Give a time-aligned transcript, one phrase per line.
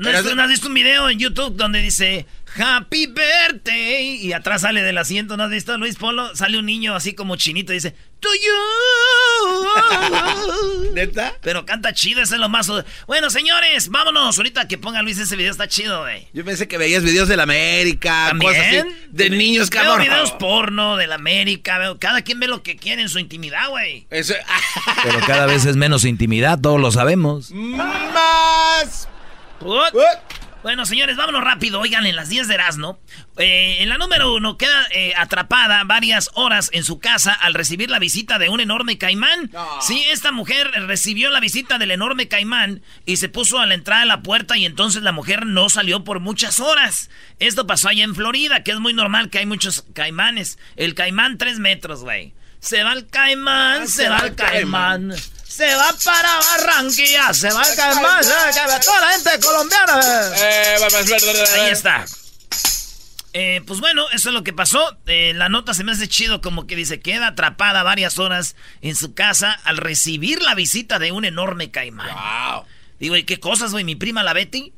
[0.00, 4.16] ¿No has, visto, ¿No has visto un video en YouTube donde dice Happy Birthday?
[4.26, 6.34] Y atrás sale del asiento, ¿no has visto, Luis Polo?
[6.34, 9.60] Sale un niño así como chinito y dice To you.
[10.94, 11.34] ¿Neta?
[11.42, 12.70] Pero canta chido, ese es lo más.
[13.06, 14.36] Bueno, señores, vámonos.
[14.38, 16.28] Ahorita que ponga Luis ese video está chido, güey.
[16.32, 20.06] Yo pensé que veías videos de la América, cosas así, de niños Veo cabrón.
[20.06, 21.78] videos porno de la América.
[21.78, 24.06] Veo, cada quien ve lo que quiere en su intimidad, güey.
[24.10, 24.34] Eso,
[25.02, 27.50] Pero cada vez es menos intimidad, todos lo sabemos.
[27.52, 29.08] más.
[29.60, 29.92] What?
[30.62, 31.80] Bueno, señores, vámonos rápido.
[31.80, 33.00] Oigan, en las 10 de Erasmo,
[33.38, 37.88] eh, en la número uno queda eh, atrapada varias horas en su casa al recibir
[37.88, 39.50] la visita de un enorme caimán.
[39.80, 44.02] Sí, esta mujer recibió la visita del enorme caimán y se puso a la entrada
[44.02, 47.08] de la puerta y entonces la mujer no salió por muchas horas.
[47.38, 50.58] Esto pasó allá en Florida, que es muy normal que hay muchos caimanes.
[50.76, 52.34] El caimán, tres metros, güey.
[52.58, 55.14] Se va el caimán, se va el caimán.
[55.50, 58.80] Se va para Barranquilla, se va el caimán, se va caimán.
[58.80, 60.00] Toda la gente colombiana.
[60.36, 60.76] Eh,
[61.58, 62.06] Ahí está.
[63.32, 64.96] Eh, pues bueno, eso es lo que pasó.
[65.06, 68.94] Eh, la nota se me hace chido como que dice, queda atrapada varias horas en
[68.94, 72.08] su casa al recibir la visita de un enorme caimán.
[72.08, 72.64] Wow.
[73.00, 73.82] Digo, ¿y qué cosas, güey?
[73.82, 74.72] Mi prima, la Betty,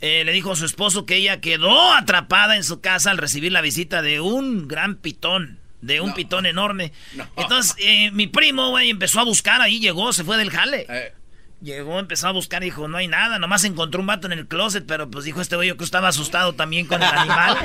[0.00, 3.52] eh, le dijo a su esposo que ella quedó atrapada en su casa al recibir
[3.52, 5.58] la visita de un gran pitón.
[5.84, 6.92] De un pitón enorme.
[7.36, 10.86] Entonces, eh, mi primo, güey, empezó a buscar ahí, llegó, se fue del jale.
[10.88, 11.12] Eh,
[11.64, 14.46] Llegó, empezó a buscar y dijo, no hay nada, nomás encontró un vato en el
[14.46, 17.56] closet, pero pues dijo este güey yo que estaba asustado también con el animal.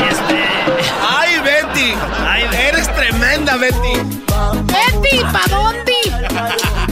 [0.00, 0.44] y este...
[1.06, 1.92] ¡Ay, Betty!
[2.26, 2.56] Ay, Betty.
[2.56, 3.76] Eres tremenda, Betty.
[4.64, 6.87] Betty, ¿pa' dónde?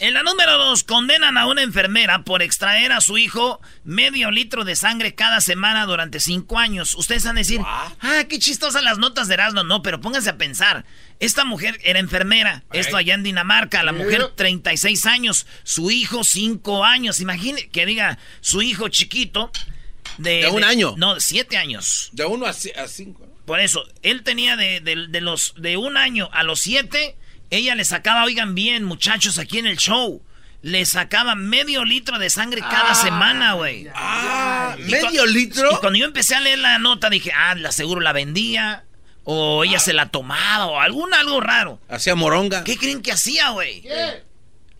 [0.00, 4.64] En la número dos, condenan a una enfermera por extraer a su hijo medio litro
[4.64, 6.94] de sangre cada semana durante cinco años.
[6.94, 9.64] Ustedes van a decir, ah, qué chistosas las notas de Erasmo.
[9.64, 10.84] No, pero pónganse a pensar.
[11.18, 16.84] Esta mujer era enfermera, esto allá en Dinamarca, la mujer 36 años, su hijo 5
[16.84, 17.18] años.
[17.18, 19.50] Imagine que diga su hijo chiquito
[20.18, 20.42] de...
[20.42, 20.94] ¿De un año?
[20.96, 22.10] No, 7 años.
[22.12, 23.24] De uno a, ci- a cinco.
[23.26, 23.32] ¿no?
[23.46, 27.16] Por eso, él tenía de, de- de los de un año a los siete,
[27.50, 30.22] ella le sacaba, oigan bien, muchachos, aquí en el show,
[30.62, 33.86] le sacaba medio litro de sangre cada semana, güey.
[33.94, 35.72] Ah, Y ¿medio litro?
[35.72, 38.84] Y cuando yo empecé a leer la nota, dije, ah, la seguro la vendía,
[39.24, 41.80] o ella se la tomaba, o algún algo raro.
[41.88, 42.64] Hacía moronga.
[42.64, 43.84] ¿Qué creen que hacía, güey?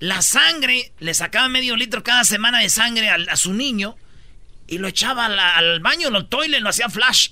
[0.01, 3.97] La sangre, le sacaba medio litro cada semana de sangre a, su niño,
[4.67, 7.31] y lo echaba al, al baño, lo toilet, lo hacía flash.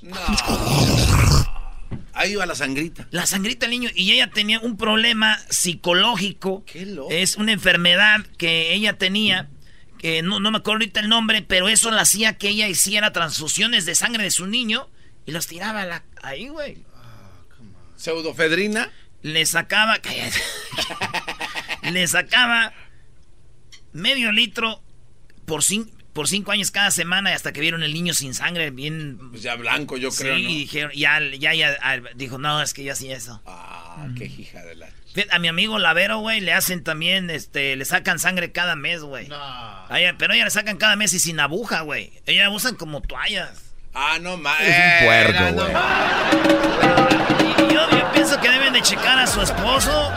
[2.19, 3.06] Ahí iba la sangrita.
[3.10, 3.91] La sangrita del niño.
[3.94, 6.65] Y ella tenía un problema psicológico.
[6.65, 7.09] Qué loco.
[7.10, 9.49] Es una enfermedad que ella tenía.
[9.99, 13.12] Que no, no me acuerdo ahorita el nombre, pero eso le hacía que ella hiciera
[13.12, 14.88] transfusiones de sangre de su niño
[15.27, 16.78] y los tiraba a la- ahí, güey.
[17.97, 18.91] Pseudofedrina.
[19.22, 19.98] Le sacaba.
[20.03, 20.41] cállate.
[21.91, 22.72] le sacaba
[23.93, 24.83] medio litro
[25.47, 29.19] por, cin- por cinco años cada semana hasta que vieron el niño sin sangre, bien.
[29.31, 30.49] Pues ya blanco, yo sí, creo, y ¿no?
[30.49, 31.77] dijeron, ya, ya, ya,
[32.16, 33.41] dijo, no, es que ya hacía eso.
[33.47, 34.88] Ah, qué hija de la...
[35.31, 39.28] A mi amigo Lavero, güey, le hacen también, este, le sacan sangre cada mes, güey.
[39.31, 42.12] A ella- pero ella le sacan cada mes y sin aguja, güey.
[42.27, 43.62] Ella usan como toallas.
[43.94, 44.60] Ah, no más.
[44.60, 45.72] Es un puerco, güey.
[47.71, 50.12] Y yo, yo pienso que deben de checar a su esposo.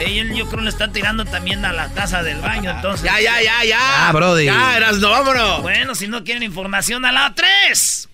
[0.00, 3.04] Ella, yo creo, le está tirando también a la taza del baño, entonces.
[3.04, 4.08] Ya, ya, ya, ya.
[4.08, 4.46] Ah, brody.
[4.46, 5.62] Ya, Erasno, vámonos.
[5.62, 8.08] Bueno, si no quieren información, a la 3.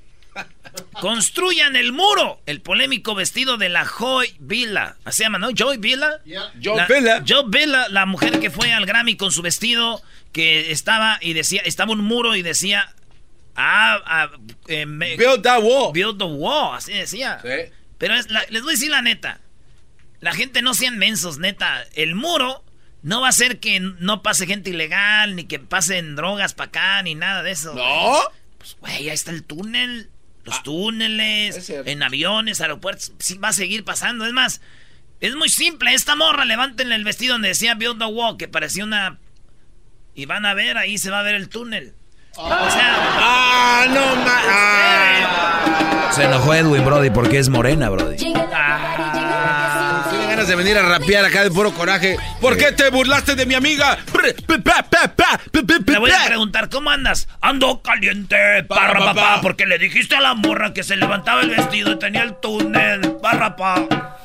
[1.01, 2.41] Construyan el muro.
[2.47, 4.97] El polémico vestido de la Joy Villa.
[5.05, 5.49] Así se llama, ¿no?
[5.51, 6.21] Joy Villa.
[6.63, 7.23] Joe La- Villa.
[7.27, 11.63] Joe Villa, la mujer que fue al Grammy con su vestido que estaba y decía,
[11.65, 12.93] estaba un muro y decía,
[13.55, 14.29] ah, ah,
[14.69, 15.93] eh, me- Build that wall.
[15.95, 17.39] build the wall, así decía.
[17.43, 17.73] Sí.
[17.97, 19.41] Pero es la- les voy a decir la neta.
[20.21, 21.85] La gente no sean mensos, neta.
[21.95, 22.65] El muro
[23.03, 27.03] no va a hacer que no pase gente ilegal, ni que pasen drogas para acá,
[27.03, 27.75] ni nada de eso.
[27.75, 28.19] ¿No?
[28.59, 30.11] Pues, güey, ahí está el túnel.
[30.45, 33.13] Los Ah, es túneles, en aviones, aeropuertos.
[33.19, 34.27] Sí, va a seguir pasando.
[34.27, 34.61] Es más,
[35.21, 35.93] es muy simple.
[35.93, 39.19] Esta morra, levántenle el vestido donde decía Build the Wall, que parecía una.
[40.15, 41.95] Y van a ver, ahí se va a ver el túnel.
[42.37, 42.95] O sea.
[43.19, 44.45] Ah, no más.
[44.49, 46.11] Ah.
[46.13, 48.17] Se enojó Edwin, Brody, porque es morena, Brody.
[48.55, 49.06] ah,
[50.47, 52.17] ganas de venir a rapear acá de puro coraje.
[52.41, 53.99] ¿Por qué te burlaste de mi amiga?
[55.87, 57.29] Le voy a preguntar, ¿cómo andas?
[57.41, 61.93] Ando caliente, parra papá, porque le dijiste a la morra que se levantaba el vestido
[61.93, 64.19] y tenía el túnel, parra papá.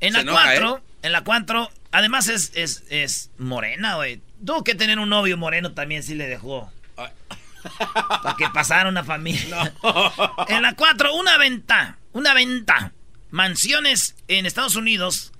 [0.00, 0.80] En la 4, ¿eh?
[1.02, 4.20] en la 4, además es, es, es morena, güey.
[4.44, 6.70] Tuvo que tener un novio moreno también, sí le dejó.
[6.94, 9.72] Para que pasara una familia.
[10.48, 11.96] En la 4, una venta.
[12.12, 12.92] Una venta.
[13.34, 15.32] Mansiones en Estados Unidos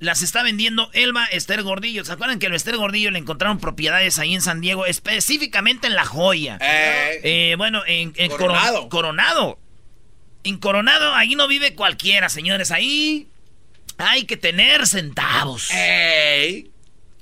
[0.00, 2.04] las está vendiendo Elba Esther Gordillo.
[2.04, 4.86] ¿Se acuerdan que a Esther Gordillo le encontraron propiedades ahí en San Diego?
[4.86, 6.58] Específicamente en La Joya.
[6.60, 7.20] Eh.
[7.22, 8.88] Eh, bueno, en, Coronado.
[8.88, 9.60] Coronado.
[10.42, 12.72] En Coronado, ahí no vive cualquiera, señores.
[12.72, 13.28] Ahí
[13.98, 15.70] hay que tener centavos.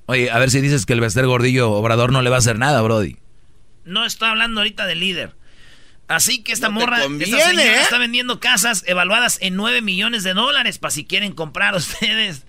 [0.06, 2.58] Oye, a ver si dices que el Esther Gordillo Obrador no le va a hacer
[2.58, 3.18] nada, Brody.
[3.84, 5.34] No está hablando ahorita del líder.
[6.08, 7.80] Así que esta morra ¿eh?
[7.80, 12.44] está vendiendo casas evaluadas en 9 millones de dólares para si quieren comprar ustedes.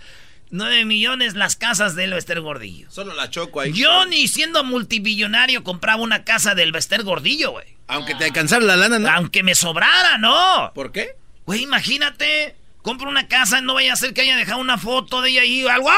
[0.50, 2.90] 9 millones las casas del Bester Gordillo.
[2.90, 3.74] Solo la choco ahí.
[3.74, 7.66] Yo ni siendo multimillonario compraba una casa del Bester Gordillo, güey.
[7.88, 9.10] Aunque te alcanzara la lana, ¿no?
[9.10, 10.72] Aunque me sobrara, ¿no?
[10.74, 11.16] ¿Por qué?
[11.46, 12.56] Güey, imagínate.
[12.82, 15.66] Compro una casa, no vaya a ser que haya dejado una foto de ella ahí
[15.66, 15.90] o algo.
[15.90, 15.98] ¡Ay,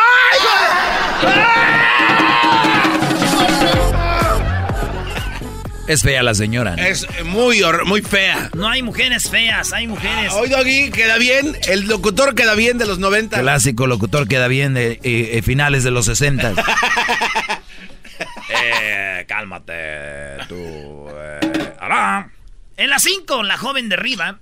[5.89, 6.75] Es fea la señora.
[6.75, 8.51] Es muy, muy fea.
[8.53, 10.31] No hay mujeres feas, hay mujeres.
[10.33, 11.57] Hoy, Doggy, queda bien.
[11.67, 13.39] El locutor queda bien de los 90.
[13.41, 16.53] Clásico locutor queda bien de eh, finales de los 60.
[18.49, 21.07] eh, cálmate, tú.
[21.09, 21.39] Eh,
[22.77, 24.37] en la 5, la joven derriba.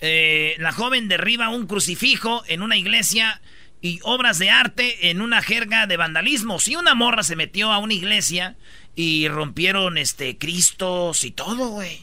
[0.00, 3.42] Eh, la joven derriba un crucifijo en una iglesia
[3.82, 6.60] y obras de arte en una jerga de vandalismo.
[6.60, 8.56] Si una morra se metió a una iglesia
[9.00, 12.00] y rompieron este Cristos y todo, güey.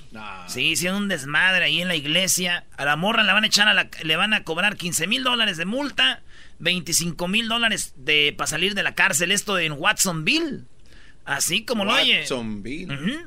[0.48, 2.64] Sí, hicieron un desmadre ahí en la iglesia.
[2.78, 5.22] A la morra le van a echar a la, le van a cobrar 15 mil
[5.22, 6.24] dólares de multa,
[6.60, 9.34] 25 mil dólares de para salir de la cárcel.
[9.34, 10.62] Esto en Watsonville.
[11.26, 12.20] Así como lo oye.
[12.22, 13.26] Watsonville.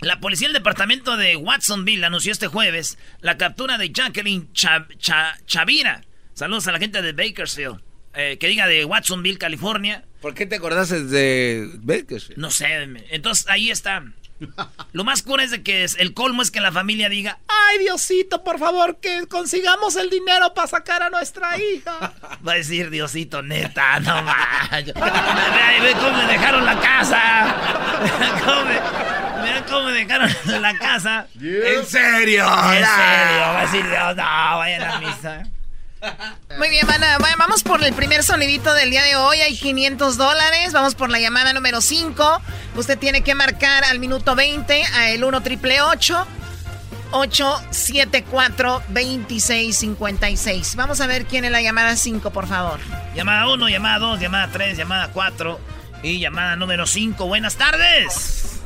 [0.00, 6.00] La policía del departamento de Watsonville anunció este jueves la captura de Jacqueline Chavira.
[6.34, 7.80] Saludos a la gente de Bakersfield.
[8.14, 10.04] Eh, que diga de Watsonville, California.
[10.20, 12.38] ¿Por qué te acordaste de Bakersfield?
[12.40, 12.66] No sé,
[13.10, 14.04] entonces ahí está.
[14.92, 18.42] Lo más cura es de que el colmo es que la familia diga, ay Diosito,
[18.42, 22.14] por favor, que consigamos el dinero para sacar a nuestra hija.
[22.46, 24.70] Va a decir Diosito, neta, no más.
[24.70, 27.56] Ve cómo me dejaron la casa.
[29.42, 30.30] Mira cómo me dejaron
[30.60, 31.26] la casa.
[31.34, 32.44] ¿En serio?
[32.44, 35.42] En serio, va a decir Dios, no, vayan a misa.
[36.58, 36.86] Muy bien,
[37.38, 39.40] vamos por el primer sonidito del día de hoy.
[39.40, 40.72] Hay 500 dólares.
[40.72, 42.42] Vamos por la llamada número 5.
[42.76, 50.76] Usted tiene que marcar al minuto 20 a el 1 triple 874 2656.
[50.76, 52.78] Vamos a ver quién es la llamada 5, por favor.
[53.14, 55.60] Llamada 1, llamada 2, llamada 3, llamada 4
[56.02, 57.26] y llamada número 5.
[57.26, 58.60] Buenas tardes.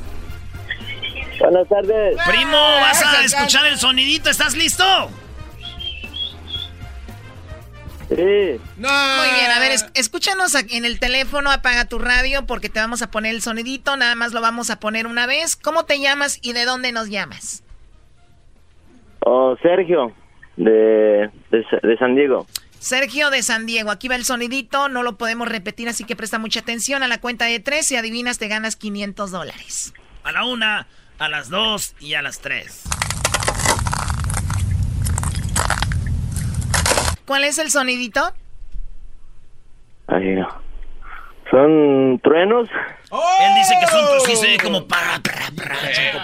[1.41, 2.17] Buenas tardes.
[2.27, 4.31] Primo, vas a escuchar el sonidito.
[4.31, 5.11] ¿Estás listo?
[8.15, 8.61] Sí.
[8.77, 13.11] Muy bien, a ver, escúchanos en el teléfono, apaga tu radio porque te vamos a
[13.11, 15.57] poner el sonidito, nada más lo vamos a poner una vez.
[15.57, 17.65] ¿Cómo te llamas y de dónde nos llamas?
[19.21, 20.13] Oh, Sergio,
[20.57, 22.47] de, de, San Diego.
[22.79, 26.39] Sergio de San Diego, aquí va el sonidito, no lo podemos repetir, así que presta
[26.39, 29.95] mucha atención a la cuenta de tres, si adivinas te ganas 500 dólares.
[30.23, 30.87] A la una,
[31.19, 32.85] a las dos y a las tres.
[37.27, 38.21] ¿Cuál es el sonidito?
[40.07, 40.37] Ay,
[41.51, 42.69] ¿Son truenos?
[42.71, 45.51] Él dice que son truenos, sí, como para, para,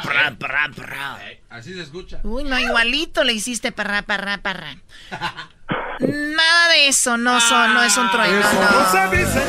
[0.03, 2.21] para, para, para, Así se escucha.
[2.25, 4.77] Uy, no, igualito le hiciste para, para, para.
[6.01, 8.41] Nada de eso, no, son, no es un trueno.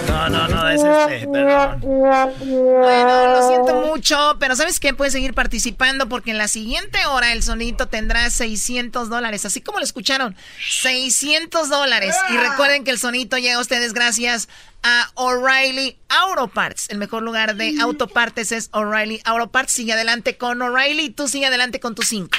[0.07, 1.79] No, no, no, es este, perdón.
[1.81, 4.93] Bueno, lo siento mucho, pero ¿sabes qué?
[4.93, 9.79] Puedes seguir participando porque en la siguiente hora el sonito tendrá 600 dólares, así como
[9.79, 10.35] lo escucharon,
[10.69, 12.15] 600 dólares.
[12.29, 14.49] Y recuerden que el sonito llega a ustedes gracias
[14.83, 16.89] a O'Reilly Auto Parts.
[16.89, 19.71] El mejor lugar de autopartes es O'Reilly Auto Parts.
[19.71, 22.29] Sigue adelante con O'Reilly y tú sigue adelante con tus 5.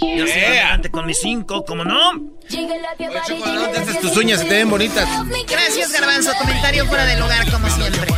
[0.00, 2.32] Yo sigo adelante con mis 5, ¿cómo no?
[4.00, 5.08] tus uñas se te ven bonitas.
[5.48, 6.32] Gracias, Garbanzo.
[6.38, 8.12] Comentario fuera de lugar, como siempre.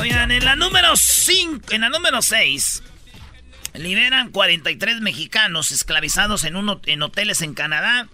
[0.00, 2.82] Oigan, en la número 5, en la número 6,
[3.74, 8.08] liberan 43 mexicanos esclavizados en, uno, en hoteles en Canadá.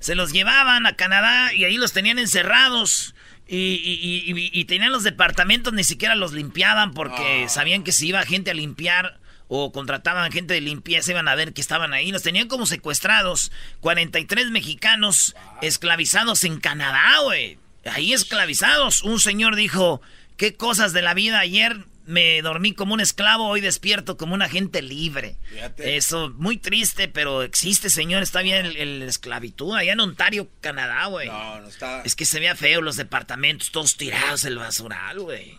[0.00, 3.14] Se los llevaban a Canadá y ahí los tenían encerrados.
[3.46, 7.48] Y, tenían los departamentos, ni siquiera los limpiaban porque ah.
[7.48, 11.52] sabían que si iba gente a limpiar o contrataban gente de limpieza, iban a ver
[11.52, 12.10] que estaban ahí.
[12.12, 13.52] Los tenían como secuestrados.
[13.80, 17.58] 43 mexicanos esclavizados en Canadá, güey.
[17.84, 19.02] Ahí esclavizados.
[19.02, 20.00] Un señor dijo,
[20.36, 21.40] qué cosas de la vida.
[21.40, 25.36] Ayer me dormí como un esclavo, hoy despierto como un agente libre.
[25.78, 28.22] Eso, muy triste, pero existe, señor.
[28.22, 29.74] Está bien el, esclavitud.
[29.74, 31.28] Allá en Ontario, Canadá, güey.
[31.28, 32.02] No, no está.
[32.02, 35.58] Es que se vea feo los departamentos, todos tirados el basural, güey.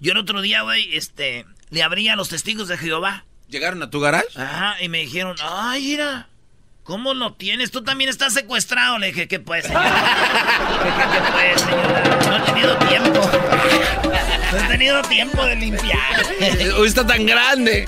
[0.00, 3.24] Yo el otro día, güey, este, le abría a los testigos de Jehová.
[3.48, 4.28] ¿Llegaron a tu garage?
[4.36, 6.28] Ajá, y me dijeron, ay, mira,
[6.82, 7.70] ¿cómo lo tienes?
[7.70, 8.98] Tú también estás secuestrado.
[8.98, 9.90] Le dije, ¿qué pues, señora?
[10.82, 12.04] ¿Qué, pues, señora?
[12.26, 13.30] No he tenido tiempo.
[14.52, 16.26] No he tenido tiempo de limpiar.
[16.76, 17.86] Hoy está tan grande.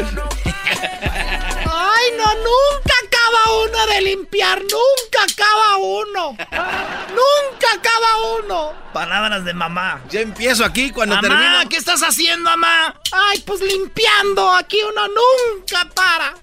[1.67, 6.31] Ay, no, nunca acaba uno de limpiar, nunca acaba uno.
[6.31, 8.73] Nunca acaba uno.
[8.93, 10.03] Palabras de mamá.
[10.11, 13.01] Ya empiezo aquí cuando mamá, ¿qué estás haciendo, mamá?
[13.13, 14.51] Ay, pues limpiando.
[14.55, 16.35] Aquí uno nunca para.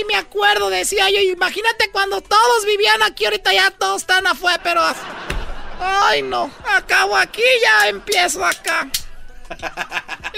[0.00, 4.60] Y me acuerdo, decía yo, imagínate cuando todos vivían aquí, ahorita ya todos están afuera,
[4.62, 4.82] pero...
[5.80, 8.88] Ay, no, acabo aquí, ya empiezo acá.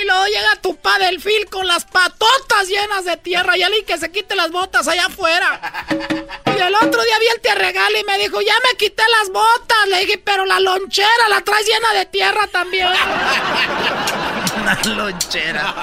[0.01, 3.85] Y luego llega tu pa del fil con las patotas llenas de tierra y alguien
[3.85, 5.61] que se quite las botas allá afuera.
[6.47, 9.31] Y el otro día vi el te regalo y me dijo, ya me quité las
[9.31, 9.89] botas.
[9.89, 12.89] Le dije, pero la lonchera la traes llena de tierra también.
[14.61, 15.75] Una lonchera.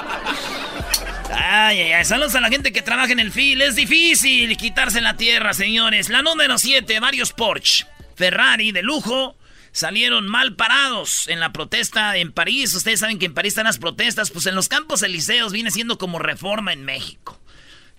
[1.30, 2.04] Ay, ay, ay.
[2.04, 3.62] Saludos a la gente que trabaja en el fil.
[3.62, 6.08] Es difícil quitarse la tierra, señores.
[6.08, 7.86] La número 7, varios Porsche.
[8.16, 9.36] Ferrari de lujo
[9.72, 12.74] salieron mal parados en la protesta en París.
[12.74, 14.30] Ustedes saben que en París están las protestas.
[14.30, 17.40] Pues en los campos elíseos viene siendo como reforma en México.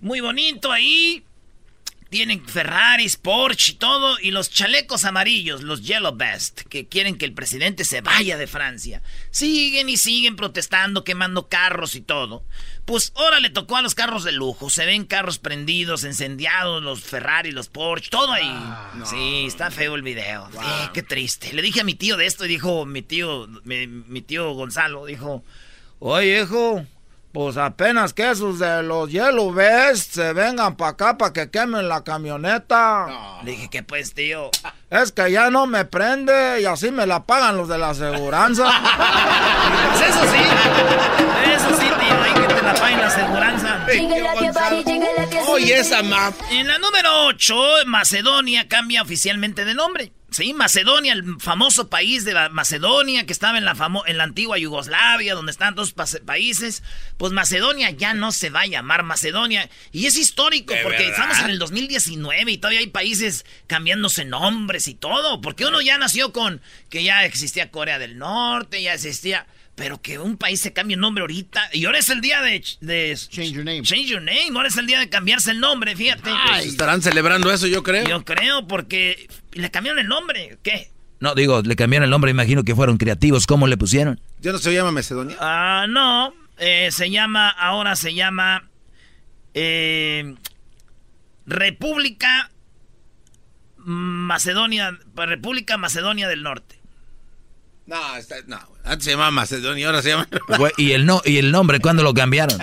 [0.00, 1.24] Muy bonito ahí.
[2.08, 4.18] Tienen Ferraris, Porsche y todo.
[4.18, 8.48] Y los chalecos amarillos, los Yellow Vest, que quieren que el presidente se vaya de
[8.48, 9.00] Francia.
[9.30, 12.44] Siguen y siguen protestando, quemando carros y todo.
[12.90, 14.68] Pues ahora le tocó a los carros de lujo.
[14.68, 18.52] Se ven carros prendidos, encendiados, los Ferrari, los Porsche, todo ahí.
[18.52, 20.48] Ah, sí, está feo el video.
[20.92, 21.52] qué triste.
[21.52, 25.06] Le dije a mi tío de esto y dijo, mi tío, mi, mi tío Gonzalo,
[25.06, 25.44] dijo,
[26.00, 26.84] oye, hijo,
[27.32, 31.88] pues apenas que esos de los Yellow Vest se vengan para acá para que quemen
[31.88, 33.40] la camioneta.
[33.44, 34.50] Le dije que pues, tío.
[34.90, 38.64] Es que ya no me prende y así me la pagan los de la aseguranza.
[39.92, 40.42] pues eso sí.
[41.52, 42.09] Eso sí, tío,
[42.72, 43.86] la paguen la aseguranza.
[45.48, 46.34] Oye, esa map.
[46.50, 50.12] En la número 8, Macedonia cambia oficialmente de nombre.
[50.30, 53.74] Sí, Macedonia, el famoso país de la Macedonia que estaba en la,
[54.06, 55.92] en la antigua Yugoslavia, donde están dos
[56.24, 56.84] países.
[57.16, 59.68] Pues Macedonia ya no se va a llamar Macedonia.
[59.90, 64.94] Y es histórico porque estamos en el 2019 y todavía hay países cambiándose nombres y
[64.94, 65.40] todo.
[65.40, 69.46] Porque uno ya nació con que ya existía Corea del Norte, ya existía...
[69.80, 71.70] Pero que un país se cambie el nombre ahorita.
[71.72, 73.80] Y ahora es el día de, Change your name.
[73.80, 74.50] Change your name.
[74.54, 76.30] Ahora es el día de cambiarse el nombre, fíjate.
[76.48, 78.06] Pues estarán celebrando eso, yo creo.
[78.06, 80.58] Yo creo, porque le cambiaron el nombre.
[80.62, 80.90] ¿Qué?
[81.20, 83.46] No, digo, le cambiaron el nombre, imagino que fueron creativos.
[83.46, 84.20] ¿Cómo le pusieron?
[84.42, 85.38] ¿Ya no se llama Macedonia?
[85.40, 86.34] Ah, no.
[86.58, 88.68] Eh, se llama, ahora se llama
[89.54, 90.34] eh,
[91.46, 92.50] República
[93.78, 96.79] Macedonia, República Macedonia del Norte.
[97.90, 100.28] No, está, no, antes se llamaba Macedonia, ahora se llama.
[100.76, 102.56] ¿y, el no, ¿Y el nombre cuándo lo cambiaron?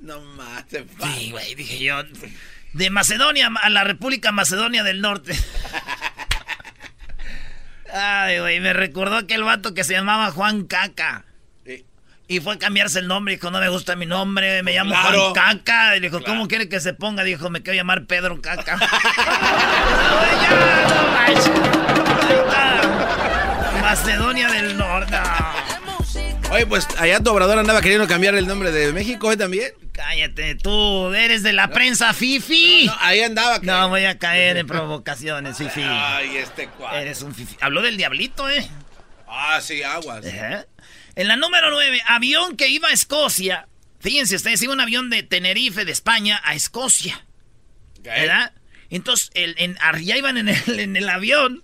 [0.00, 1.96] no más, Sí, güey, dije yo.
[2.72, 5.38] De Macedonia a la República Macedonia del Norte.
[7.92, 11.26] Ay, güey, me recordó aquel vato que se llamaba Juan Caca.
[12.28, 15.34] Y fue a cambiarse el nombre, dijo, no me gusta mi nombre, me llamo Juan
[15.34, 15.94] Caca.
[15.98, 17.22] Y dijo, ¿cómo quiere que se ponga?
[17.22, 18.78] Dijo, me quiero llamar Pedro Caca.
[23.86, 25.16] Macedonia del Norte.
[26.50, 29.72] Oye, pues allá tu obrador andaba queriendo cambiar el nombre de México ¿eh, también.
[29.92, 32.90] Cállate, tú eres de la prensa Fifi.
[32.98, 33.60] ahí andaba.
[33.62, 35.82] No voy a caer en provocaciones, Fifi.
[35.84, 36.98] Ay, este cuadro.
[36.98, 37.56] Eres un Fifi.
[37.60, 38.68] Habló del diablito, ¿eh?
[39.28, 40.24] Ah, sí, aguas.
[41.14, 43.68] En la número 9, avión que iba a Escocia.
[44.00, 47.24] Fíjense ustedes, iba un avión de Tenerife, de España, a Escocia.
[48.02, 48.52] ¿Verdad?
[48.90, 51.62] Entonces, el, en, allá iban en el, en el avión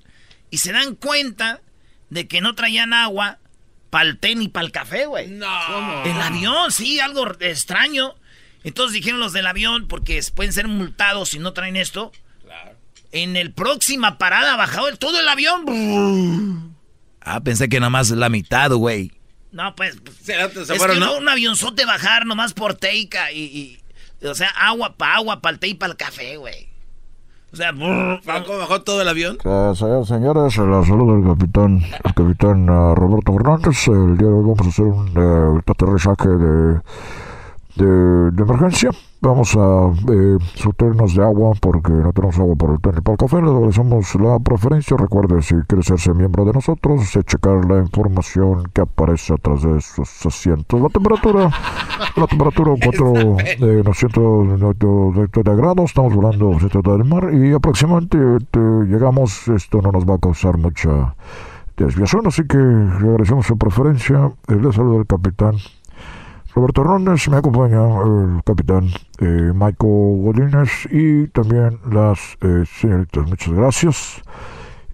[0.50, 1.60] y se dan cuenta
[2.12, 3.38] de que no traían agua
[3.88, 5.28] para el té ni para el café, güey.
[5.28, 6.04] No.
[6.04, 8.14] El avión, sí, algo extraño.
[8.64, 12.12] Entonces dijeron los del avión, porque pueden ser multados si no traen esto.
[12.44, 12.76] Claro.
[13.12, 16.76] En el próxima parada bajado el, todo el avión.
[17.22, 19.12] Ah, pensé que nada más la mitad, güey.
[19.50, 19.96] No, pues.
[20.22, 21.16] Se, es que ¿no?
[21.16, 23.80] un avionzote bajar nomás por teica y,
[24.20, 26.71] y, O sea, agua para agua, para el té y para el café, güey.
[27.52, 29.36] O sea, ¿cómo bajó todo el avión?
[30.06, 33.88] señores, la salud del capitán, el capitán uh, Roberto Fernández.
[33.88, 36.80] El día de hoy vamos a hacer un uh, aterrizaje de
[37.76, 38.90] de, de emergencia.
[39.24, 43.12] Vamos a eh, surtirnos de agua porque no tenemos agua para el té ni para
[43.12, 43.40] el café.
[43.40, 44.96] Le agradecemos la preferencia.
[44.96, 50.26] Recuerde, si quiere hacerse miembro de nosotros, checar la información que aparece atrás de sus
[50.26, 50.80] asientos.
[50.80, 51.50] La temperatura,
[52.16, 53.12] la temperatura 4
[53.60, 55.84] de 900 de grados.
[55.84, 59.46] Estamos volando cerca del mar y aproximadamente este, llegamos.
[59.46, 61.14] Esto no nos va a causar mucha
[61.76, 64.32] desviación, así que le agradecemos su preferencia.
[64.48, 65.54] El saludo del capitán
[66.54, 68.90] Roberto Hernández, me acompaña el capitán
[69.20, 73.26] eh, Michael Godínez y también las eh, señoritas.
[73.26, 74.22] Muchas gracias.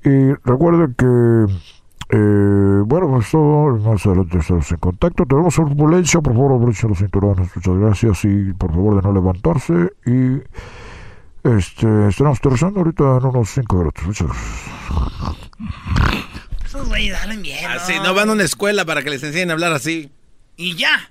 [0.04, 1.52] Y recuerde que,
[2.16, 5.26] eh, bueno, pues todo, más adelante estamos en contacto.
[5.26, 7.50] Tenemos turbulencia, por favor, abrochen los cinturones.
[7.56, 9.90] Muchas gracias y por favor de no levantarse.
[10.06, 10.40] Y
[11.42, 14.06] este, estaremos aterrizando ahorita en unos 5 minutos.
[14.06, 14.70] Muchas gracias.
[16.64, 17.66] Esos güeyes hablan bien.
[17.68, 20.12] Así, no van a una escuela para que les enseñen a hablar así.
[20.56, 21.10] Y ya.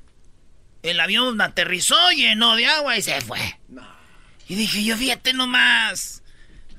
[0.88, 3.60] El avión aterrizó, llenó de agua y se fue.
[4.48, 6.24] Y dije, yo fíjate nomás.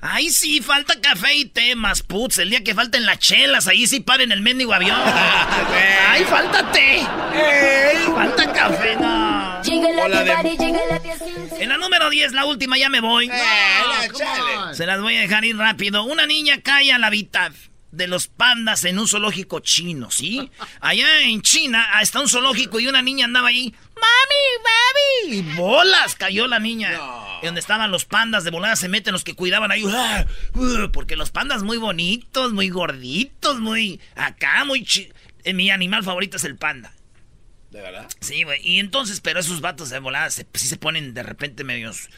[0.01, 2.39] Ahí sí, falta café y té más putz.
[2.39, 4.99] El día que falten las chelas, ahí sí paren el mendigo avión.
[6.09, 7.05] ¡Ay, falta té!
[8.15, 9.61] ¡Falta café, no!
[11.59, 13.29] En la número 10, la última, ya me voy.
[14.73, 16.03] Se las voy a dejar ir rápido.
[16.03, 17.51] Una niña cae a la mitad
[17.91, 20.49] de los pandas en un zoológico chino, ¿sí?
[20.79, 23.73] Allá en China está un zoológico y una niña andaba ahí.
[23.99, 25.37] ¡Mami, mami!
[25.37, 26.99] Y bolas cayó la niña.
[27.41, 29.83] Y donde estaban los pandas de volada se meten los que cuidaban ahí.
[29.87, 30.25] ¡ah!
[30.55, 30.91] ¡uh!
[30.91, 33.99] Porque los pandas muy bonitos, muy gorditos, muy.
[34.15, 34.83] Acá, muy.
[34.83, 35.11] Chi
[35.43, 36.93] eh, mi animal favorito es el panda.
[37.71, 38.07] ¿De verdad?
[38.19, 38.59] Sí, güey.
[38.63, 42.09] Y entonces, pero esos vatos de volada se, sí se ponen de repente medios.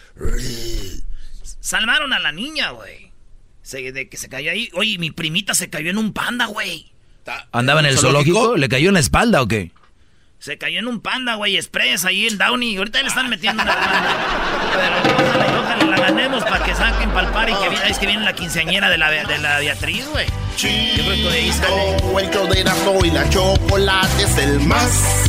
[1.60, 3.12] Salvaron a la niña, güey.
[3.62, 4.70] Se, de que se cayó ahí.
[4.74, 6.92] Oye, mi primita se cayó en un panda, güey.
[7.52, 8.58] ¿Andaba en el zoológico?
[8.58, 9.72] ¿Le cayó en la espalda o qué?
[10.42, 12.76] Se cayó en un panda, güey, express ahí en Downey.
[12.76, 14.16] Ahorita le están metiendo una panda.
[14.74, 18.34] Pero ojalá, ojalá la ganemos para que saquen palpar y que es que viene la
[18.34, 20.26] quinceañera de la, de la Beatriz, güey.
[20.58, 21.96] Yo creo que de ahí sale.
[22.20, 25.26] El show de Erasmo y la chocolate es el más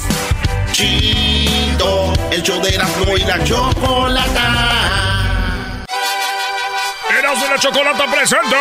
[0.72, 2.14] chido.
[2.30, 5.31] El show de Erasmo y la chocolata.
[7.32, 8.56] Erasmo y la chocolata presenta.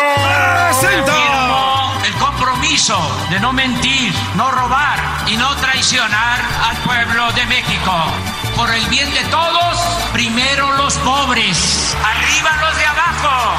[0.80, 7.92] Firmo el compromiso de no mentir, no robar y no traicionar al pueblo de México.
[8.56, 9.76] Por el bien de todos,
[10.12, 13.52] primero los pobres, arriba los de abajo.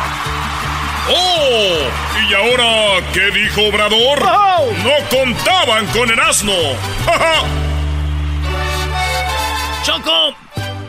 [1.10, 1.89] ¡Oh!
[2.28, 4.19] ¿Y ahora qué dijo Obrador?
[4.19, 6.54] No contaban con Erasmo.
[7.06, 7.43] ¡Ja, ja!
[9.84, 10.34] Choco,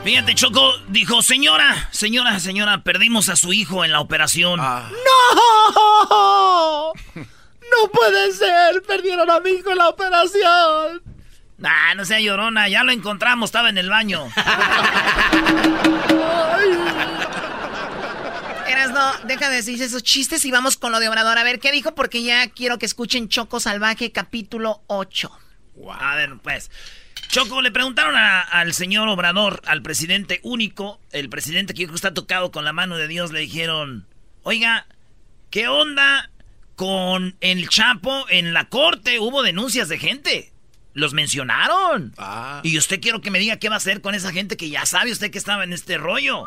[0.04, 4.60] fíjate, Choco dijo, señora, señora, señora, perdimos a su hijo en la operación.
[4.62, 4.90] Ah.
[6.06, 6.92] ¡No!
[7.14, 8.82] ¡No puede ser!
[8.86, 11.02] ¡Perdieron a mi hijo en la operación!
[11.62, 14.28] Ah, no sea llorona, ya lo encontramos, estaba en el baño.
[18.68, 21.38] Eras no, deja de decir esos chistes y vamos con lo de Obrador.
[21.38, 21.94] A ver, ¿qué dijo?
[21.94, 25.30] Porque ya quiero que escuchen Choco Salvaje, capítulo 8.
[25.98, 26.70] A ver, pues.
[27.28, 31.96] Choco, le preguntaron a- al señor Obrador, al presidente único, el presidente que yo creo
[31.96, 34.06] está tocado con la mano de Dios, le dijeron,
[34.44, 34.86] oiga,
[35.50, 36.30] ¿qué onda
[36.76, 39.18] con el Chapo en la corte?
[39.18, 40.52] Hubo denuncias de gente.
[40.92, 42.14] Los mencionaron.
[42.18, 42.60] Ah.
[42.62, 44.86] Y usted quiero que me diga qué va a hacer con esa gente que ya
[44.86, 46.44] sabe usted que estaba en este rollo.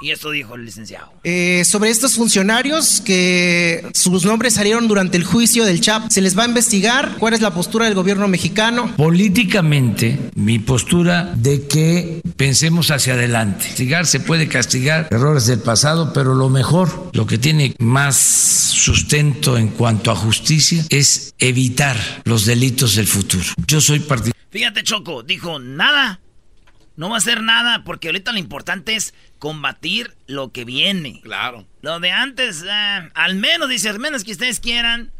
[0.00, 1.12] Y esto dijo el licenciado.
[1.22, 6.36] Eh, sobre estos funcionarios que sus nombres salieron durante el juicio del CHAP, se les
[6.36, 8.94] va a investigar cuál es la postura del gobierno mexicano.
[8.96, 13.66] Políticamente, mi postura de que pensemos hacia adelante.
[13.66, 19.56] Castigar se puede castigar errores del pasado, pero lo mejor, lo que tiene más sustento
[19.56, 23.44] en cuanto a justicia, es evitar los delitos del futuro.
[23.66, 24.40] Yo soy partidario.
[24.50, 26.20] Fíjate, Choco, dijo nada.
[26.96, 31.20] No va a hacer nada porque ahorita lo importante es combatir lo que viene.
[31.22, 31.66] Claro.
[31.80, 35.10] Lo de antes, ah, al menos, dice, al menos que ustedes quieran,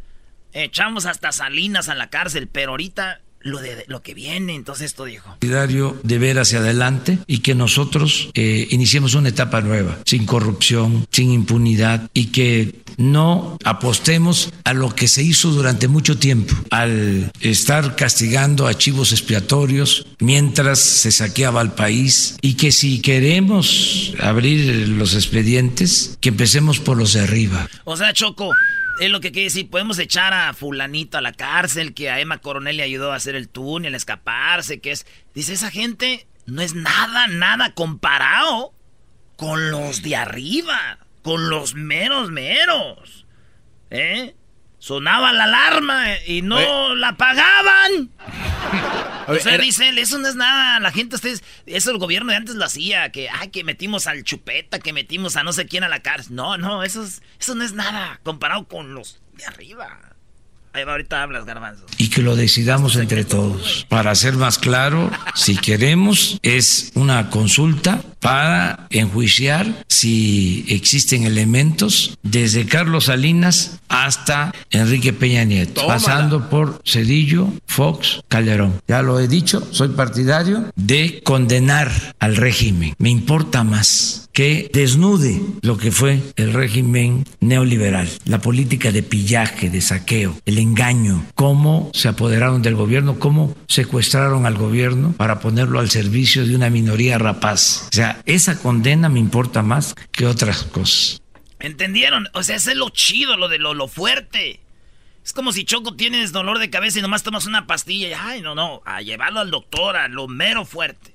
[0.53, 5.05] echamos hasta Salinas a la cárcel, pero ahorita lo de lo que viene, entonces esto
[5.05, 5.37] dijo.
[5.39, 11.31] de ver hacia adelante y que nosotros eh, iniciemos una etapa nueva, sin corrupción, sin
[11.31, 17.95] impunidad y que no apostemos a lo que se hizo durante mucho tiempo, al estar
[17.95, 25.15] castigando a chivos expiatorios mientras se saqueaba al país y que si queremos abrir los
[25.15, 27.67] expedientes, que empecemos por los de arriba.
[27.83, 28.51] O sea, Choco,
[28.99, 32.39] es lo que quiere decir, podemos echar a fulanito a la cárcel, que a Emma
[32.39, 35.05] Coronel le ayudó a hacer el túnel, a escaparse, que es...
[35.33, 38.73] Dice, esa gente no es nada, nada comparado
[39.35, 43.25] con los de arriba, con los meros meros.
[43.89, 44.35] ¿Eh?
[44.83, 48.09] Sonaba la alarma y no la pagaban.
[49.25, 50.81] O sea, dice él, eso no es nada.
[50.81, 54.25] La gente, ustedes, eso el gobierno de antes lo hacía, que, ay, que metimos al
[54.25, 56.35] chupeta, que metimos a no sé quién a la cárcel.
[56.35, 59.97] No, no, eso, es, eso no es nada comparado con los de arriba.
[60.73, 61.85] Ahí va, ahorita hablas, garbanzo.
[61.97, 63.85] Y que lo decidamos entre todos.
[63.87, 72.65] Para ser más claro, si queremos, es una consulta para enjuiciar si existen elementos desde
[72.65, 78.81] Carlos Salinas hasta Enrique Peña Nieto, pasando por Cedillo, Fox, Calderón.
[78.87, 82.95] Ya lo he dicho, soy partidario de condenar al régimen.
[82.97, 89.69] Me importa más que desnude lo que fue el régimen neoliberal, la política de pillaje,
[89.69, 95.79] de saqueo, el engaño, cómo se apoderaron del gobierno, cómo secuestraron al gobierno para ponerlo
[95.79, 97.87] al servicio de una minoría rapaz.
[97.91, 101.21] O sea, esa condena me importa más que otras cosas.
[101.59, 102.27] ¿Entendieron?
[102.33, 104.59] O sea, ese es lo chido, lo de lo, lo fuerte.
[105.23, 108.41] Es como si Choco tienes dolor de cabeza y nomás tomas una pastilla y, ay,
[108.41, 111.13] no, no, a llevarlo al doctor, a lo mero fuerte.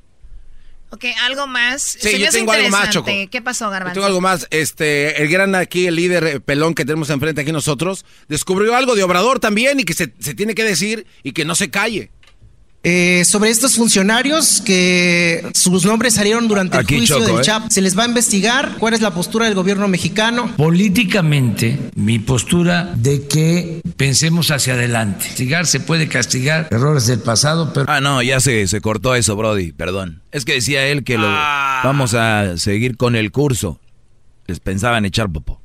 [0.91, 1.83] Ok, algo más.
[1.83, 3.11] Sí, yo tengo algo más, Choco.
[3.31, 3.95] ¿Qué pasó, Garbanzo?
[3.95, 4.47] Yo tengo algo más.
[4.51, 8.95] Este, el gran aquí, el líder eh, pelón que tenemos enfrente aquí nosotros, descubrió algo
[8.95, 12.11] de Obrador también y que se, se tiene que decir y que no se calle.
[12.85, 17.43] Eh, sobre estos funcionarios que sus nombres salieron durante el juicio del ¿eh?
[17.43, 18.77] CHAP, ¿se les va a investigar?
[18.79, 20.55] ¿Cuál es la postura del gobierno mexicano?
[20.57, 25.27] Políticamente, mi postura de que pensemos hacia adelante.
[25.27, 27.87] Castigar se puede castigar errores del pasado, pero...
[27.89, 30.23] Ah, no, ya se, se cortó eso, Brody, perdón.
[30.31, 31.81] Es que decía él que lo Ah.
[31.85, 33.81] vamos a seguir con el curso.
[34.47, 35.61] Les pensaban echar popó.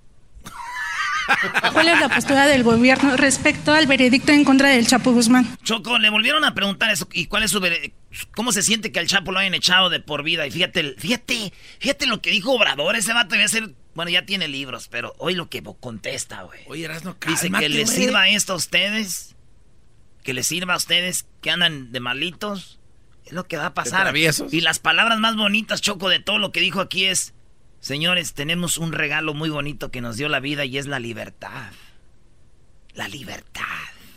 [1.73, 5.57] ¿Cuál es la postura del gobierno respecto al veredicto en contra del Chapo Guzmán?
[5.63, 7.07] Choco, le volvieron a preguntar eso.
[7.13, 7.93] ¿Y cuál es su vere-
[8.35, 10.45] ¿Cómo se siente que al Chapo lo hayan echado de por vida?
[10.47, 12.95] Y fíjate, fíjate, fíjate lo que dijo Obrador.
[12.95, 13.71] Ese vato debe ser.
[13.95, 16.61] Bueno, ya tiene libros, pero hoy lo que contesta, güey.
[16.67, 19.35] Oye, Erasno, Dice que les sirva esto a ustedes.
[20.23, 22.79] Que les sirva a ustedes que andan de malitos.
[23.25, 24.01] Es lo que va a pasar.
[24.03, 24.53] traviesos.
[24.53, 27.33] Y las palabras más bonitas, Choco, de todo lo que dijo aquí es.
[27.83, 31.73] Señores, tenemos un regalo muy bonito que nos dio la vida y es la libertad.
[32.93, 33.61] La libertad.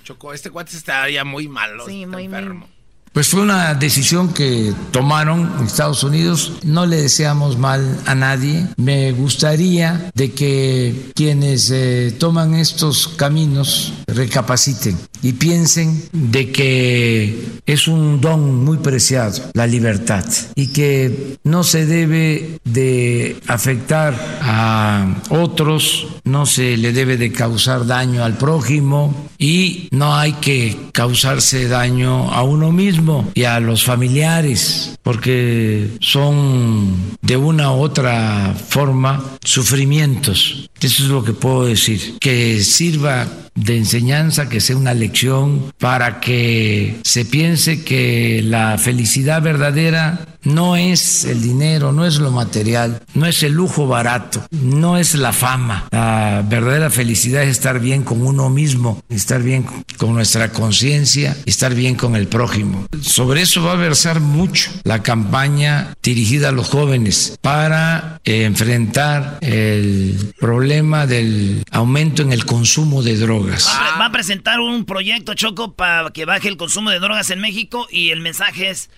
[0.05, 1.85] Choco, este cuate está ya muy malo.
[1.85, 2.69] Sí, muy, enfermo.
[3.13, 6.53] Pues fue una decisión que tomaron en Estados Unidos.
[6.63, 8.69] No le deseamos mal a nadie.
[8.77, 17.89] Me gustaría de que quienes eh, toman estos caminos recapaciten y piensen de que es
[17.89, 20.25] un don muy preciado la libertad
[20.55, 27.87] y que no se debe de afectar a otros, no se le debe de causar
[27.87, 33.85] daño al prójimo y no hay que causarse daño a uno mismo y a los
[33.85, 40.71] familiares, porque son de una u otra forma sufrimientos.
[40.81, 42.19] Eso es lo que puedo decir.
[42.21, 49.43] Que sirva de enseñanza, que sea una lección para que se piense que la felicidad
[49.43, 54.97] verdadera no es el dinero, no es lo material, no es el lujo barato, no
[54.97, 55.89] es la fama.
[55.91, 59.67] La verdadera felicidad es estar bien con uno mismo, estar bien
[59.99, 62.87] con nuestra conciencia, estar bien con el prójimo.
[63.03, 69.39] Sobre eso va a versar mucho la campaña dirigida a los jóvenes para eh, enfrentar
[69.41, 73.67] el problema del aumento en el consumo de drogas.
[73.67, 77.41] Va, va a presentar un proyecto, Choco, para que baje el consumo de drogas en
[77.41, 78.91] México y el mensaje es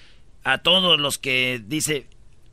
[0.44, 2.06] a todos los que dice,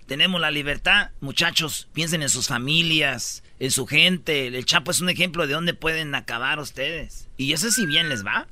[0.07, 4.47] tenemos la libertad, muchachos, piensen en sus familias, en su gente.
[4.47, 7.27] El Chapo es un ejemplo de dónde pueden acabar ustedes.
[7.37, 8.47] Y eso si bien les va,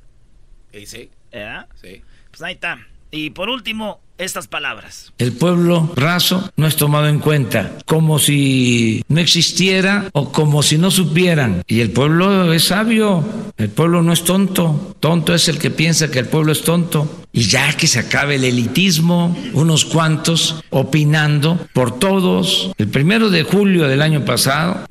[0.72, 1.68] Sí, sí, ¿verdad?
[1.80, 2.02] sí.
[2.30, 2.84] Pues ahí está.
[3.14, 5.12] Y por último, estas palabras.
[5.18, 10.78] El pueblo raso no es tomado en cuenta, como si no existiera o como si
[10.78, 11.62] no supieran.
[11.68, 13.24] Y el pueblo es sabio,
[13.56, 17.08] el pueblo no es tonto, tonto es el que piensa que el pueblo es tonto.
[17.32, 22.72] Y ya que se acabe el elitismo, unos cuantos opinando por todos.
[22.78, 24.86] El primero de julio del año pasado,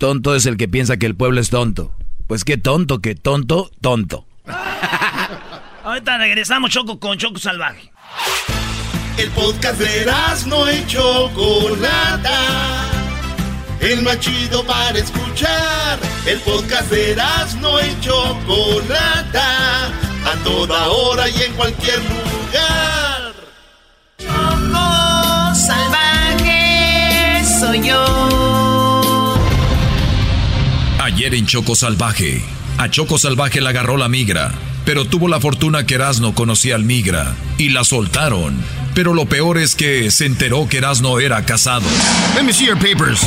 [0.00, 1.92] Tonto es el que piensa que el pueblo es tonto.
[2.26, 4.24] Pues qué tonto, qué tonto, tonto.
[6.00, 7.92] Ahorita regresamos, Choco, con Choco Salvaje.
[9.18, 10.06] El podcast de
[10.46, 12.38] no y Chocolata.
[13.82, 15.98] El más chido para escuchar.
[16.24, 17.14] El podcast de
[17.60, 19.88] no y Chocolata.
[20.24, 23.34] A toda hora y en cualquier lugar.
[24.16, 29.34] Choco salvaje soy yo.
[31.02, 32.42] Ayer en Choco Salvaje,
[32.80, 34.52] a Choco Salvaje la agarró la migra,
[34.86, 38.56] pero tuvo la fortuna que Erasno conocía al migra y la soltaron.
[38.94, 41.82] Pero lo peor es que se enteró que Erasno era casado.
[42.34, 43.20] Let me see your papers.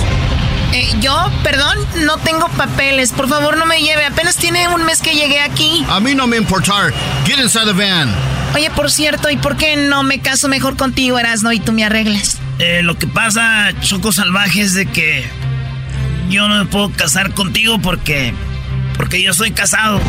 [0.74, 3.12] Eh, yo, perdón, no tengo papeles.
[3.12, 4.04] Por favor, no me lleve.
[4.06, 5.86] Apenas tiene un mes que llegué aquí.
[5.88, 6.92] A mí no me importa.
[7.28, 8.12] Get inside the van.
[8.56, 11.86] Oye, por cierto, ¿y por qué no me caso mejor contigo, Erasno, y tú me
[11.86, 12.39] arreglas?
[12.58, 15.24] Eh, lo que pasa, Choco Salvaje, es de que
[16.30, 18.34] yo no me puedo casar contigo porque.
[18.97, 19.99] Porque yo soy casado.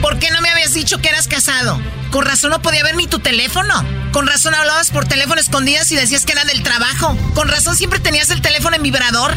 [0.00, 1.80] ¿Por qué no me habías dicho que eras casado?
[2.10, 3.74] Con razón no podía ver ni tu teléfono.
[4.12, 7.16] Con razón hablabas por teléfono escondidas y decías que era del trabajo.
[7.34, 9.34] Con razón siempre tenías el teléfono en vibrador.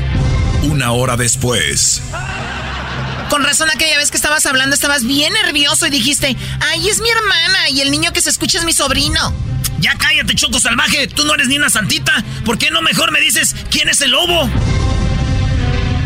[0.64, 2.02] Una hora después.
[3.30, 6.36] Con razón aquella vez que estabas hablando estabas bien nervioso y dijiste,
[6.70, 9.34] ay, es mi hermana y el niño que se escucha es mi sobrino.
[9.80, 12.24] Ya cállate, Choco Salvaje, tú no eres ni una santita.
[12.46, 14.50] ¿Por qué no mejor me dices quién es el lobo?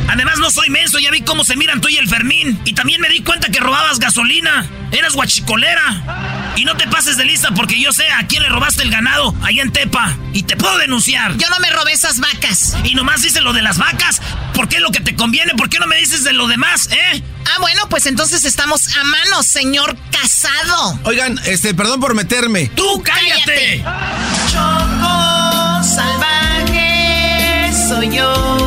[0.07, 2.59] Además no soy menso, ya vi cómo se miran tú y el Fermín.
[2.65, 4.65] Y también me di cuenta que robabas gasolina.
[4.91, 6.53] Eras guachicolera.
[6.55, 9.33] Y no te pases de lista porque yo sé a quién le robaste el ganado
[9.41, 10.15] allá en Tepa.
[10.33, 11.37] Y te puedo denunciar.
[11.37, 12.75] Yo no me robé esas vacas.
[12.83, 14.21] Y nomás dices lo de las vacas.
[14.53, 15.53] ¿Por qué es lo que te conviene?
[15.55, 17.23] ¿Por qué no me dices de lo demás, eh?
[17.45, 20.99] Ah, bueno, pues entonces estamos a mano, señor casado.
[21.03, 22.67] Oigan, este, perdón por meterme.
[22.75, 23.83] ¡Tú cállate!
[24.51, 28.60] Choco salvaje soy yo.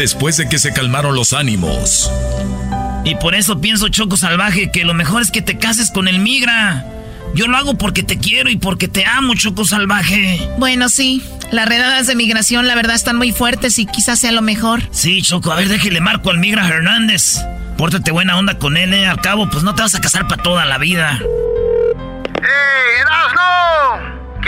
[0.00, 2.10] Después de que se calmaron los ánimos.
[3.04, 6.20] Y por eso pienso, Choco Salvaje, que lo mejor es que te cases con el
[6.20, 6.86] migra.
[7.34, 10.40] Yo lo hago porque te quiero y porque te amo, Choco Salvaje.
[10.56, 11.22] Bueno, sí.
[11.50, 14.88] Las redadas de migración, la verdad, están muy fuertes y quizás sea lo mejor.
[14.90, 17.38] Sí, Choco, a ver, déjele marco al migra Hernández.
[17.76, 19.06] Pórtate buena onda con él, ¿eh?
[19.06, 21.20] Al cabo, pues no te vas a casar para toda la vida.
[22.36, 23.39] ¡Ey, Erasno!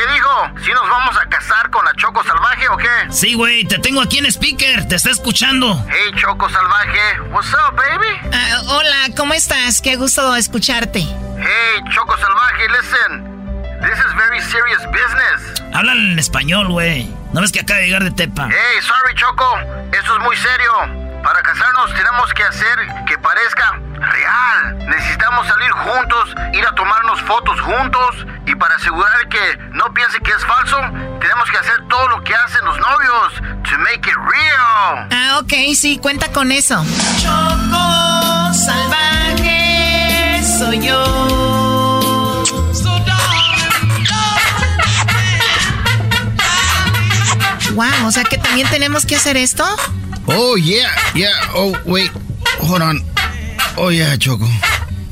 [0.02, 0.50] ¿Qué dijo?
[0.64, 2.88] ¿Si nos vamos a casar con la Choco Salvaje o qué?
[3.10, 5.86] Sí, güey, te tengo aquí en speaker, te está escuchando.
[5.88, 8.08] Hey, Choco Salvaje, what's up, baby?
[8.32, 9.80] Ah, hola, ¿cómo estás?
[9.80, 10.98] Qué gusto escucharte.
[10.98, 13.52] Hey, Choco Salvaje, listen.
[13.82, 15.62] This is very serious business.
[15.72, 17.08] Háblale en español, güey.
[17.32, 18.48] ¿No ves que acaba de llegar de Tepa?
[18.50, 19.56] Hey, sorry, Choco.
[19.92, 21.01] Esto es muy serio.
[21.22, 24.78] Para casarnos tenemos que hacer que parezca real.
[24.88, 30.32] Necesitamos salir juntos, ir a tomarnos fotos juntos y para asegurar que no piense que
[30.32, 30.78] es falso,
[31.20, 35.08] tenemos que hacer todo lo que hacen los novios to make it real.
[35.12, 36.84] Ah, ok, sí, cuenta con eso.
[37.20, 41.52] Choco salvaje soy yo.
[47.74, 49.64] Wow, o sea que también tenemos que hacer esto.
[50.34, 51.34] Oh, yeah, yeah.
[51.54, 52.10] Oh, wait.
[52.60, 53.04] Hold on.
[53.76, 54.48] Oh, yeah, Choco.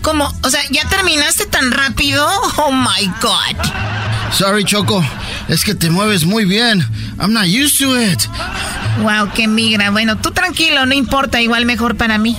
[0.02, 0.32] ¿Cómo?
[0.42, 2.26] O sea, ¿ya terminaste tan rápido?
[2.56, 3.56] Oh, my God.
[4.32, 5.04] Sorry, Choco.
[5.48, 6.86] Es que te mueves muy bien.
[7.18, 8.26] I'm not used to it.
[9.02, 9.90] Wow, qué migra.
[9.90, 11.40] Bueno, tú tranquilo, no importa.
[11.40, 12.36] Igual mejor para mí.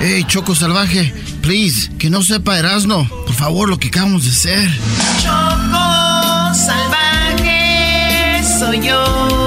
[0.00, 1.14] Hey, Choco Salvaje.
[1.42, 3.08] Please, que no sepa Erasno.
[3.08, 4.70] Por favor, lo que acabamos de hacer.
[5.22, 9.37] Choco Salvaje soy yo.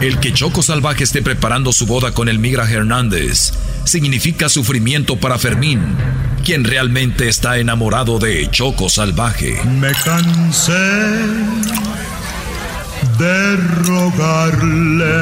[0.00, 3.52] El que Choco Salvaje esté preparando su boda con el Migra Hernández
[3.84, 5.94] significa sufrimiento para Fermín,
[6.42, 9.62] quien realmente está enamorado de Choco Salvaje.
[9.64, 10.72] Me cansé
[13.18, 15.20] de rogarle.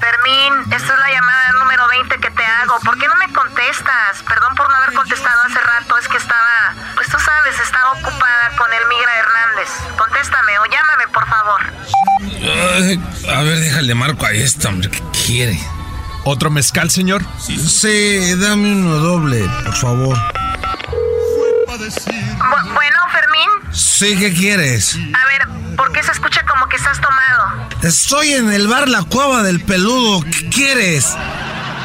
[0.00, 2.78] Fermín, esta es la llamada número 20 que te hago.
[2.84, 4.22] ¿Por qué no me contestas?
[4.28, 8.54] Perdón por no haber contestado hace rato, es que estaba, pues tú sabes, estaba ocupada
[8.56, 9.70] con el Migra Hernández.
[9.98, 11.77] Contéstame o llámame, por favor.
[12.40, 15.58] Uh, a ver, déjale marco a esta, hombre, ¿qué quiere?
[16.24, 17.24] ¿Otro mezcal, señor?
[17.38, 20.18] Sí, dame uno doble, por favor.
[21.66, 21.74] Bu
[22.74, 23.48] bueno, Fermín.
[23.72, 24.96] Sí, ¿qué quieres?
[24.96, 27.68] A ver, ¿por qué se escucha como que estás tomado?
[27.82, 31.06] Estoy en el bar La Cueva del Peludo, ¿qué quieres?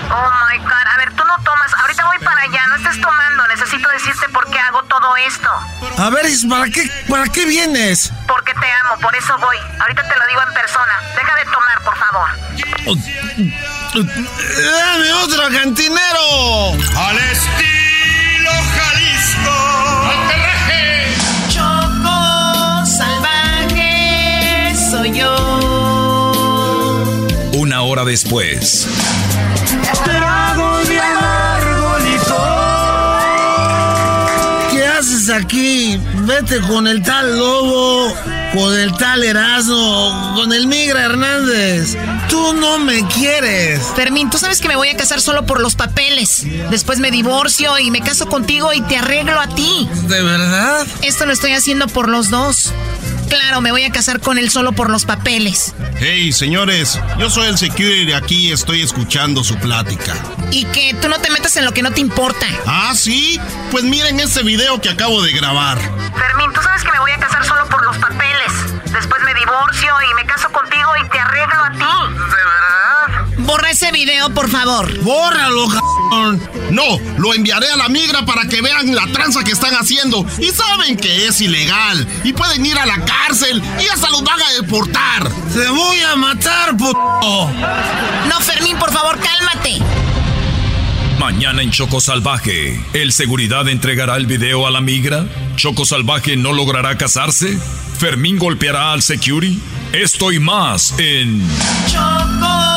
[0.10, 0.93] Oh my god,
[1.38, 1.74] no tomas.
[1.82, 3.48] Ahorita voy para allá, no estés tomando.
[3.48, 5.50] Necesito decirte por qué hago todo esto.
[5.98, 8.12] A ver, ¿para qué, ¿para qué vienes?
[8.28, 9.58] Porque te amo, por eso voy.
[9.80, 11.00] Ahorita te lo digo en persona.
[11.16, 12.30] Deja de tomar, por favor.
[13.96, 16.74] ¡Dame otro cantinero!
[16.98, 20.12] Al estilo Jalisco.
[21.50, 25.34] Choco salvaje soy yo.
[27.54, 28.88] Una hora después.
[35.34, 36.00] Aquí?
[36.26, 38.14] Vete con el tal Lobo,
[38.54, 41.96] con el tal Erasmo, con el Migra Hernández.
[42.30, 43.82] Tú no me quieres.
[43.96, 46.46] Fermín, tú sabes que me voy a casar solo por los papeles.
[46.70, 49.90] Después me divorcio y me caso contigo y te arreglo a ti.
[50.08, 50.86] ¿De verdad?
[51.02, 52.72] Esto lo estoy haciendo por los dos.
[53.34, 55.74] Claro, me voy a casar con él solo por los papeles.
[55.98, 60.14] Hey, señores, yo soy el security de aquí y estoy escuchando su plática.
[60.52, 62.46] Y que tú no te metas en lo que no te importa.
[62.68, 63.40] ¿Ah, sí?
[63.72, 65.80] Pues miren este video que acabo de grabar.
[65.80, 68.52] Fermín, tú sabes que me voy a casar solo por los papeles.
[68.92, 72.14] Después me divorcio divorcio y me caso contigo y te arreglo a ti.
[73.46, 74.98] Borra ese video, por favor.
[75.02, 76.42] ¡Bórralo, cabrón!
[76.72, 80.26] No, lo enviaré a la migra para que vean la tranza que están haciendo.
[80.40, 82.08] Y saben que es ilegal.
[82.24, 85.30] Y pueden ir a la cárcel y hasta los van a deportar.
[85.54, 87.52] ¡Te voy a matar, puto!
[88.30, 89.80] No, Fermín, por favor, cálmate.
[91.20, 95.26] Mañana en Choco Salvaje, ¿el seguridad entregará el video a la migra?
[95.56, 97.58] ¿Choco Salvaje no logrará casarse?
[97.98, 99.62] ¿Fermín golpeará al security?
[99.94, 101.48] Esto y más en
[101.92, 102.73] Choco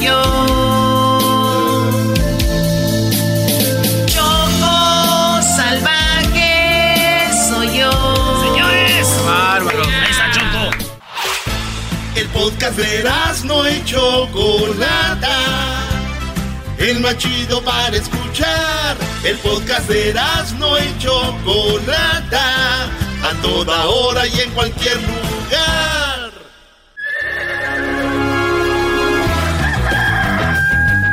[0.00, 0.22] yo.
[4.06, 7.90] Choco salvaje soy yo.
[8.44, 9.82] Señores, bárbaro.
[9.82, 10.70] Ahí está Choco.
[12.14, 13.10] El podcast de
[13.44, 15.38] no y Chocolata.
[16.78, 18.96] El más chido para escuchar.
[19.24, 20.14] El podcast de
[20.58, 22.84] no y Chocolata.
[23.22, 25.31] A toda hora y en cualquier lugar.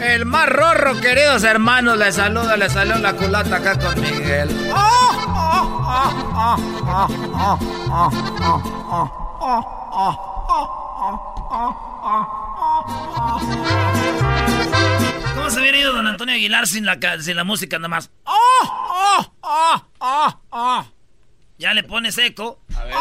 [0.00, 4.48] El más rorro, queridos hermanos, les saluda, les salió la culata acá con Miguel.
[15.34, 18.10] ¿Cómo se hubiera ido don Antonio Aguilar sin la, sin la música nada más?
[21.58, 22.60] Ya le pones eco.
[22.76, 22.94] A ver.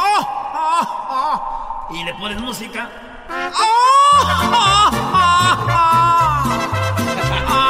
[2.00, 2.90] Y le pones música.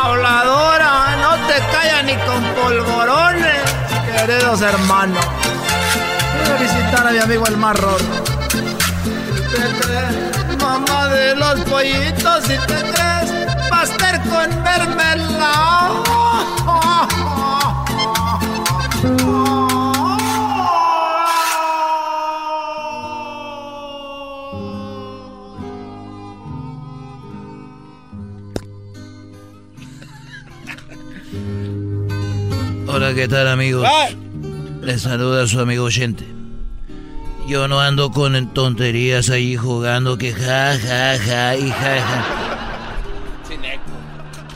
[0.08, 3.62] Habladora, no te callas ni con polvorones,
[4.16, 5.26] queridos hermanos.
[6.50, 7.98] A visitar a mi amigo el más rorro.
[8.54, 10.62] ¿Te crees?
[10.62, 13.34] Mamá de los pollitos, si te crees,
[13.70, 16.04] pastel con mermelada.
[33.18, 33.90] ¿qué tal amigos?
[34.84, 36.24] Les saluda su amigo Chente.
[37.48, 42.26] Yo no ando con tonterías ahí jugando que ja, ja, ja y ja, ja.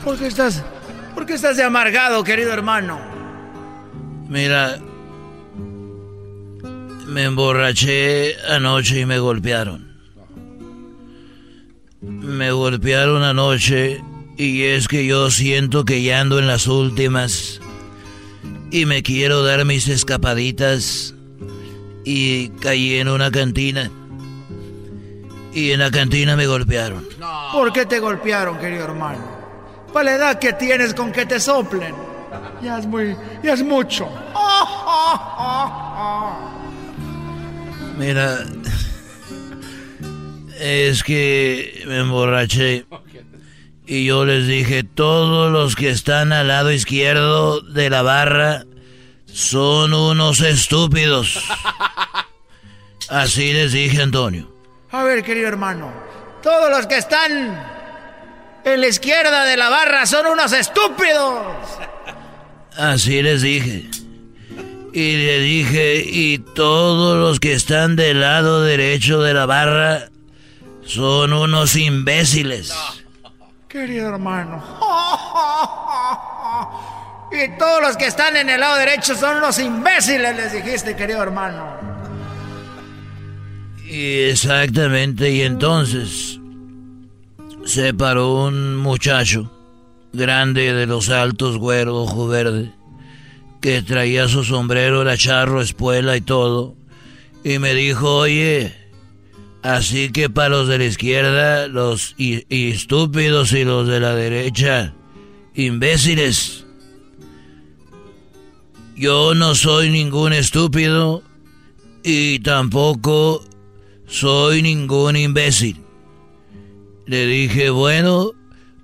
[0.04, 0.62] ¿Por qué estás,
[1.12, 3.00] por qué estás de amargado, querido hermano?
[4.28, 4.78] Mira,
[7.08, 9.90] me emborraché anoche y me golpearon.
[12.00, 14.00] Me golpearon anoche
[14.36, 17.60] y es que yo siento que ya ando en las últimas
[18.72, 21.14] y me quiero dar mis escapaditas
[22.04, 23.90] y caí en una cantina
[25.52, 27.06] y en la cantina me golpearon.
[27.52, 29.20] ¿Por qué te golpearon, querido hermano?
[29.92, 31.94] Para la edad que tienes con que te soplen.
[32.62, 34.08] Ya es muy, ya es mucho.
[37.98, 38.38] Mira,
[40.58, 42.86] es que me emborraché
[43.86, 48.64] y yo les dije, todos los que están al lado izquierdo de la barra
[49.26, 51.38] son unos estúpidos.
[53.08, 54.50] Así les dije, Antonio.
[54.90, 55.92] A ver, querido hermano,
[56.42, 57.82] todos los que están
[58.64, 61.42] en la izquierda de la barra son unos estúpidos.
[62.76, 63.90] Así les dije.
[64.94, 70.10] Y le dije, y todos los que están del lado derecho de la barra
[70.84, 72.74] son unos imbéciles.
[73.72, 74.62] Querido hermano.
[77.34, 81.22] Y todos los que están en el lado derecho son unos imbéciles, les dijiste, querido
[81.22, 81.78] hermano.
[83.88, 86.38] Y exactamente, y entonces
[87.64, 89.50] se paró un muchacho
[90.12, 92.70] grande de los altos, güero, ojo verde,
[93.62, 96.74] que traía su sombrero, la charro, espuela y todo,
[97.44, 98.81] y me dijo, oye,
[99.62, 104.94] así que para los de la izquierda, los estúpidos y los de la derecha,
[105.54, 106.66] imbéciles.
[108.96, 111.22] Yo no soy ningún estúpido
[112.02, 113.44] y tampoco
[114.06, 115.80] soy ningún imbécil.
[117.06, 118.32] Le dije, bueno,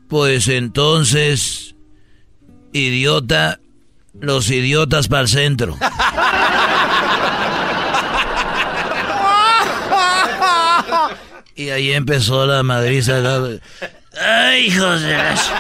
[0.09, 1.77] pues entonces,
[2.73, 3.61] idiota,
[4.19, 5.77] los idiotas para el centro.
[11.59, 13.21] Y ahí empezó la madriza.
[14.17, 15.53] ¡Ay, hijos de las...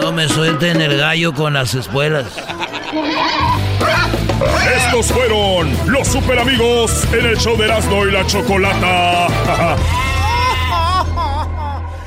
[0.00, 2.24] No me suelten el gallo con las espuelas.
[4.74, 9.26] Estos fueron los super amigos en el show de Erasmo y la Chocolata.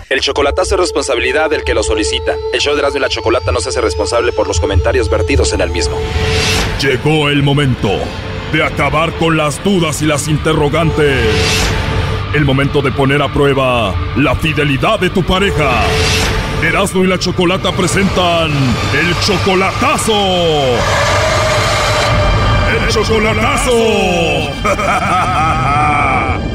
[0.10, 2.36] El chocolatazo es responsabilidad del que lo solicita.
[2.52, 5.54] El show de Erasmo y la Chocolata no se hace responsable por los comentarios vertidos
[5.54, 5.98] en el mismo.
[6.82, 7.92] Llegó el momento
[8.52, 11.28] de acabar con las dudas y las interrogantes.
[12.34, 15.84] El momento de poner a prueba la fidelidad de tu pareja.
[16.64, 20.14] Erasmo y la Chocolata presentan el chocolatazo.
[22.72, 23.72] ¡El chocolatazo!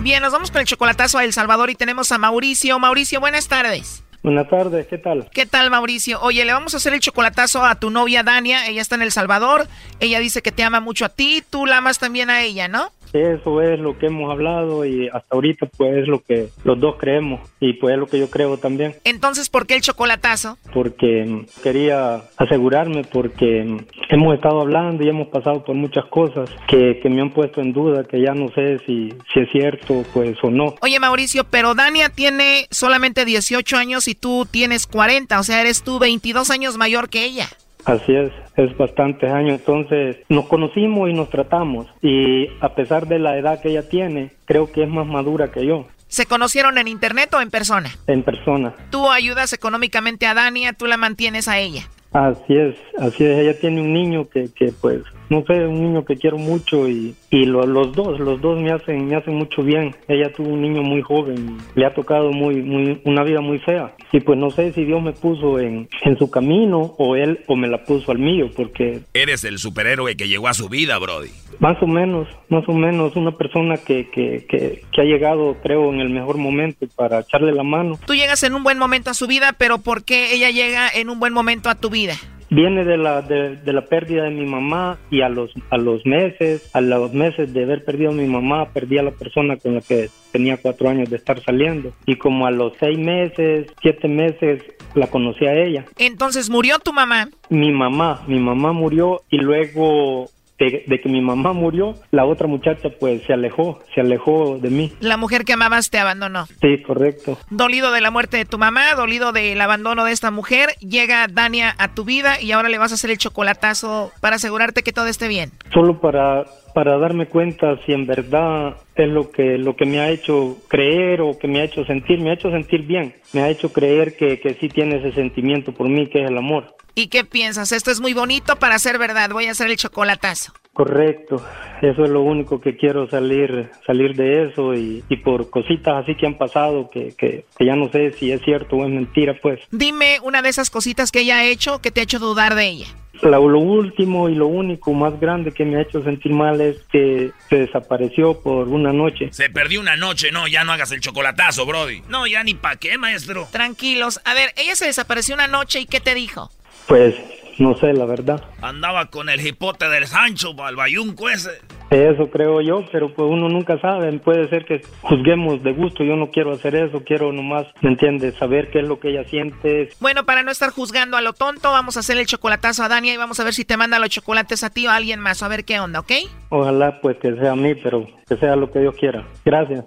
[0.00, 2.78] Bien, nos vamos con el chocolatazo a El Salvador y tenemos a Mauricio.
[2.78, 4.04] Mauricio, buenas tardes.
[4.24, 5.28] Buenas tardes, ¿qué tal?
[5.34, 6.18] ¿Qué tal, Mauricio?
[6.22, 8.66] Oye, le vamos a hacer el chocolatazo a tu novia Dania.
[8.66, 9.68] Ella está en El Salvador.
[10.00, 11.44] Ella dice que te ama mucho a ti.
[11.50, 12.90] Tú la amas también a ella, ¿no?
[13.14, 16.96] Eso es lo que hemos hablado y hasta ahorita pues es lo que los dos
[16.98, 18.96] creemos y pues es lo que yo creo también.
[19.04, 20.58] Entonces, ¿por qué el chocolatazo?
[20.72, 26.50] Porque mm, quería asegurarme porque mm, hemos estado hablando y hemos pasado por muchas cosas
[26.66, 30.04] que, que me han puesto en duda, que ya no sé si, si es cierto
[30.12, 30.74] pues o no.
[30.82, 35.84] Oye Mauricio, pero Dania tiene solamente 18 años y tú tienes 40, o sea, eres
[35.84, 37.48] tú 22 años mayor que ella.
[37.84, 39.58] Así es, es bastantes años.
[39.60, 41.86] Entonces nos conocimos y nos tratamos.
[42.02, 45.66] Y a pesar de la edad que ella tiene, creo que es más madura que
[45.66, 45.86] yo.
[46.08, 47.90] ¿Se conocieron en internet o en persona?
[48.06, 48.72] En persona.
[48.90, 51.88] Tú ayudas económicamente a Dania, tú la mantienes a ella.
[52.12, 53.38] Así es, así es.
[53.40, 57.14] Ella tiene un niño que, que pues, no sé, un niño que quiero mucho y,
[57.30, 59.94] y lo- los dos, los dos me hacen, me hacen mucho bien.
[60.08, 63.94] Ella tuvo un niño muy joven, le ha tocado muy, muy, una vida muy fea.
[64.12, 67.56] Y pues no sé si Dios me puso en, en su camino o él o
[67.56, 71.30] me la puso al mío, porque Eres el superhéroe que llegó a su vida, Brody.
[71.58, 75.92] más o menos, más o menos, una persona que, que, que, que ha llegado, creo,
[75.92, 77.98] en el mejor momento para echarle la mano.
[78.06, 81.08] Tú llegas en un buen momento a su vida, pero ¿por qué ella llega en
[81.10, 82.14] un buen momento a tu vida?
[82.54, 86.06] Viene de la, de, de la pérdida de mi mamá y a los, a los
[86.06, 89.74] meses, a los meses de haber perdido a mi mamá, perdí a la persona con
[89.74, 91.90] la que tenía cuatro años de estar saliendo.
[92.06, 94.62] Y como a los seis meses, siete meses,
[94.94, 95.84] la conocí a ella.
[95.98, 97.28] Entonces murió tu mamá.
[97.48, 102.46] Mi mamá, mi mamá murió y luego de, de que mi mamá murió, la otra
[102.46, 104.92] muchacha pues se alejó, se alejó de mí.
[105.00, 106.46] La mujer que amabas te abandonó.
[106.60, 107.38] Sí, correcto.
[107.50, 111.74] Dolido de la muerte de tu mamá, dolido del abandono de esta mujer, llega Dania
[111.78, 115.06] a tu vida y ahora le vas a hacer el chocolatazo para asegurarte que todo
[115.06, 115.50] esté bien.
[115.72, 116.44] Solo para,
[116.74, 121.20] para darme cuenta si en verdad es lo que, lo que me ha hecho creer
[121.20, 124.16] o que me ha hecho sentir, me ha hecho sentir bien, me ha hecho creer
[124.16, 126.74] que, que sí tiene ese sentimiento por mí, que es el amor.
[126.96, 127.72] ¿Y qué piensas?
[127.72, 129.30] Esto es muy bonito para ser verdad.
[129.30, 130.52] Voy a hacer el chocolatazo.
[130.72, 131.40] Correcto,
[131.82, 136.16] eso es lo único que quiero salir, salir de eso y, y por cositas así
[136.16, 139.38] que han pasado que, que, que ya no sé si es cierto o es mentira,
[139.40, 139.60] pues.
[139.70, 142.66] Dime una de esas cositas que ella ha hecho que te ha hecho dudar de
[142.66, 142.86] ella.
[143.22, 146.76] La- lo último y lo único más grande que me ha hecho sentir mal es
[146.92, 149.28] que se desapareció por una noche.
[149.32, 152.02] Se perdió una noche, no, ya no hagas el chocolatazo, Brody.
[152.08, 153.48] No, ya ni pa' qué, maestro.
[153.50, 154.20] Tranquilos.
[154.24, 156.50] A ver, ella se desapareció una noche y ¿qué te dijo?
[156.86, 157.14] Pues
[157.58, 158.42] no sé, la verdad.
[158.60, 161.50] Andaba con el hipote del Sancho, el bayunco ese.
[161.94, 164.12] Eso creo yo, pero pues uno nunca sabe.
[164.18, 166.02] Puede ser que juzguemos de gusto.
[166.02, 167.04] Yo no quiero hacer eso.
[167.04, 168.34] Quiero nomás, ¿me entiendes?
[168.34, 169.90] Saber qué es lo que ella siente.
[170.00, 173.14] Bueno, para no estar juzgando a lo tonto, vamos a hacer el chocolatazo a Dania
[173.14, 175.44] y vamos a ver si te manda los chocolates a ti o a alguien más.
[175.44, 176.10] A ver qué onda, ¿ok?
[176.48, 179.24] Ojalá pues que sea a mí, pero que sea lo que Dios quiera.
[179.44, 179.84] Gracias.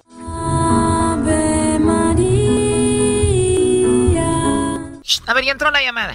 [5.03, 6.14] Shh, A ver, ya entró la llamada.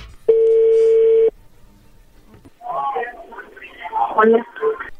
[4.16, 4.46] Hola.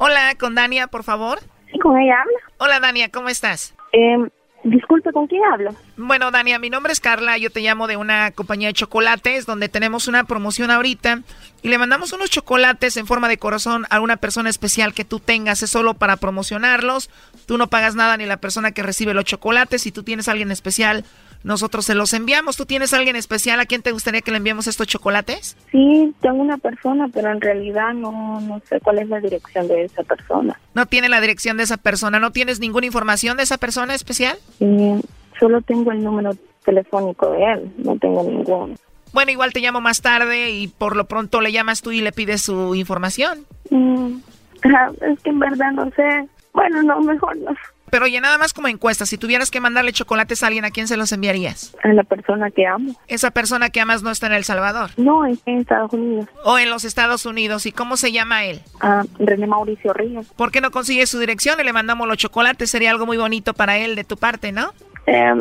[0.04, 1.38] Hola, con Dania, por favor.
[1.72, 2.38] ¿Y con ella habla?
[2.58, 3.72] Hola, Dania, ¿cómo estás?
[3.92, 4.16] Eh,
[4.64, 5.76] disculpe, ¿con quién hablo?
[5.96, 9.68] Bueno, Dania, mi nombre es Carla, yo te llamo de una compañía de chocolates donde
[9.68, 11.20] tenemos una promoción ahorita
[11.62, 15.20] y le mandamos unos chocolates en forma de corazón a una persona especial que tú
[15.20, 17.08] tengas, es solo para promocionarlos,
[17.46, 20.32] tú no pagas nada ni la persona que recibe los chocolates, si tú tienes a
[20.32, 21.04] alguien especial,
[21.44, 24.36] nosotros se los enviamos, ¿tú tienes a alguien especial a quién te gustaría que le
[24.38, 25.56] enviemos estos chocolates?
[25.70, 29.84] Sí, tengo una persona, pero en realidad no, no sé cuál es la dirección de
[29.84, 30.58] esa persona.
[30.74, 34.38] No tiene la dirección de esa persona, ¿no tienes ninguna información de esa persona especial?
[34.60, 35.00] Y
[35.38, 36.32] solo tengo el número
[36.64, 38.74] telefónico de él, no tengo ninguno.
[39.12, 42.12] Bueno, igual te llamo más tarde y por lo pronto le llamas tú y le
[42.12, 43.46] pides su información.
[43.70, 44.18] Mm,
[45.02, 46.28] es que en verdad no sé.
[46.54, 47.54] Bueno, no, mejor no.
[47.92, 50.88] Pero oye, nada más como encuesta, si tuvieras que mandarle chocolates a alguien, ¿a quién
[50.88, 51.76] se los enviarías?
[51.84, 52.94] A la persona que amo.
[53.06, 54.92] Esa persona que amas no está en El Salvador.
[54.96, 56.26] No, está en Estados Unidos.
[56.42, 57.66] O en los Estados Unidos.
[57.66, 58.62] ¿Y cómo se llama él?
[58.80, 60.26] Ah, René Mauricio Ríos.
[60.36, 62.70] ¿Por qué no consigues su dirección y le mandamos los chocolates?
[62.70, 64.72] Sería algo muy bonito para él de tu parte, ¿no?
[65.06, 65.34] Eh,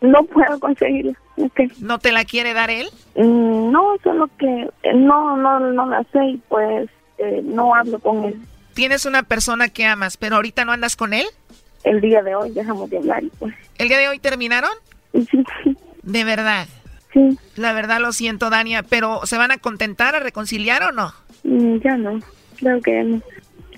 [0.00, 1.12] no puedo conseguirla.
[1.36, 1.70] Okay.
[1.78, 2.88] ¿No te la quiere dar él?
[3.16, 6.88] Mm, no, solo que eh, no, no, no la sé y pues
[7.18, 8.40] eh, no hablo con él.
[8.72, 11.26] Tienes una persona que amas, pero ahorita no andas con él?
[11.84, 13.54] El día de hoy dejamos de hablar y pues.
[13.78, 14.70] ¿El día de hoy terminaron?
[15.12, 15.76] Sí, sí.
[16.02, 16.66] ¿De verdad?
[17.12, 17.38] Sí.
[17.56, 21.12] La verdad lo siento, Dania, pero ¿se van a contentar a reconciliar o no?
[21.44, 22.20] Mm, ya no,
[22.56, 23.22] creo que no.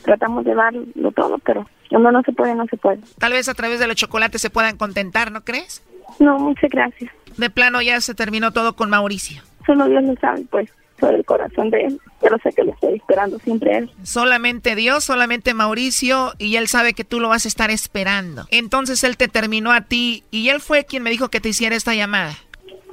[0.03, 3.01] Tratamos de darlo todo, pero cuando no se puede, no se puede.
[3.19, 5.83] Tal vez a través de los chocolates se puedan contentar, ¿no crees?
[6.19, 7.11] No, muchas gracias.
[7.37, 9.43] De plano ya se terminó todo con Mauricio.
[9.67, 10.71] Solo Dios lo sabe, pues,
[11.01, 12.01] sobre el corazón de él.
[12.21, 13.91] Pero sé que lo estoy esperando siempre él.
[14.03, 18.47] Solamente Dios, solamente Mauricio, y él sabe que tú lo vas a estar esperando.
[18.51, 21.75] Entonces él te terminó a ti, y él fue quien me dijo que te hiciera
[21.75, 22.35] esta llamada.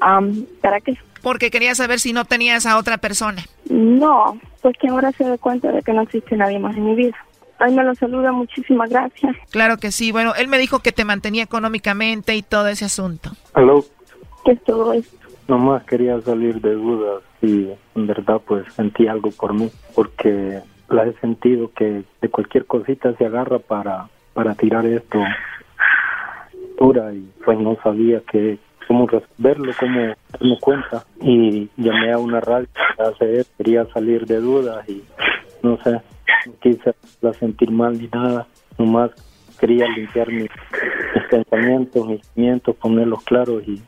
[0.02, 0.98] Um, ¿Para qué?
[1.22, 3.44] Porque quería saber si no tenías a otra persona.
[3.70, 6.96] No, pues que ahora se da cuenta de que no existe nadie más en mi
[6.96, 7.18] vida.
[7.60, 9.36] Ay, me lo saluda, muchísimas gracias.
[9.50, 10.12] Claro que sí.
[10.12, 13.32] Bueno, él me dijo que te mantenía económicamente y todo ese asunto.
[13.54, 13.84] Aló.
[14.46, 15.27] ¿Qué es todo esto?
[15.48, 21.06] Nomás quería salir de dudas y en verdad pues sentí algo por mí, porque la
[21.06, 25.20] he sentido que de cualquier cosita se agarra para, para tirar esto
[26.78, 31.04] dura y pues no sabía que cómo resolverlo, cómo darme cuenta.
[31.22, 32.68] Y llamé a una radio
[32.98, 35.04] hace quería salir de dudas y
[35.62, 35.92] no sé,
[36.46, 39.12] no quise la sentir mal ni nada, nomás
[39.60, 40.50] quería limpiar mis,
[41.16, 43.82] mis pensamientos, mis sentimientos, ponerlos claros y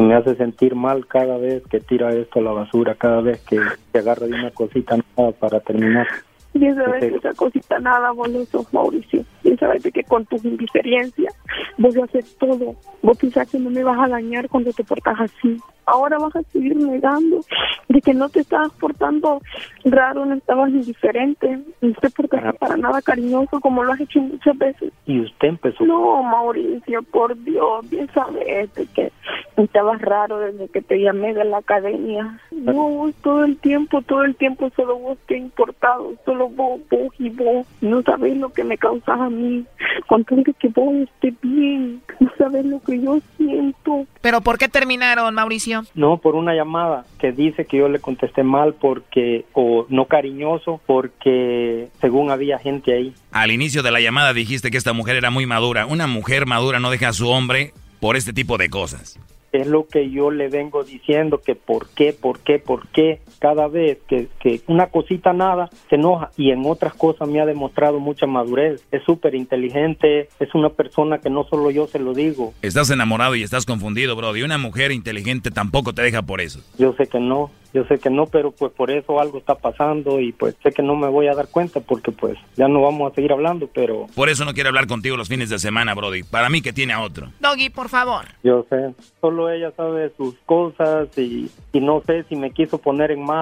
[0.00, 3.58] me hace sentir mal cada vez que tira esto a la basura, cada vez que
[3.92, 6.06] se agarra de una cosita nada para terminar.
[6.54, 9.24] Bien sabes que esa cosita nada, vos no sos Mauricio.
[9.42, 11.34] Bien sabes que con tus indiferencias
[11.78, 12.76] vos haces todo.
[13.02, 15.56] Vos pensás que no me vas a dañar cuando te portas así.
[15.86, 17.40] Ahora vas a seguir negando
[17.88, 19.40] de que no te estabas portando
[19.84, 24.56] raro, no estabas indiferente, no te portaste para nada cariñoso como lo has hecho muchas
[24.58, 24.92] veces.
[25.06, 25.84] Y usted empezó.
[25.84, 29.12] No, Mauricio, por Dios, bien sabes de que
[29.56, 32.40] estabas raro desde que te llamé de la academia.
[32.50, 36.80] No, vos todo el tiempo, todo el tiempo solo vos te ha importado, solo vos,
[36.90, 37.66] vos y vos.
[37.80, 39.64] No sabés lo que me causas a mí.
[40.08, 44.06] Con tal de que vos estés bien, no sabes lo que yo siento.
[44.20, 45.73] ¿Pero por qué terminaron, Mauricio?
[45.94, 50.80] No, por una llamada que dice que yo le contesté mal porque, o no cariñoso,
[50.86, 53.14] porque según había gente ahí.
[53.32, 55.86] Al inicio de la llamada dijiste que esta mujer era muy madura.
[55.86, 59.18] Una mujer madura no deja a su hombre por este tipo de cosas.
[59.52, 63.68] Es lo que yo le vengo diciendo, que por qué, por qué, por qué, cada
[63.68, 68.00] vez que, que una cosita nada se enoja y en otras cosas me ha demostrado
[68.00, 68.82] mucha madurez.
[68.90, 72.54] Es súper inteligente, es una persona que no solo yo se lo digo.
[72.62, 74.34] Estás enamorado y estás confundido, bro.
[74.34, 76.60] Y una mujer inteligente tampoco te deja por eso.
[76.78, 80.20] Yo sé que no, yo sé que no, pero pues por eso algo está pasando
[80.20, 83.10] y pues sé que no me voy a dar cuenta porque pues ya no vamos
[83.10, 84.06] a seguir hablando, pero...
[84.14, 86.22] Por eso no quiero hablar contigo los fines de semana, Brody.
[86.22, 87.32] Para mí que tiene a otro.
[87.40, 88.26] Doggy, por favor.
[88.44, 93.10] Yo sé, solo ella sabe sus cosas y, y no sé si me quiso poner
[93.10, 93.33] en mal,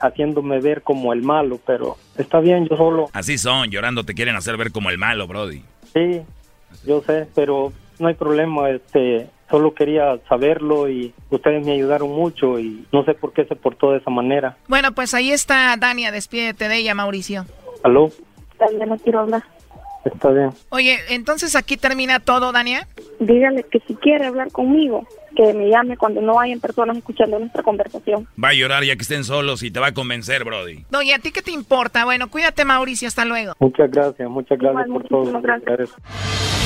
[0.00, 3.08] haciéndome ver como el malo, pero está bien, yo solo...
[3.12, 5.62] Así son, llorando te quieren hacer ver como el malo, Brody.
[5.92, 6.22] Sí,
[6.86, 12.58] yo sé, pero no hay problema, este, solo quería saberlo y ustedes me ayudaron mucho
[12.58, 14.56] y no sé por qué se portó de esa manera.
[14.68, 17.46] Bueno, pues ahí está Dania, despídete de ella, Mauricio.
[17.82, 18.10] ¿Aló?
[18.58, 19.42] Dania, no quiero hablar.
[20.04, 20.50] Está bien.
[20.68, 22.86] Oye, entonces aquí termina todo, Dania.
[23.18, 25.06] Dígale que si quiere hablar conmigo,
[25.36, 28.26] que me llame cuando no hayan personas escuchando nuestra conversación.
[28.42, 30.84] Va a llorar ya que estén solos y te va a convencer, Brody.
[30.90, 32.04] No, ¿y a ti qué te importa?
[32.04, 33.52] Bueno, cuídate, Mauricio, hasta luego.
[33.60, 35.40] Muchas gracias, muchas gracias Igual, por todo.
[35.40, 36.65] gracias.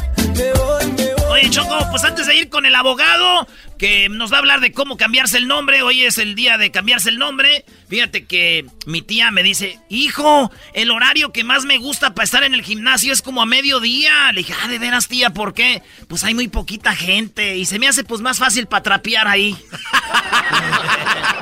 [1.49, 4.95] Choco, pues antes de ir con el abogado que nos va a hablar de cómo
[4.95, 7.65] cambiarse el nombre, hoy es el día de cambiarse el nombre.
[7.89, 12.43] Fíjate que mi tía me dice, hijo, el horario que más me gusta para estar
[12.43, 14.31] en el gimnasio es como a mediodía.
[14.33, 15.81] Le dije, ah, de veras, tía, ¿por qué?
[16.07, 19.57] Pues hay muy poquita gente y se me hace pues más fácil para trapear ahí.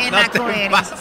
[0.00, 0.94] Qué naco eres.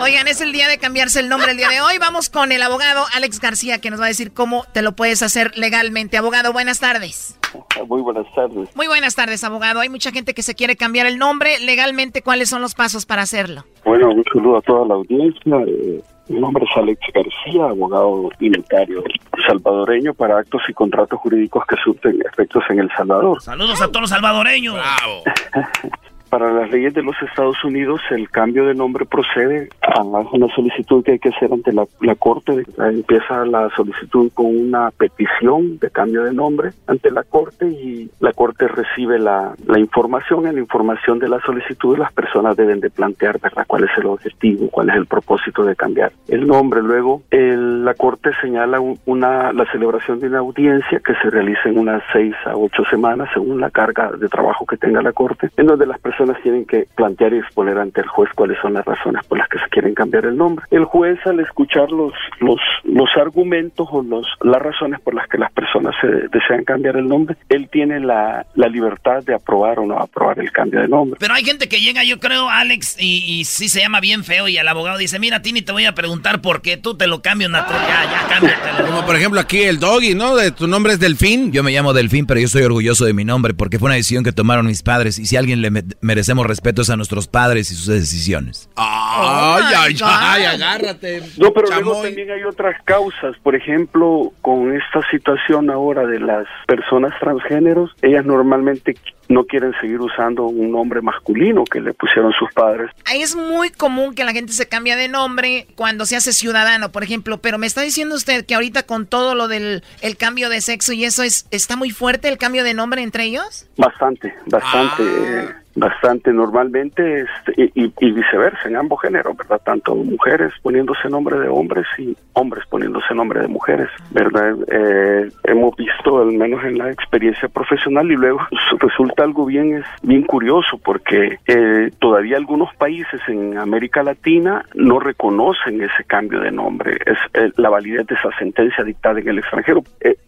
[0.00, 1.98] Oigan, es el día de cambiarse el nombre el día de hoy.
[1.98, 5.22] Vamos con el abogado Alex García que nos va a decir cómo te lo puedes
[5.22, 6.16] hacer legalmente.
[6.16, 7.38] Abogado, buenas tardes.
[7.86, 8.68] Muy buenas tardes.
[8.74, 9.80] Muy buenas tardes, abogado.
[9.80, 11.58] Hay mucha gente que se quiere cambiar el nombre.
[11.60, 13.64] Legalmente, ¿cuáles son los pasos para hacerlo?
[13.84, 15.56] Bueno, un saludo a toda la audiencia.
[15.66, 19.02] Eh, mi nombre es Alex García, abogado unitario
[19.46, 23.42] salvadoreño para actos y contratos jurídicos que surten efectos en El Salvador.
[23.42, 24.74] Saludos a todos los salvadoreños.
[24.74, 25.22] Bravo.
[26.34, 31.04] para las leyes de los Estados Unidos el cambio de nombre procede a una solicitud
[31.04, 32.64] que hay que hacer ante la, Corte.
[32.76, 38.32] Empieza la solicitud con una petición de cambio de nombre ante la Corte y la
[38.32, 40.48] Corte recibe la, información.
[40.48, 43.64] En la información de la solicitud las personas deben de plantear ¿verdad?
[43.68, 46.82] cuál es el objetivo, cuál es el propósito de cambiar el nombre.
[46.82, 52.02] Luego la Corte señala una, la celebración de una audiencia que se realiza en unas
[52.12, 55.86] seis a ocho semanas según la carga de trabajo que tenga la Corte, en donde
[55.86, 59.38] las personas tienen que plantear y exponer ante el juez cuáles son las razones por
[59.38, 60.64] las que se quieren cambiar el nombre.
[60.70, 65.38] El juez al escuchar los los los argumentos o los las razones por las que
[65.38, 69.86] las personas se desean cambiar el nombre, él tiene la, la libertad de aprobar o
[69.86, 71.18] no aprobar el cambio de nombre.
[71.20, 74.48] Pero hay gente que llega, yo creo, Alex, y, y sí se llama bien feo
[74.48, 77.20] y el abogado dice, mira, Tini, te voy a preguntar por qué tú te lo
[77.24, 78.86] natural, ya, ya, cámbiatelo.
[78.86, 80.36] Como por ejemplo aquí el doggy, ¿no?
[80.36, 81.52] De, tu nombre es Delfín.
[81.52, 84.24] Yo me llamo Delfín, pero yo estoy orgulloso de mi nombre porque fue una decisión
[84.24, 85.70] que tomaron mis padres y si alguien le
[86.04, 88.68] merecemos respetos a nuestros padres y sus decisiones.
[88.76, 91.22] Ay, ay, ay, agárrate.
[91.38, 93.36] No, pero luego también hay otras causas.
[93.42, 98.96] Por ejemplo, con esta situación ahora de las personas transgéneros, ellas normalmente
[99.28, 102.90] no quieren seguir usando un nombre masculino que le pusieron sus padres.
[103.06, 106.92] Ahí es muy común que la gente se cambie de nombre cuando se hace ciudadano,
[106.92, 110.50] por ejemplo, pero me está diciendo usted que ahorita con todo lo del el cambio
[110.50, 113.66] de sexo y eso es está muy fuerte el cambio de nombre entre ellos?
[113.78, 115.02] Bastante, bastante.
[115.02, 119.60] Ah bastante normalmente este, y, y, viceversa en ambos géneros, ¿verdad?
[119.64, 124.56] Tanto mujeres poniéndose nombre de hombres y hombres poniéndose nombre de mujeres, ¿verdad?
[124.68, 128.40] Eh, hemos visto, al menos en la experiencia profesional, y luego
[128.78, 135.00] resulta algo bien, es bien curioso porque eh, todavía algunos países en América Latina no
[135.00, 136.98] reconocen ese cambio de nombre.
[137.04, 139.82] Es eh, la validez de esa sentencia dictada en el extranjero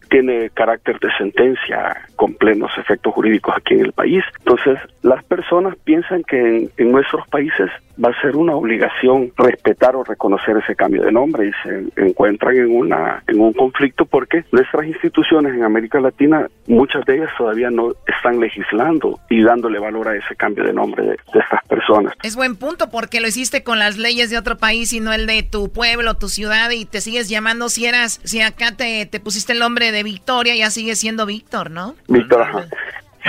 [0.09, 4.23] tiene carácter de sentencia con plenos efectos jurídicos aquí en el país.
[4.39, 5.36] Entonces, las personas
[5.83, 7.69] piensan que en, nuestros países
[8.03, 12.55] va a ser una obligación respetar o reconocer ese cambio de nombre y se encuentran
[12.55, 17.71] en una en un conflicto porque nuestras instituciones en América Latina muchas de ellas todavía
[17.71, 22.13] no están legislando y dándole valor a ese cambio de nombre de, estas personas.
[22.23, 25.25] Es buen punto porque lo hiciste con las leyes de otro país y no el
[25.25, 29.19] de tu pueblo, tu ciudad y te sigues llamando si eras si acá te, te
[29.19, 31.95] pusiste el nombre de Victoria ya sigue siendo Víctor, ¿no?
[32.07, 32.65] Víctor, ajá.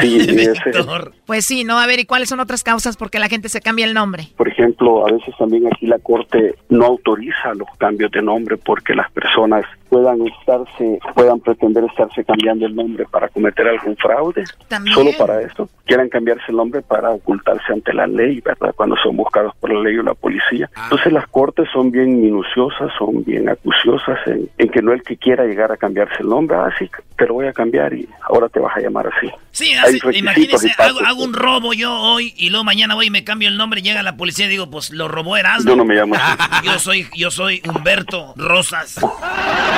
[0.01, 0.27] Sí,
[1.27, 1.79] Pues sí, ¿no?
[1.79, 4.29] A ver, ¿y cuáles son otras causas porque la gente se cambia el nombre?
[4.37, 8.95] Por ejemplo, a veces también aquí la Corte no autoriza los cambios de nombre porque
[8.95, 14.45] las personas puedan estarse, puedan pretender estarse cambiando el nombre para cometer algún fraude.
[14.69, 14.95] ¿También?
[14.95, 15.69] Solo para eso.
[15.87, 18.75] Quieran cambiarse el nombre para ocultarse ante la ley, ¿verdad?
[18.77, 20.71] Cuando son buscados por la ley o la policía.
[20.75, 20.85] Ah.
[20.85, 25.45] Entonces las cortes son bien minuciosas, son bien acuciosas en, que no el que quiera
[25.45, 28.61] llegar a cambiarse el nombre, ah, sí, te lo voy a cambiar y ahora te
[28.61, 29.31] vas a llamar así.
[29.51, 33.49] Sí, así, imagínese, hago, un robo yo hoy y luego mañana voy y me cambio
[33.49, 35.71] el nombre, llega la policía y digo, pues lo robó Erasmo.
[35.71, 36.39] Yo no me llamo así.
[36.65, 39.01] yo soy, yo soy Humberto Rosas.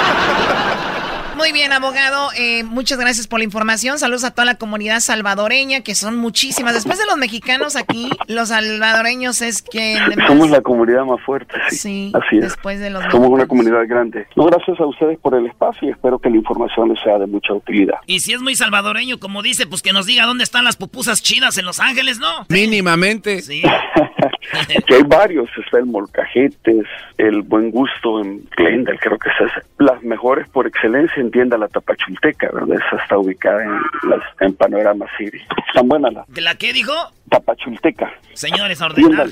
[1.41, 2.29] Muy bien, abogado.
[2.37, 3.99] Eh, muchas gracias por la información.
[3.99, 6.75] Saludos a toda la comunidad salvadoreña, que son muchísimas.
[6.75, 9.97] Después de los mexicanos aquí, los salvadoreños es que...
[10.27, 12.13] Somos la comunidad más fuerte, sí.
[12.15, 12.43] Así es.
[12.43, 14.27] Después de los Somos una comunidad grande.
[14.37, 17.27] No, gracias a ustedes por el espacio y espero que la información les sea de
[17.27, 17.97] mucha utilidad.
[18.07, 21.23] Y si es muy salvadoreño, como dice, pues que nos diga dónde están las pupusas
[21.23, 22.45] chinas en Los Ángeles, ¿no?
[22.51, 23.41] Mínimamente.
[23.41, 23.63] Sí.
[24.77, 25.49] Aquí hay varios.
[25.65, 26.87] Está el Molcajetes,
[27.19, 31.69] el Buen Gusto en Glendale, creo que es las mejores por excelencia en tienda la
[31.69, 32.77] Tapachulteca, ¿verdad?
[32.77, 33.73] Esa está ubicada en,
[34.11, 35.39] las, en Panorama City.
[35.69, 36.29] Están buenas las.
[36.29, 36.93] ¿De la qué dijo?
[37.29, 38.13] Tapachulteca.
[38.35, 39.29] Señores, ordenar.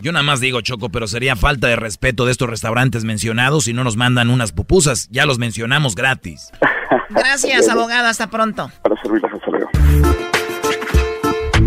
[0.00, 3.72] Yo nada más digo, Choco, pero sería falta de respeto de estos restaurantes mencionados si
[3.72, 5.08] no nos mandan unas pupusas.
[5.10, 6.50] Ya los mencionamos gratis.
[7.10, 8.08] Gracias, abogado.
[8.08, 8.70] Hasta pronto.
[8.82, 9.70] Para servirles, hasta luego.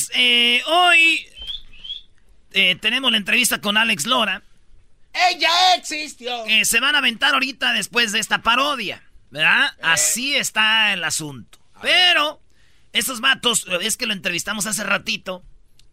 [0.00, 1.26] Señores, eh, hoy
[2.52, 4.42] eh, tenemos la entrevista con Alex Lora.
[5.12, 6.44] ¡Ella existió!
[6.44, 9.02] Que se van a aventar ahorita después de esta parodia.
[9.30, 9.72] ¿Verdad?
[9.82, 11.58] Así está el asunto.
[11.82, 12.40] Pero,
[12.92, 15.44] estos vatos, es que lo entrevistamos hace ratito.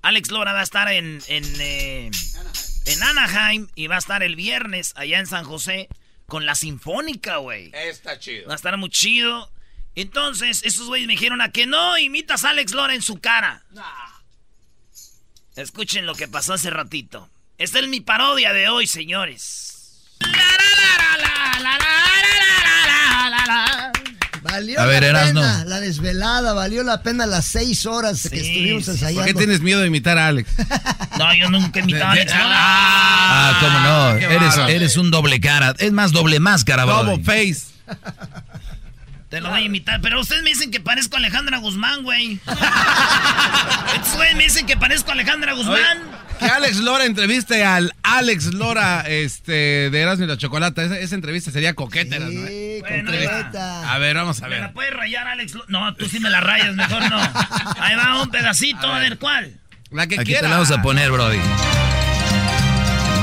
[0.01, 2.09] Alex Lora va a estar en, en, eh,
[2.85, 5.87] en Anaheim y va a estar el viernes allá en San José
[6.25, 7.71] con la Sinfónica, güey.
[7.73, 8.47] Está chido.
[8.47, 9.51] Va a estar muy chido.
[9.97, 13.63] Entonces, esos güeyes me dijeron a que no imitas a Alex Lora en su cara.
[15.55, 17.27] Escuchen lo que pasó hace ratito.
[17.57, 20.05] Esta es mi parodia de hoy, señores.
[24.43, 28.87] Valió A ver, la pena la desvelada, valió la pena las seis horas que estuvimos
[28.87, 29.21] ensayando.
[29.21, 30.49] ¿Por qué tienes miedo de imitar a Alex?
[31.17, 32.31] No, yo nunca he imitado a Alex.
[32.35, 34.35] Ah, cómo no.
[34.35, 35.73] Eres, eres un doble cara.
[35.79, 37.75] Es más, doble máscara, Double face.
[39.29, 42.39] Te lo voy a imitar, pero ustedes me dicen que parezco a Alejandra Guzmán, güey.
[44.15, 45.99] Güeyes me dicen que parezco a Alejandra Guzmán.
[46.39, 50.83] Que Alex Lora entreviste al Alex Lora este, de Erasmo y la Chocolata.
[50.83, 52.29] Esa, esa entrevista sería coqueta, ¿no?
[52.29, 53.93] Sí, Bueno, completa.
[53.93, 54.73] A ver, vamos a ¿Me la ver.
[54.73, 55.55] puedes rayar, Alex?
[55.55, 57.19] Lo- No, tú sí me la rayas, mejor no.
[57.79, 59.51] Ahí va un pedacito, a ver, ¿cuál?
[59.91, 60.41] La que Aquí quiera.
[60.41, 61.39] te la vamos a poner, Brody.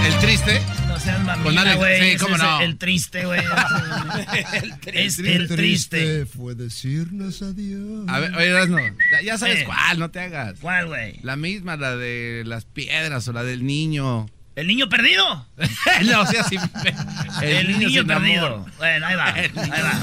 [0.06, 0.60] El triste.
[0.94, 2.10] No seas Con mamila, Alex, güey.
[2.12, 2.60] sí, cómo no.
[2.60, 3.40] El triste, güey.
[4.92, 6.24] es el triste.
[6.24, 8.08] fue decirnos adiós.
[8.08, 9.64] A ver, oye, Erasmo, ya- ya sabes Sí.
[9.64, 10.54] cuál, no te hagas.
[10.60, 11.18] ¿Cuál, güey?
[11.24, 14.26] La misma, la de las piedras o la del niño.
[14.54, 15.24] ¿El niño perdido?
[16.04, 16.56] no, o sea, así.
[17.42, 18.46] El, niño, sin perdido.
[18.46, 18.70] amor.
[18.78, 19.34] Bueno, ahí va.
[19.34, 19.98] Ahí El niño va.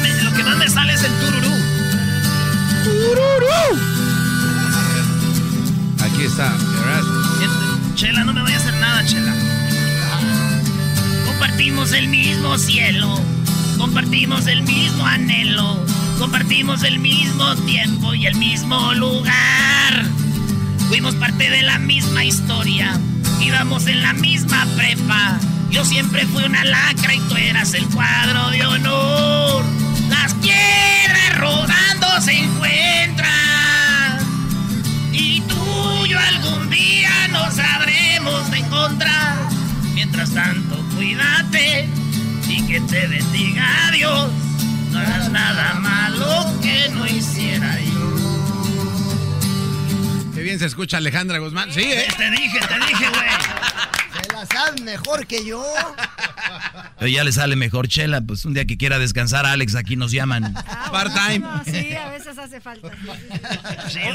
[0.00, 1.52] Me- lo que más me sale es el tururú.
[6.00, 6.46] Aquí está.
[6.82, 7.23] Erasmo.
[7.94, 9.32] Chela, no me vaya a hacer nada, Chela.
[11.26, 13.20] Compartimos el mismo cielo,
[13.78, 15.78] compartimos el mismo anhelo,
[16.18, 20.04] compartimos el mismo tiempo y el mismo lugar.
[20.88, 22.98] Fuimos parte de la misma historia,
[23.40, 25.38] íbamos en la misma prepa.
[25.70, 29.64] Yo siempre fui una lacra y tú eras el cuadro de honor.
[30.08, 33.43] Las piedras rodando se encuentran.
[36.44, 39.36] Algún día nos sabremos de encontrar.
[39.94, 41.88] Mientras tanto, cuídate
[42.48, 44.30] y que te bendiga Dios.
[44.90, 48.14] No hagas nada malo que no hiciera yo.
[50.34, 51.72] Qué bien se escucha Alejandra Guzmán.
[51.72, 52.08] Sí, ¿eh?
[52.16, 53.28] Te dije, te dije, güey.
[54.52, 55.64] Sabes mejor que yo.
[56.98, 60.12] Pero ya le sale mejor Chela, pues un día que quiera descansar, Alex, aquí nos
[60.12, 60.54] llaman.
[60.90, 61.38] Part-time.
[61.40, 62.88] No, sí, a veces hace falta.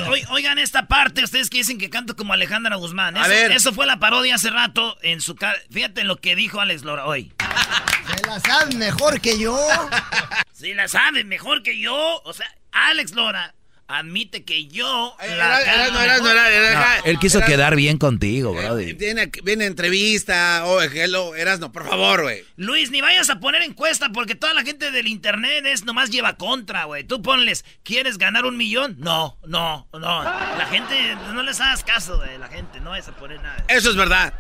[0.08, 3.18] O- oigan esta parte, ustedes que dicen que canto como Alejandra Guzmán.
[3.18, 3.52] A Eso, ver.
[3.52, 5.58] eso fue la parodia hace rato en su cara.
[5.72, 7.32] Fíjate lo que dijo Alex Lora hoy.
[8.16, 9.58] Se la sabes mejor que yo.
[10.54, 13.54] Si la sabe mejor que yo, o sea, Alex Lora
[13.90, 16.38] admite que yo la era- era- canto no, era- no, mejor.
[16.38, 18.94] era- era- No, él quiso Era- quedar bien contigo, Brody.
[18.94, 20.62] Viene, viene entrevista.
[20.66, 22.44] Oh, hello, Erasmo, por favor, güey.
[22.56, 26.38] Luis, ni vayas a poner encuesta porque toda la gente del internet es nomás lleva
[26.38, 27.04] contra, güey.
[27.04, 28.96] Tú ponles, ¿quieres ganar un millón?
[29.00, 30.24] No, no, no.
[30.24, 32.38] La gente, no les hagas caso, güey.
[32.38, 33.66] La gente, no vayas a poner nada.
[33.68, 34.34] Eso es verdad.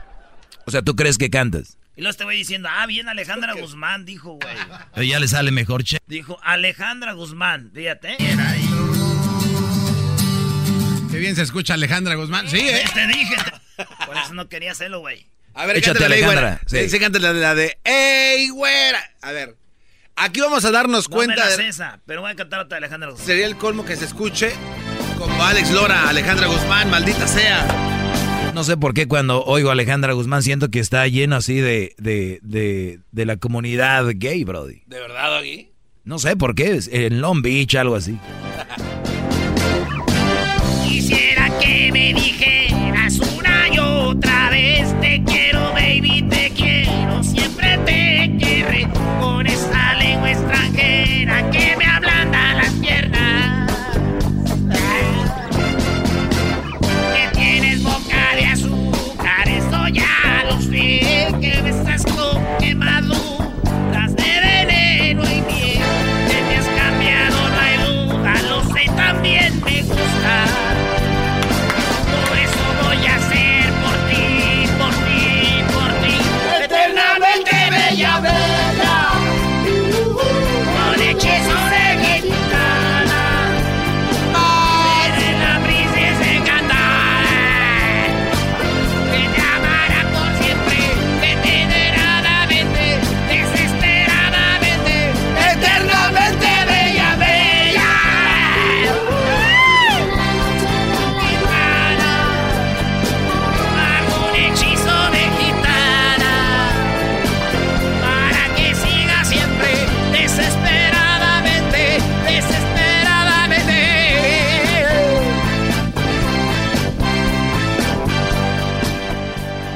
[0.67, 1.77] O sea, ¿tú crees que cantas?
[1.95, 4.55] Y luego te voy diciendo, ah, bien Alejandra Guzmán, dijo, güey.
[4.93, 5.99] Pero ya le sale mejor Chela.
[6.05, 8.15] Dijo Alejandra Guzmán, fíjate.
[11.11, 12.47] Qué bien se escucha Alejandra Guzmán.
[12.49, 12.83] Sí, ¿eh?
[12.93, 13.35] Te dije.
[14.05, 15.25] Por eso no quería hacerlo, güey.
[15.53, 16.89] A ver, Échate, cántale, Alejandra, sí.
[16.89, 18.99] Sí, cántale la de, la de ¡Ey, güera!
[19.21, 19.55] A ver,
[20.15, 21.67] aquí vamos a darnos No cuenta me la de...
[21.67, 23.25] esa, pero voy a cantar otra de Alejandra Guzmán.
[23.25, 24.51] Sería el colmo que se escuche
[25.17, 27.65] como Alex Lora, Alejandra Guzmán, maldita sea.
[28.53, 31.93] No sé por qué cuando oigo a Alejandra Guzmán siento que está lleno así de,
[31.97, 34.83] de, de, de la comunidad gay, Brody.
[34.85, 35.71] ¿De verdad, Doggy?
[36.03, 38.17] No sé por qué, en Long Beach, algo así.
[41.79, 45.68] Que me dijeras una y otra vez Te quiero,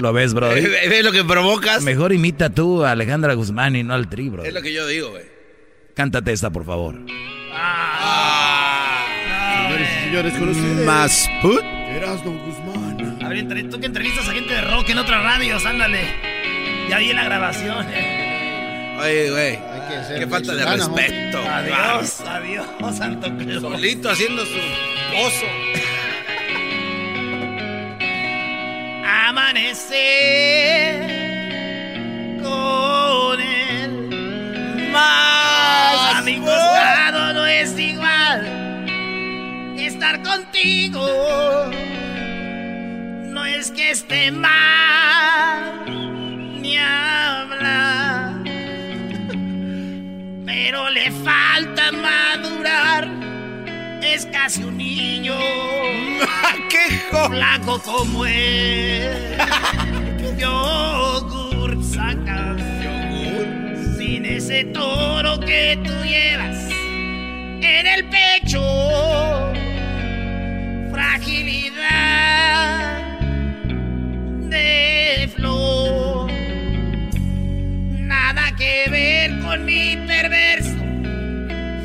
[0.04, 0.50] ¿Lo ves, bro?
[0.50, 1.82] ¿Ves lo que provocas?
[1.82, 4.44] Mejor imita tú a Alejandra Guzmán y no al tri, bro.
[4.44, 5.24] Es lo que yo digo, güey.
[5.96, 6.96] Cántate esta, por favor.
[9.64, 10.86] Señores y señores, con ustedes.
[10.86, 11.64] Más put.
[11.64, 13.18] Erasmo Guzmán.
[13.24, 16.02] A ver, entre- tú que entrevistas a gente de rock en otras radios, ándale.
[16.90, 17.86] Ya vi la grabación.
[17.94, 18.98] eh.
[19.02, 19.60] Oye, güey.
[20.20, 21.38] Qué falta de respeto.
[21.50, 22.66] Adiós, adiós,
[22.98, 23.62] Santo Claus.
[23.62, 24.58] Solito haciendo su
[25.26, 25.46] oso.
[29.16, 30.96] Amanecer
[32.42, 34.90] con él.
[34.92, 38.42] Más a mi costado no es igual
[39.78, 41.06] estar contigo.
[43.26, 45.86] No es que esté mal
[46.60, 48.42] ni hablar,
[50.44, 53.33] pero le falta madurar.
[54.06, 55.34] Es casi un niño.
[56.70, 57.00] ¡Qué
[57.30, 59.38] Flaco como él.
[60.38, 62.56] Yogur saca.
[63.98, 66.70] Sin ese toro que tú llevas
[67.62, 68.62] en el pecho.
[70.92, 71.72] Fragilidad
[74.50, 76.30] de flor.
[78.00, 80.78] Nada que ver con mi perverso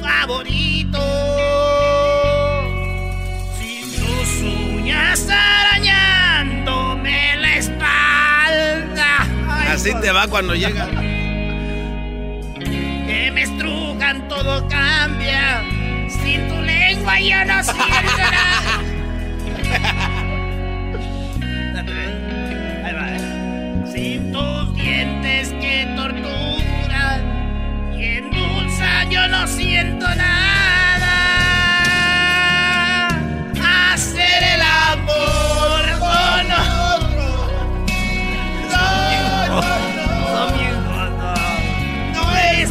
[0.02, 1.77] favorito.
[4.88, 9.26] Uñas arañándome la espalda.
[9.48, 10.86] Ay, Así te va cuando llega.
[13.06, 15.62] Que me estrujan, todo cambia.
[16.08, 17.54] Sin tu lengua yo no
[22.96, 23.84] va, eh.
[23.92, 27.20] Sin tus dientes que torturan
[27.98, 31.14] y endulzan, yo no siento nada.
[33.92, 34.27] Hacer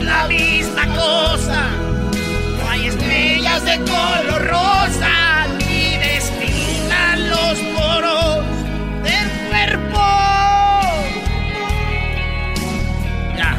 [0.08, 1.70] la misma cosa.
[2.58, 8.46] No hay estrellas de color rosa ni desfilan los poros
[9.04, 10.06] del cuerpo.
[13.38, 13.58] Ya.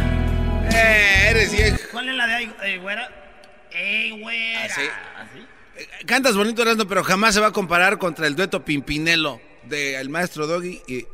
[0.72, 1.78] Eh, eres viejo.
[1.92, 3.08] ¿Cuál es la de ahí, eh, güera?
[3.70, 4.64] ¡Ey, güera!
[4.64, 4.82] Así.
[4.82, 4.90] Eh,
[6.06, 10.46] Cantas bonito, Erasmo, pero jamás se va a comparar contra el dueto Pimpinelo del maestro
[10.46, 11.06] Doggy y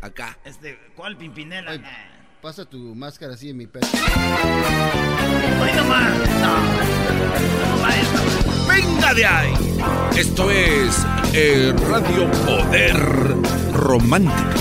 [0.00, 0.38] acá.
[0.44, 1.78] Este, ¿cuál pimpinela?
[1.78, 1.88] Nah.
[2.40, 3.86] Pasa tu máscara así en mi pecho.
[6.40, 6.54] No.
[8.66, 9.52] ¡Venga de ahí!
[10.16, 12.96] Esto es eh, Radio Poder
[13.74, 14.54] Romántica.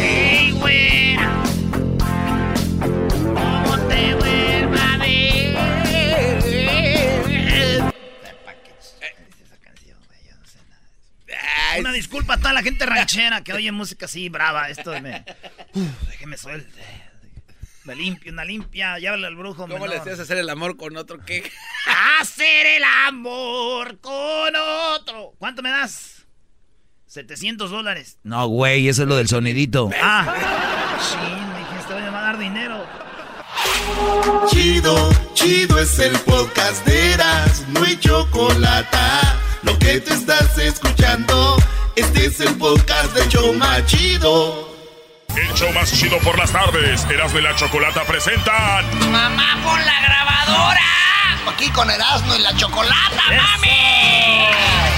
[0.00, 0.97] ¡Ey, güera!
[11.80, 14.68] Una disculpa a toda la gente ranchera que oye música así brava.
[14.68, 15.24] Esto me.
[15.74, 16.82] Uf, déjeme suelte.
[17.84, 18.98] Me limpio, una limpia.
[18.98, 19.66] Llámale al brujo.
[19.66, 21.50] ¿Cómo le hacías hacer el amor con otro qué?
[22.20, 24.54] Hacer el amor con
[24.94, 25.34] otro.
[25.38, 26.26] ¿Cuánto me das?
[27.06, 28.18] 700 dólares.
[28.22, 29.90] No, güey, eso es lo del sonidito.
[30.02, 32.84] Ah, sí, me dijiste, voy a dar dinero.
[34.48, 38.98] Chido, chido es el podcast de Eras, no hay chocolate.
[39.62, 41.56] Lo que te estás escuchando,
[41.96, 44.68] este es el podcast de Choma Chido.
[45.36, 47.04] El show más chido por las tardes.
[47.10, 49.10] Erasmo y la Chocolata presentan.
[49.10, 50.80] Mamá, pon la grabadora.
[51.48, 54.97] Aquí con Erasmo y la chocolata, mami.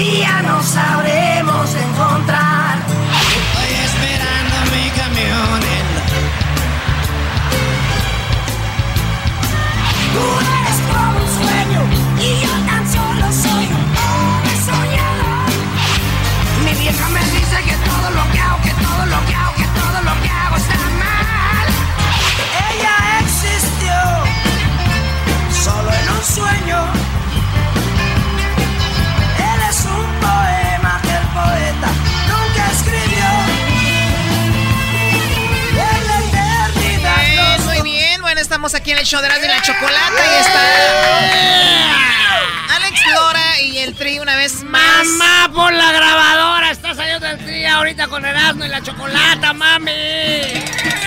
[0.00, 1.29] Día nos sabremos
[38.70, 40.60] estamos aquí en el show de Erasmo y la Chocolata y está...
[42.76, 45.06] Alex Lora y el Tri una vez más.
[45.06, 46.70] Mamá, por la grabadora.
[46.70, 49.90] Está saliendo el Tri ahorita con Erasmo y la chocolata, mami.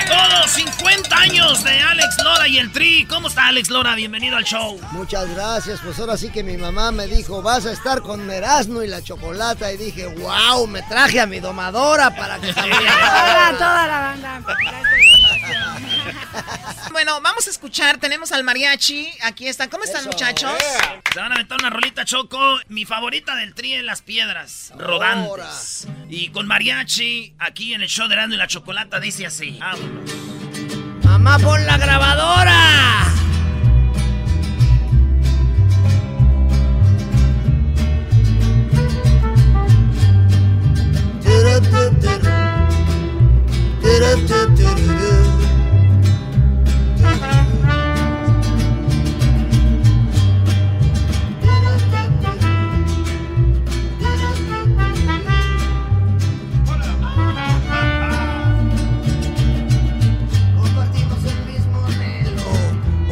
[0.08, 3.06] Todos 50 años de Alex Lora y el Tri.
[3.06, 3.96] ¿Cómo está Alex Lora?
[3.96, 4.78] Bienvenido al show.
[4.92, 5.80] Muchas gracias.
[5.82, 9.02] Pues ahora sí que mi mamá me dijo, vas a estar con Erasmo y la
[9.02, 9.72] chocolata.
[9.72, 14.42] Y dije, wow, me traje a mi domadora para que Hola, toda la banda.
[16.92, 17.98] Bueno, vamos a escuchar.
[17.98, 19.10] Tenemos al mariachi.
[19.24, 19.70] Aquí están.
[19.70, 20.52] ¿Cómo están, muchachos?
[21.12, 22.60] Se van a aventar una rolita choco.
[22.68, 24.72] Mi favorita del Tri en las piedras.
[24.78, 25.88] Rodantes.
[26.10, 29.58] Y con mariachi, aquí en el show de Erasmo y la chocolata, dice así.
[29.60, 30.12] Vámonos.
[31.04, 33.04] Mamá, pon la grabadora.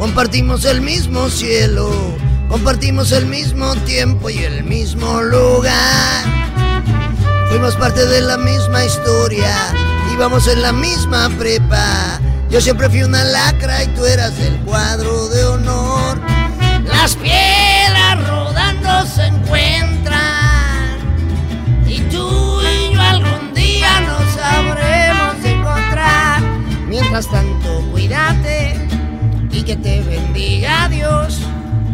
[0.02, 1.88] Compartimos el mismo cielo,
[2.48, 6.24] compartimos el mismo tiempo y el mismo lugar.
[7.48, 9.54] Fuimos parte de la misma historia,
[10.12, 12.20] íbamos en la misma prepa.
[12.50, 16.20] Yo siempre fui una lacra y tú eras el cuadro de honor.
[16.84, 19.28] Las piedras rodando se
[29.72, 31.40] que te bendiga Dios.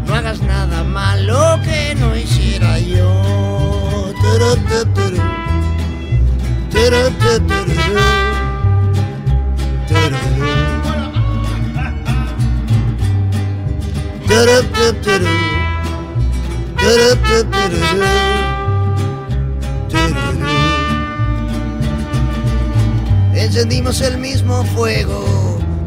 [0.07, 4.13] No hagas nada malo que no hiciera yo.
[23.35, 25.25] Encendimos el mismo fuego,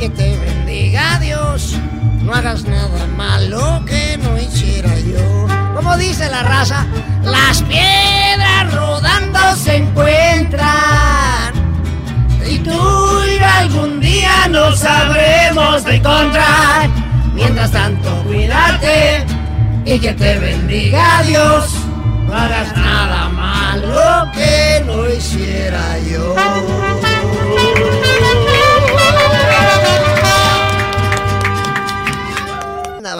[0.00, 1.76] que te bendiga Dios.
[2.22, 5.46] No hagas nada malo que no hiciera yo.
[5.76, 6.86] Como dice la raza,
[7.22, 11.52] Las piedras rodando se encuentran
[12.50, 16.88] y tú y algún día nos sabremos de encontrar.
[17.34, 19.26] Mientras tanto, cuídate
[19.84, 21.74] y que te bendiga Dios.
[22.26, 26.79] No hagas nada malo que no hiciera yo.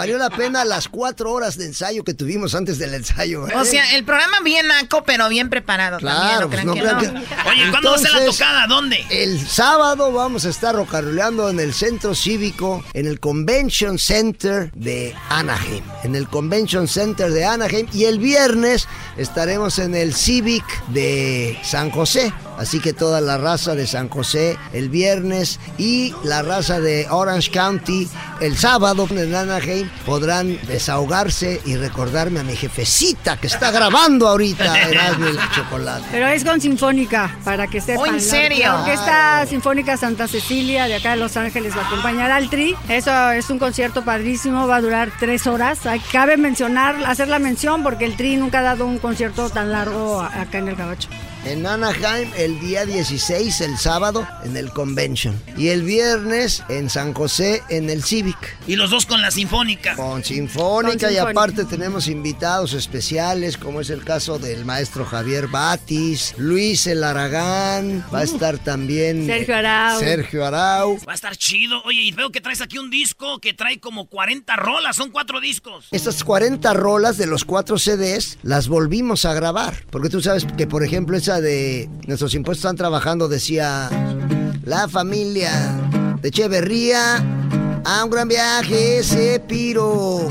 [0.01, 3.46] Valió la pena las cuatro horas de ensayo que tuvimos antes del ensayo.
[3.46, 3.53] ¿eh?
[3.55, 6.86] O sea, el programa bien naco, pero bien preparado Claro, también.
[6.96, 7.11] pues.
[7.11, 8.66] Oye, ¿cuándo va a ser la Entonces, tocada?
[8.66, 9.05] ¿Dónde?
[9.11, 15.14] El sábado vamos a estar rocaroleando en el centro cívico, en el Convention Center de
[15.28, 15.84] Anaheim.
[16.03, 17.86] En el Convention Center de Anaheim.
[17.92, 18.88] Y el viernes
[19.18, 22.32] estaremos en el Civic de San José.
[22.57, 27.51] Así que toda la raza de San José el viernes y la raza de Orange
[27.51, 28.09] County
[28.40, 34.80] el sábado en Anaheim podrán desahogarse y recordarme a mi jefecita que está grabando ahorita
[34.88, 36.05] Erasmo y la Chocolate.
[36.11, 38.01] Pero es con Sinfónica, para que sepan.
[38.01, 38.66] Oh, ¿en serio?
[38.66, 42.74] La Orquesta Sinfónica Santa Cecilia de acá de Los Ángeles va a acompañar al Tri.
[42.88, 45.80] Eso es un concierto padrísimo, va a durar tres horas.
[46.12, 50.20] Cabe mencionar, hacer la mención, porque el Tri nunca ha dado un concierto tan largo
[50.20, 51.09] acá en el Gabacho.
[51.47, 55.41] En Anaheim el día 16, el sábado, en el Convention.
[55.57, 58.59] Y el viernes en San José, en el Civic.
[58.66, 59.97] Y los dos con la sinfónica.
[59.97, 61.30] Con Sinfónica Con y Sinfónica.
[61.30, 68.05] aparte tenemos invitados especiales, como es el caso del maestro Javier Batis, Luis El Aragán,
[68.12, 69.99] va a estar también Sergio Arau.
[69.99, 70.99] Sergio Arau.
[71.09, 71.82] Va a estar chido.
[71.84, 74.95] Oye, y veo que traes aquí un disco que trae como 40 rolas.
[74.95, 75.88] Son cuatro discos.
[75.91, 79.86] Estas 40 rolas de los cuatro CDs las volvimos a grabar.
[79.91, 83.91] Porque tú sabes que, por ejemplo, esa de Nuestros impuestos están trabajando decía
[84.64, 85.53] La familia
[86.22, 87.18] de Echeverría
[87.85, 90.28] a un gran viaje se piró.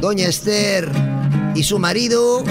[0.00, 0.90] Doña Esther
[1.54, 2.44] y su marido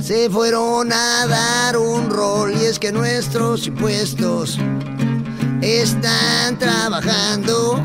[0.00, 2.52] se fueron a dar un rol.
[2.60, 4.58] Y es que nuestros impuestos
[5.60, 7.82] están trabajando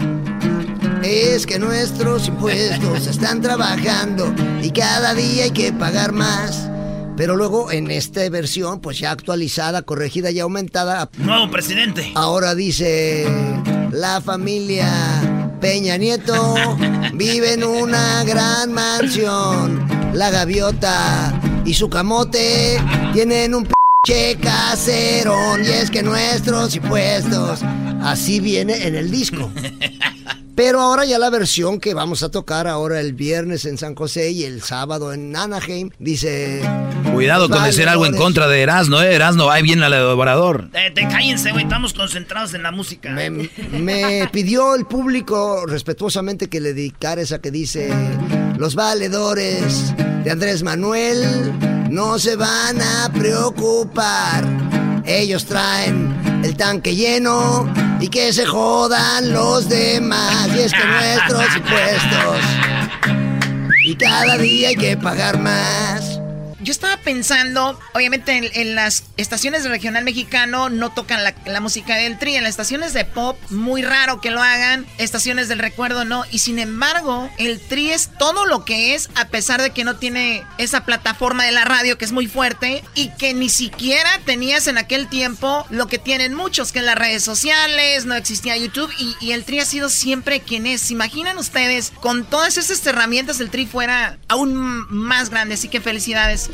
[1.03, 6.69] Es que nuestros impuestos están trabajando y cada día hay que pagar más.
[7.17, 11.09] Pero luego en esta versión, pues ya actualizada, corregida y aumentada.
[11.17, 12.11] Nuevo presidente.
[12.15, 13.25] Ahora dice
[13.91, 14.91] la familia
[15.61, 16.55] Peña Nieto
[17.13, 19.85] vive en una gran mansión.
[20.13, 22.81] La gaviota y su camote
[23.13, 23.67] tienen un
[24.05, 25.63] che caserón.
[25.63, 27.61] Y es que nuestros impuestos
[28.03, 29.49] así viene en el disco.
[30.55, 34.31] Pero ahora ya la versión que vamos a tocar ahora el viernes en San José
[34.31, 36.61] y el sábado en Anaheim dice...
[37.13, 39.15] Cuidado con decir algo en contra de Erasmo, ¿eh?
[39.15, 40.69] Erasmo, ahí viene el elaborador.
[40.73, 43.09] Eh, te cállense, güey, estamos concentrados en la música.
[43.11, 47.91] Me, me pidió el público respetuosamente que le dedicara esa que dice...
[48.57, 49.93] Los valedores
[50.23, 51.53] de Andrés Manuel
[51.89, 54.45] no se van a preocupar.
[55.05, 57.69] Ellos traen el tanque lleno
[58.05, 60.47] y que se jodan los demás.
[60.55, 62.39] Y es que nuestros impuestos
[63.83, 66.19] y cada día hay que pagar más.
[66.65, 72.17] Yo estaba pensando, obviamente en, las estaciones de regional mexicano no tocan la, música del
[72.17, 76.23] tri, en las estaciones de pop muy raro que lo hagan, estaciones del recuerdo no,
[76.31, 79.97] y sin embargo el tri es todo lo que es a pesar de que no
[79.97, 84.65] tiene esa plataforma de la radio que es muy fuerte y que ni siquiera tenías
[84.65, 88.91] en aquel tiempo lo que tienen muchos, que en las redes sociales, no existía YouTube
[88.97, 90.81] y, y el tri ha sido siempre quien es.
[90.81, 94.55] ¿Se imaginan ustedes con todas esas herramientas el tri fuera aún
[94.89, 95.53] más grande?
[95.53, 96.49] Así que felicidades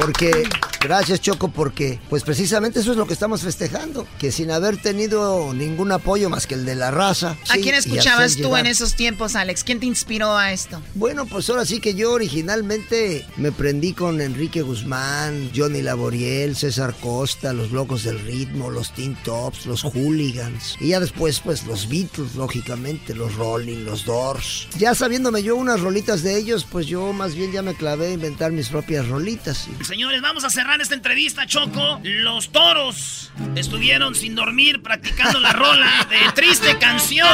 [0.00, 0.48] Porque,
[0.80, 5.52] gracias Choco, porque pues precisamente eso es lo que estamos festejando, que sin haber tenido
[5.52, 7.36] ningún apoyo más que el de la raza.
[7.50, 8.60] ¿A sí, quién escuchabas tú llegar.
[8.60, 9.62] en esos tiempos, Alex?
[9.62, 10.80] ¿Quién te inspiró a esto?
[10.94, 16.94] Bueno, pues ahora sí que yo originalmente me prendí con Enrique Guzmán, Johnny Laboriel, César
[16.98, 20.76] Costa, los Locos del Ritmo, los Teen Tops, los Hooligans.
[20.80, 24.66] Y ya después, pues los Beatles, lógicamente, los Rolling, los Doors.
[24.78, 28.12] Ya sabiéndome yo unas rolitas de ellos, pues yo más bien ya me clavé a
[28.12, 29.68] inventar mis propias rolitas.
[29.90, 31.98] Señores, vamos a cerrar esta entrevista, Choco.
[32.04, 37.26] Los toros estuvieron sin dormir practicando la rola de triste canción.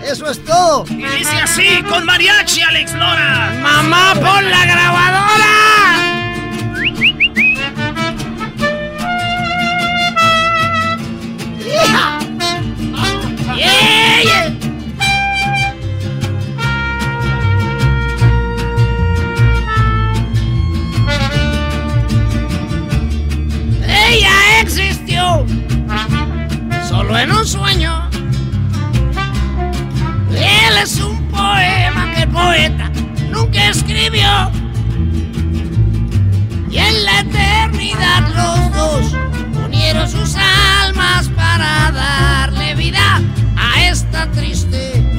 [0.00, 0.84] Eso es todo.
[0.90, 3.58] Y dice así, con mariachi, Alex Lora.
[3.60, 6.13] Mamá, pon la grabadora.
[26.88, 28.08] Solo en un sueño.
[30.30, 32.90] Él es un poema que el poeta
[33.30, 34.50] nunca escribió.
[36.70, 39.16] Y en la eternidad los dos
[39.64, 43.20] unieron sus almas para darle vida
[43.56, 45.13] a esta triste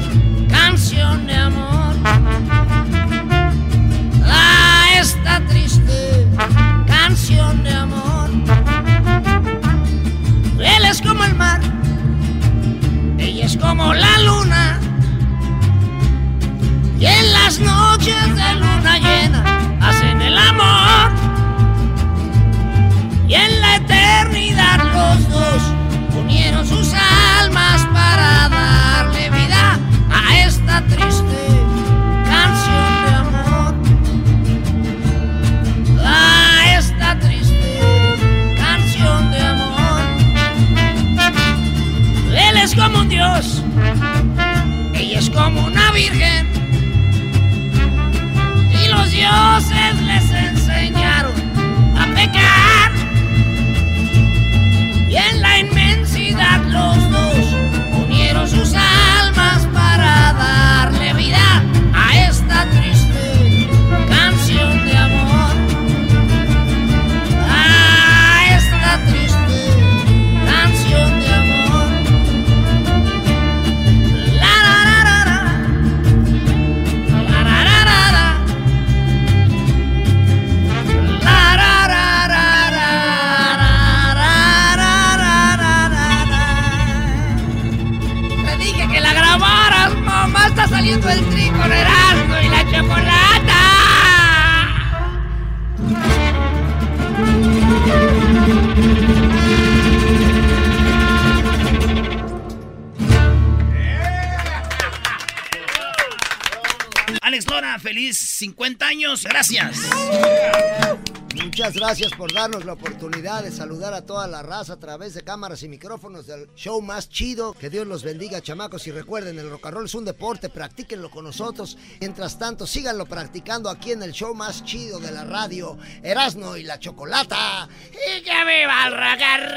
[111.86, 115.62] gracias por darnos la oportunidad de saludar a toda la raza a través de cámaras
[115.62, 117.54] y micrófonos del show más chido.
[117.54, 118.88] Que Dios los bendiga, chamacos.
[118.88, 121.78] Y recuerden, el rock and roll es un deporte, practíquenlo con nosotros.
[122.00, 126.64] Mientras tanto, síganlo practicando aquí en el show más chido de la radio, Erasno y
[126.64, 127.70] la Chocolata.
[127.92, 129.54] ¡Y que viva el rock and roll!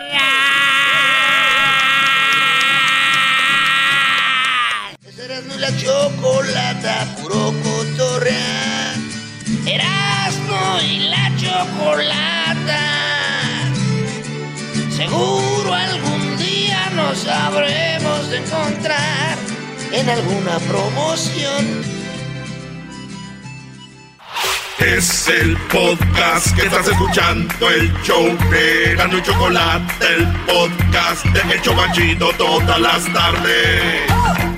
[5.25, 8.98] Erasno y la Chocolata, puro cotorrear.
[9.75, 12.81] Erasmo y la chocolata.
[14.97, 19.37] Seguro algún día nos habremos de encontrar
[19.93, 21.99] en alguna promoción.
[24.79, 31.55] Es el podcast que estás escuchando, el show de Erasmo y Chocolate, el podcast de
[31.55, 34.58] El Chobachito todas las tardes.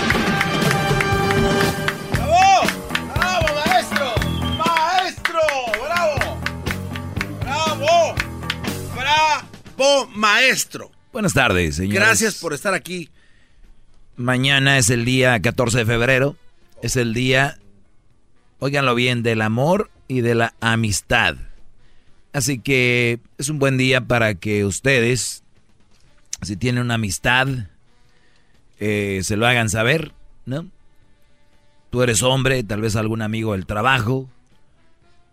[10.21, 10.91] maestro!
[11.11, 11.99] Buenas tardes, señores.
[11.99, 13.09] Gracias por estar aquí.
[14.15, 16.37] Mañana es el día 14 de febrero.
[16.81, 17.57] Es el día,
[18.59, 21.35] óiganlo bien, del amor y de la amistad.
[22.33, 25.43] Así que es un buen día para que ustedes,
[26.41, 27.47] si tienen una amistad,
[28.79, 30.13] eh, se lo hagan saber,
[30.45, 30.67] ¿no?
[31.89, 34.29] Tú eres hombre, tal vez algún amigo del trabajo,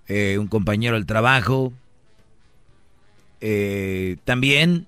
[0.09, 1.73] eh, un compañero del trabajo.
[3.41, 4.87] Eh, también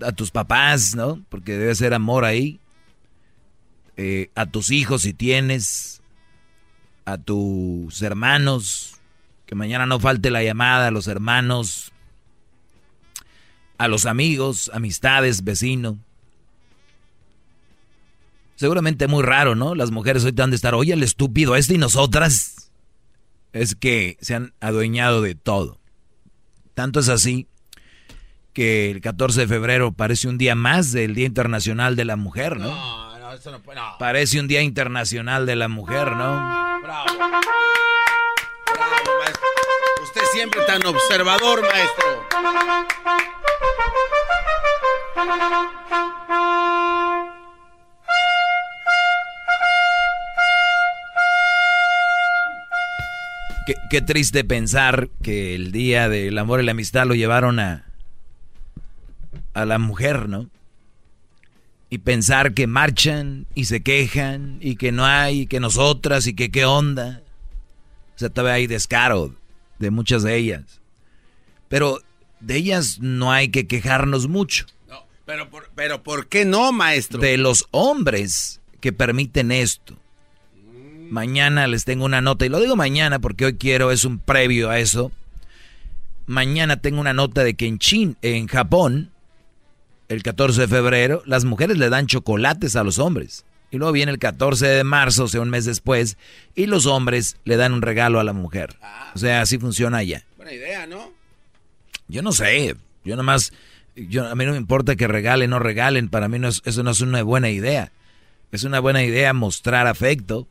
[0.00, 1.22] a tus papás, ¿no?
[1.28, 2.58] Porque debe ser amor ahí.
[3.96, 6.02] Eh, a tus hijos si tienes.
[7.04, 9.00] A tus hermanos.
[9.46, 11.92] Que mañana no falte la llamada a los hermanos.
[13.78, 15.98] A los amigos, amistades, vecino.
[18.54, 19.74] Seguramente muy raro, ¿no?
[19.74, 22.70] Las mujeres hoy te han de estar, oye, el estúpido este y nosotras.
[23.52, 25.81] Es que se han adueñado de todo.
[26.74, 27.48] Tanto es así
[28.52, 32.58] que el 14 de febrero parece un día más del Día Internacional de la Mujer,
[32.58, 32.68] ¿no?
[32.68, 33.80] No, no, eso no puede.
[33.80, 33.96] No.
[33.98, 36.80] Parece un Día Internacional de la Mujer, ¿no?
[36.82, 36.82] Bravo.
[36.82, 37.06] Bravo,
[39.20, 39.46] maestro.
[40.02, 42.28] Usted siempre tan observador, maestro.
[53.66, 57.84] Qué, qué triste pensar que el Día del Amor y la Amistad lo llevaron a,
[59.54, 60.48] a la mujer, ¿no?
[61.90, 66.34] Y pensar que marchan y se quejan y que no hay, y que nosotras y
[66.34, 67.22] que qué onda.
[68.14, 69.34] O sea, todavía hay descaro
[69.78, 70.80] de muchas de ellas.
[71.68, 72.00] Pero
[72.40, 74.66] de ellas no hay que quejarnos mucho.
[74.88, 77.20] No, pero, por, pero ¿por qué no, maestro?
[77.20, 79.96] De los hombres que permiten esto.
[81.12, 84.70] Mañana les tengo una nota, y lo digo mañana porque hoy quiero, es un previo
[84.70, 85.12] a eso.
[86.24, 89.10] Mañana tengo una nota de que en Chin, en Japón,
[90.08, 93.44] el 14 de febrero, las mujeres le dan chocolates a los hombres.
[93.70, 96.16] Y luego viene el 14 de marzo, o sea, un mes después,
[96.54, 98.76] y los hombres le dan un regalo a la mujer.
[99.14, 100.24] O sea, así funciona allá.
[100.38, 101.10] Buena idea, ¿no?
[102.08, 102.74] Yo no sé,
[103.04, 103.52] yo nomás,
[103.96, 106.62] yo, a mí no me importa que regalen o no regalen, para mí no es-
[106.64, 107.92] eso no es una buena idea.
[108.50, 110.46] Es una buena idea mostrar afecto,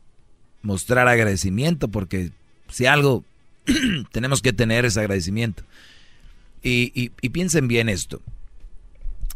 [0.61, 2.31] mostrar agradecimiento, porque
[2.69, 3.23] si algo
[4.11, 5.63] tenemos que tener es agradecimiento.
[6.63, 8.21] Y, y- y piensen bien esto.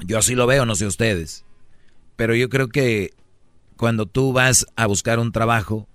[0.06, 1.44] Yo así lo veo, no sé ustedes.
[2.16, 3.12] Pero yo creo que
[3.78, 5.88] cuando tú vas a buscar un trabajo,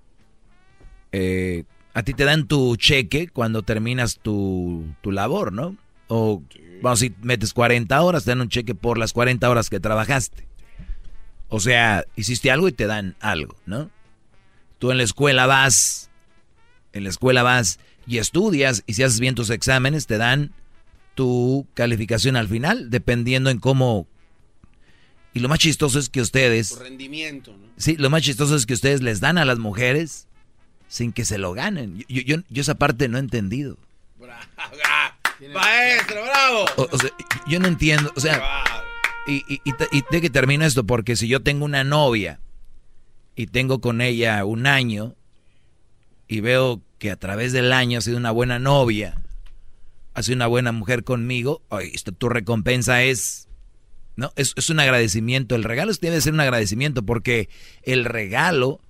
[1.11, 1.63] eh,
[1.93, 5.75] a ti te dan tu cheque cuando terminas tu, tu labor, ¿no?
[6.07, 6.41] O
[6.81, 10.47] vamos, si metes 40 horas, te dan un cheque por las 40 horas que trabajaste.
[11.49, 13.89] O sea, hiciste algo y te dan algo, ¿no?
[14.81, 16.09] Tú en la escuela vas,
[16.91, 17.77] en la escuela vas
[18.07, 20.53] y estudias y si haces bien tus exámenes te dan
[21.13, 24.07] tu calificación al final, dependiendo en cómo...
[25.35, 26.69] Y lo más chistoso es que ustedes...
[26.69, 27.67] Tu rendimiento, ¿no?
[27.77, 30.27] Sí, lo más chistoso es que ustedes les dan a las mujeres
[30.87, 32.03] sin que se lo ganen.
[32.09, 33.77] Yo, yo, esa parte no he entendido.
[35.53, 36.65] Maestro, bravo.
[36.77, 37.11] O, o sea,
[37.47, 38.11] yo no entiendo.
[38.15, 38.41] O sea,
[39.27, 42.39] y, y, y, y de que termino esto, porque si yo tengo una novia
[43.35, 45.15] y tengo con ella un año
[46.27, 49.21] y veo que a través del año ha sido una buena novia,
[50.13, 53.47] ha sido una buena mujer conmigo, ay, esto, tu recompensa es
[54.15, 55.55] No, es, es un agradecimiento.
[55.55, 57.49] El regalo debe ser un agradecimiento porque
[57.81, 58.81] el regalo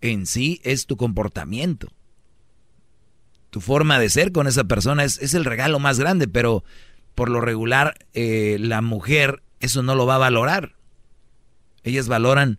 [0.00, 1.92] en sí es tu comportamiento.
[3.50, 6.64] Tu forma de ser con esa persona es, es el regalo más grande, pero
[7.14, 10.74] por lo regular eh, la mujer eso no lo va a valorar.
[11.82, 12.58] Ellas valoran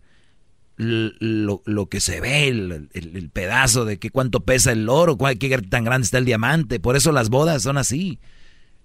[0.82, 6.04] lo, que se ve, el, pedazo de que cuánto pesa el oro, qué tan grande
[6.04, 6.80] está el diamante.
[6.80, 8.18] Por eso las bodas son así.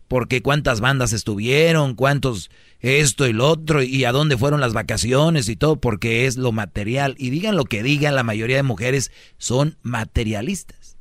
[0.07, 2.49] Porque cuántas bandas estuvieron, cuántos
[2.79, 6.53] esto y lo otro, y a dónde fueron las vacaciones y todo, porque es lo
[6.53, 7.15] material.
[7.17, 10.95] Y digan lo que digan, la mayoría de mujeres son materialistas.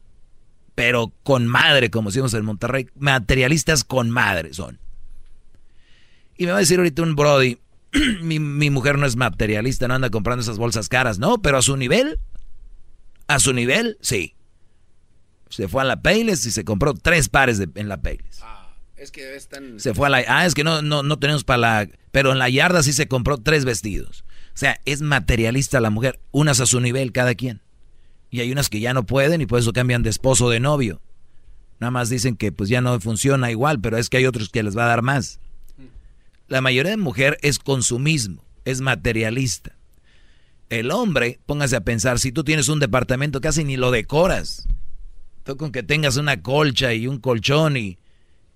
[0.74, 4.81] Pero con madre, como decimos en Monterrey, materialistas con madre son.
[6.36, 7.59] Y me va a decir ahorita un Brody,
[8.23, 11.62] mi, mi, mujer no es materialista, no anda comprando esas bolsas caras, no, pero a
[11.62, 12.18] su nivel,
[13.27, 14.35] a su nivel, sí.
[15.48, 18.40] Se fue a la Payless y se compró tres pares de, en la Payless.
[18.43, 19.78] Ah, es que están...
[19.78, 20.24] Se fue a la...
[20.27, 21.89] Ah, es que no, no, no tenemos para la...
[22.10, 24.24] Pero en la yarda sí se compró tres vestidos.
[24.55, 27.62] O sea, es materialista la mujer, unas a su nivel cada quien.
[28.31, 30.60] Y hay unas que ya no pueden y por eso cambian de esposo o de
[30.60, 31.01] novio.
[31.78, 34.62] Nada más dicen que pues ya no funciona igual, pero es que hay otros que
[34.62, 35.40] les va a dar más.
[36.48, 39.77] La mayoría de mujer es consumismo, es materialista.
[40.68, 44.68] El hombre, póngase a pensar, si tú tienes un departamento casi ni lo decoras.
[45.44, 47.98] Tú con que tengas una colcha y un colchón y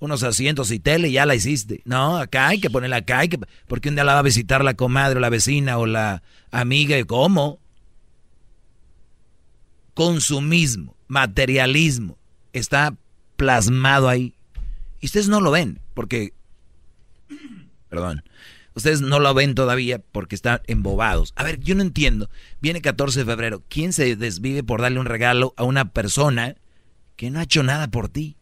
[0.01, 1.83] unos asientos y tele, ya la hiciste.
[1.85, 3.39] No, acá hay que ponerla acá, hay que,
[3.69, 6.99] porque un día la va a visitar la comadre o la vecina o la amiga.
[6.99, 7.61] ¿Y cómo?
[9.95, 12.19] Consumismo, materialismo,
[12.53, 12.97] está
[13.37, 14.35] plasmado ahí.
[15.01, 16.33] Y ustedes no lo ven, porque
[17.91, 18.23] Perdón.
[18.75, 21.33] Ustedes no lo ven todavía porque están embobados.
[21.37, 22.31] A ver, yo no entiendo.
[22.61, 23.63] Viene 14 de febrero.
[23.69, 26.57] ¿Quién se desvive por darle un regalo a una persona
[27.17, 28.37] que no ha hecho nada por ti?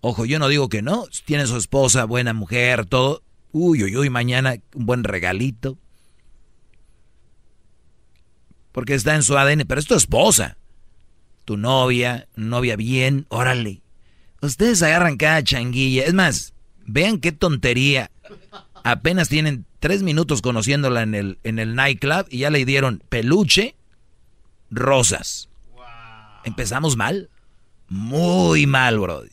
[0.00, 1.06] Ojo, yo no digo que no.
[1.24, 3.22] Tiene su esposa, buena mujer, todo.
[3.50, 5.76] Uy, uy, uy, mañana un buen regalito.
[8.70, 10.58] Porque está en su ADN, pero es tu esposa.
[11.44, 13.82] Tu novia, novia bien, órale.
[14.42, 16.04] Ustedes agarran cada changuilla.
[16.04, 16.54] Es más,
[16.86, 18.10] Vean qué tontería.
[18.84, 23.74] Apenas tienen tres minutos conociéndola en el, en el nightclub y ya le dieron peluche,
[24.70, 25.48] rosas.
[26.44, 27.28] Empezamos mal.
[27.88, 29.30] Muy mal, Brody.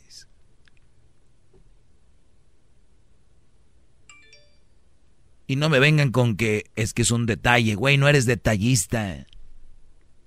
[5.46, 9.26] Y no me vengan con que es que es un detalle, güey, no eres detallista.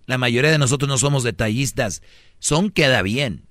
[0.06, 2.02] La mayoría de nosotros no somos detallistas.
[2.40, 3.47] Son queda bien.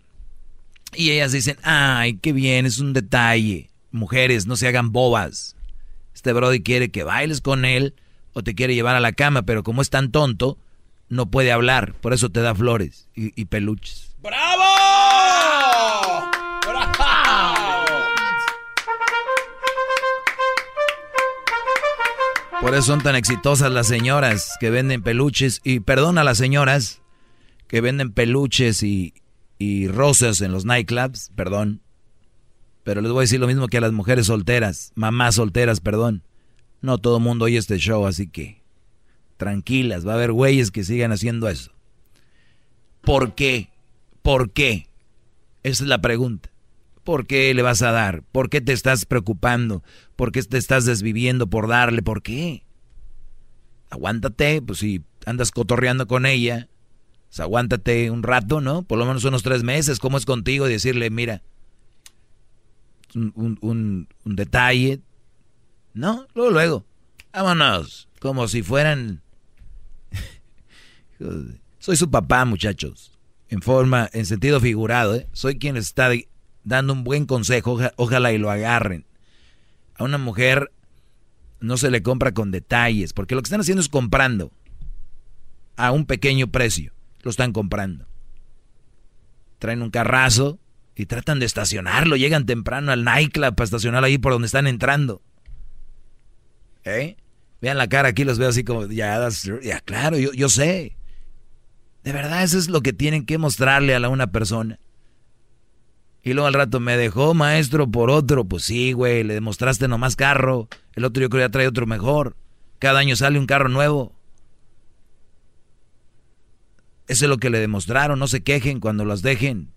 [0.97, 3.71] Y ellas dicen, ay, qué bien, es un detalle.
[3.93, 5.57] Mujeres, no se hagan bobas.
[6.15, 7.95] Este Brody quiere que bailes con él
[8.33, 10.59] o te quiere llevar a la cama, pero como es tan tonto,
[11.09, 11.95] no puede hablar.
[12.01, 14.17] Por eso te da flores y, peluches.
[14.23, 14.65] ¡Bravo!
[16.67, 17.97] ¡Bravo!
[22.61, 25.61] Por eso son tan exitosas las señoras que venden peluches.
[25.63, 27.03] Y perdona a las señoras
[27.69, 29.13] que venden peluches y,
[29.59, 31.81] y rosas en los nightclubs, perdón.
[32.85, 36.23] Pero les voy a decir lo mismo que a las mujeres solteras, mamás solteras, perdón.
[36.81, 38.63] No todo el mundo oye este show, así que
[39.37, 41.73] tranquilas, va a haber güeyes que sigan haciendo eso.
[43.03, 43.71] ¿Por qué?
[44.23, 44.89] ¿Por qué?
[45.63, 46.51] Esa es la pregunta.
[47.05, 48.23] ¿Por qué le vas a dar?
[48.33, 49.85] ¿Por qué te estás preocupando?
[50.17, 52.03] ¿Por qué te estás desviviendo por darle?
[52.03, 52.65] ¿Por qué?
[53.91, 56.69] Aguántate, pues si andas cotorreando con ella,
[57.29, 58.83] pues aguántate un rato, ¿no?
[58.83, 60.69] Por lo menos unos tres meses, ¿cómo es contigo?
[60.69, 61.43] Y decirle, mira,
[63.15, 65.01] un, un, detalle,
[65.95, 66.27] ¿no?
[66.35, 66.85] Luego, luego,
[67.33, 69.23] vámonos, como si fueran...
[71.79, 73.13] Soy su papá, muchachos,
[73.49, 75.29] en forma, en sentido figurado, ¿eh?
[75.33, 76.11] Soy quien está
[76.65, 79.07] dando un buen consejo, ojalá y lo agarren.
[79.95, 80.73] A una mujer
[81.61, 84.53] no se le compra con detalles, porque lo que están haciendo es comprando
[85.77, 86.96] a un pequeño precio
[87.27, 88.07] lo están comprando.
[89.59, 90.59] Traen un carrazo
[90.95, 92.17] y tratan de estacionarlo.
[92.17, 95.21] Llegan temprano al nightclub para estacionar ahí por donde están entrando.
[96.85, 97.17] ¿Eh?
[97.61, 99.29] Vean la cara aquí, los veo así como, ya,
[99.63, 100.97] ya claro, yo, yo sé.
[102.05, 104.79] De verdad, eso es lo que tienen que mostrarle a la, una persona.
[106.23, 108.45] Y luego al rato me dejó maestro por otro.
[108.45, 110.69] Pues sí, güey, le demostraste nomás carro.
[110.95, 112.37] El otro yo creo ya trae otro mejor.
[112.79, 114.16] Cada año sale un carro nuevo.
[117.09, 119.73] Eso es lo que le demostraron, no se quejen cuando las dejen.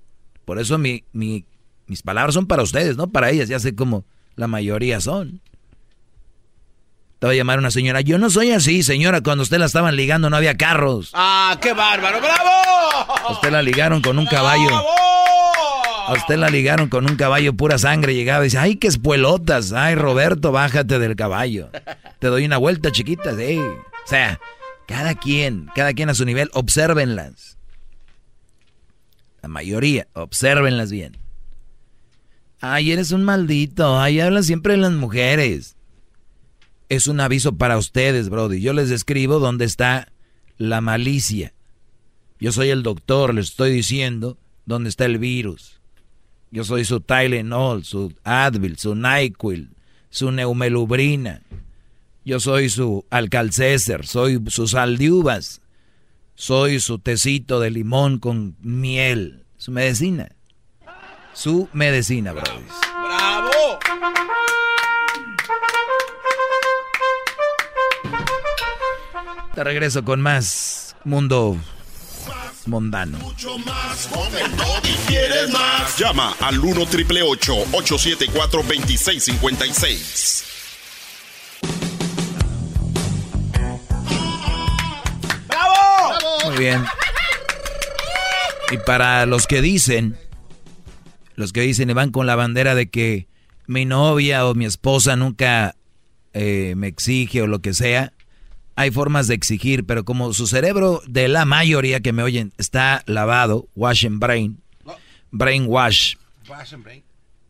[0.46, 4.48] Por eso mi, mis palabras son para ustedes, no para ellas, ya sé cómo la
[4.48, 5.42] mayoría son.
[7.20, 9.96] Te voy a llamar una señora, yo no soy así, señora, cuando usted la estaban
[9.96, 11.12] ligando no había carros.
[11.14, 12.20] ¡Ah, qué bárbaro!
[12.20, 13.32] ¡Bravo!
[13.32, 14.70] Usted la ligaron con un caballo.
[16.08, 18.16] A usted la ligaron con un caballo pura sangre.
[18.16, 19.74] Llegaba y dice, ay, qué espuelotas.
[19.74, 21.70] Ay, Roberto, bájate del caballo.
[22.18, 23.36] Te doy una vuelta chiquita.
[23.36, 23.60] Sí.
[23.60, 24.40] O sea,
[24.90, 27.60] cada quien, cada quien a su nivel, obsérvenlas.
[29.44, 31.16] La mayoría, obsérvenlas bien.
[32.60, 34.00] Ay, eres un maldito.
[34.00, 35.76] Ay, hablan siempre de las mujeres.
[36.90, 38.62] Es un aviso para ustedes, Brody.
[38.62, 40.12] Yo les describo dónde está
[40.58, 41.54] la malicia.
[42.40, 45.80] Yo soy el doctor, les estoy diciendo dónde está el virus.
[46.50, 49.70] Yo soy su Tylenol, su Advil, su NyQuil,
[50.10, 51.44] su Neumelubrina.
[52.30, 55.62] Yo soy su Alcalcéser, soy su sal de uvas.
[56.36, 59.48] Soy su tecito de limón con miel.
[59.58, 60.30] Su medicina.
[61.34, 62.66] Su medicina, brothers.
[63.04, 63.80] ¡Bravo!
[69.56, 71.58] Te regreso con más mundo
[72.68, 73.18] mundano.
[73.18, 74.08] Mucho más,
[74.40, 75.98] el Doggy quieres más.
[75.98, 80.49] Llama al 1 triple 874 2656.
[86.60, 86.84] Bien.
[88.72, 90.18] Y para los que dicen,
[91.36, 93.28] los que dicen y van con la bandera de que
[93.66, 95.76] mi novia o mi esposa nunca
[96.34, 98.14] eh, me exige o lo que sea,
[98.76, 103.04] hay formas de exigir, pero como su cerebro de la mayoría que me oyen está
[103.08, 104.62] lavado, wash and brain,
[105.32, 106.16] brain wash,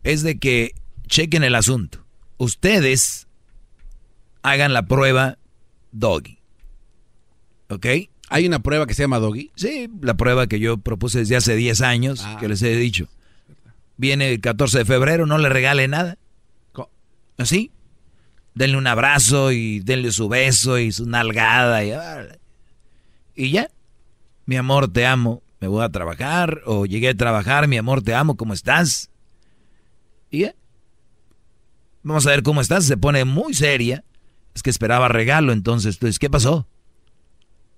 [0.03, 0.73] es de que
[1.07, 2.05] chequen el asunto.
[2.37, 3.27] Ustedes
[4.43, 5.37] hagan la prueba
[5.91, 6.39] doggy.
[7.69, 7.85] ¿Ok?
[8.29, 9.51] ¿Hay una prueba que se llama doggy?
[9.55, 12.37] Sí, la prueba que yo propuse desde hace 10 años, Ah.
[12.39, 13.07] que les he dicho.
[13.97, 16.17] Viene el 14 de febrero, no le regale nada.
[17.37, 17.71] ¿Así?
[18.53, 21.93] Denle un abrazo y denle su beso y su nalgada y,
[23.35, 23.69] y ya.
[24.45, 25.41] Mi amor, te amo.
[25.61, 27.67] Me voy a trabajar o llegué a trabajar.
[27.69, 28.35] Mi amor, te amo.
[28.35, 29.09] ¿Cómo estás?
[30.29, 30.55] Y ya.
[32.03, 32.83] Vamos a ver cómo estás.
[32.85, 34.03] Se pone muy seria.
[34.53, 35.53] Es que esperaba regalo.
[35.53, 36.67] Entonces, pues, ¿qué pasó?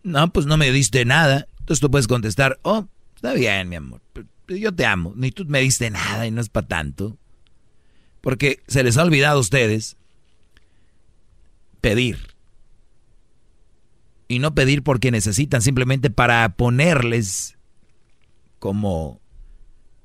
[0.03, 1.47] No, pues no me diste nada.
[1.59, 4.01] Entonces tú puedes contestar, oh, está bien, mi amor.
[4.47, 5.13] Yo te amo.
[5.15, 7.17] Ni tú me diste nada y no es para tanto.
[8.21, 9.97] Porque se les ha olvidado a ustedes
[11.81, 12.35] pedir.
[14.27, 17.57] Y no pedir porque necesitan, simplemente para ponerles
[18.59, 19.19] como,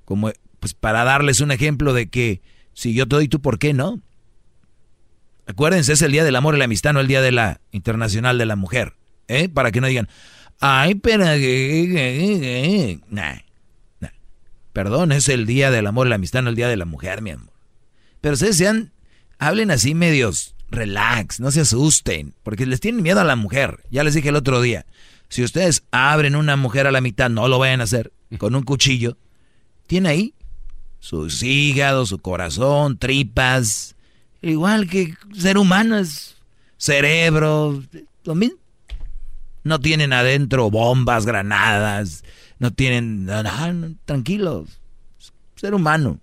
[0.04, 2.42] como, pues para darles un ejemplo de que
[2.72, 4.00] si yo te doy tú, ¿por qué no?
[5.46, 8.36] Acuérdense, es el Día del Amor y la Amistad, no el Día de la Internacional
[8.36, 8.94] de la Mujer.
[9.28, 9.48] ¿Eh?
[9.48, 10.08] Para que no digan,
[10.60, 11.24] ay, pero...
[13.08, 13.38] Nah.
[14.72, 17.30] Perdón, es el Día del Amor la Amistad, no el Día de la Mujer, mi
[17.30, 17.54] amor.
[18.20, 18.92] Pero ustedes sean,
[19.38, 23.84] hablen así medios relax, no se asusten, porque les tienen miedo a la mujer.
[23.90, 24.84] Ya les dije el otro día,
[25.28, 28.62] si ustedes abren una mujer a la mitad, no lo vayan a hacer con un
[28.64, 29.16] cuchillo.
[29.86, 30.34] Tiene ahí
[31.00, 33.96] sus hígados, su corazón, tripas,
[34.42, 36.36] igual que ser humano es
[36.76, 37.82] cerebro,
[38.24, 38.34] lo.
[39.66, 42.22] No tienen adentro bombas, granadas,
[42.60, 43.28] no tienen
[44.04, 44.80] tranquilos.
[45.56, 46.20] Ser humano.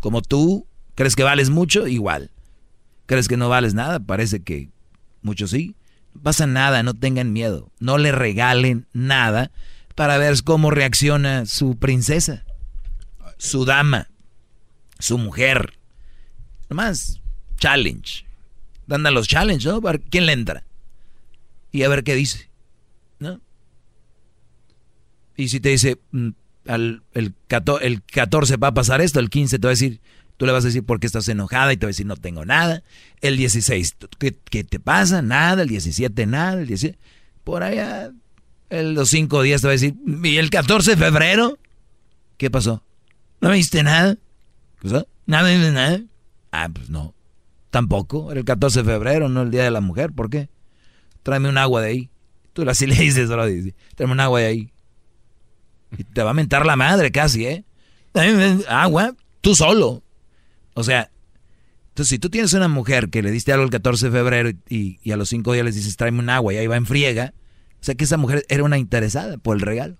[0.00, 1.86] Como tú, ¿crees que vales mucho?
[1.86, 2.30] Igual.
[3.04, 4.00] ¿Crees que no vales nada?
[4.00, 4.70] Parece que
[5.20, 5.74] muchos sí.
[6.14, 7.70] No pasa nada, no tengan miedo.
[7.80, 9.50] No le regalen nada
[9.94, 12.46] para ver cómo reacciona su princesa,
[13.36, 14.08] su dama,
[14.98, 15.74] su mujer.
[16.70, 17.20] Nomás,
[17.58, 18.24] challenge.
[18.86, 19.82] Dan a los challenge, ¿no?
[20.08, 20.64] ¿Quién le entra?
[21.72, 22.49] Y a ver qué dice.
[25.40, 26.28] Y si te dice, mm,
[26.66, 30.00] al, el, 14, el 14 va a pasar esto, el 15 te va a decir,
[30.36, 32.16] tú le vas a decir por qué estás enojada y te va a decir, no
[32.16, 32.82] tengo nada.
[33.20, 35.22] El 16, ¿qué, qué te pasa?
[35.22, 35.62] Nada.
[35.62, 36.60] El 17, nada.
[36.60, 36.98] El 17,
[37.44, 38.10] por allá,
[38.68, 41.58] el, los 5 días te va a decir, ¿y el 14 de febrero?
[42.36, 42.82] ¿Qué pasó?
[43.40, 44.14] ¿No me diste nada?
[44.80, 45.06] ¿Qué pasó?
[45.26, 46.00] ¿Nada, nada, nada?
[46.52, 47.14] Ah, pues no.
[47.70, 48.30] Tampoco.
[48.30, 50.12] Era el 14 de febrero, no el Día de la Mujer.
[50.12, 50.48] ¿Por qué?
[51.22, 52.10] Tráeme un agua de ahí.
[52.52, 53.46] Tú así le dices, bro.
[53.46, 54.69] dice, Tráeme un agua de ahí.
[55.96, 57.64] Y te va a mentar la madre casi, ¿eh?
[58.68, 60.02] Agua, tú solo.
[60.74, 61.10] O sea,
[61.88, 65.10] entonces si tú tienes una mujer que le diste algo el 14 de febrero y,
[65.10, 67.34] a los cinco días les dices, tráeme un agua y ahí va en friega,
[67.80, 69.96] o sea que esa mujer era una interesada por el regalo.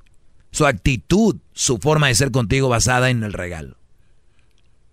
[0.53, 3.77] Su actitud, su forma de ser contigo basada en el regalo.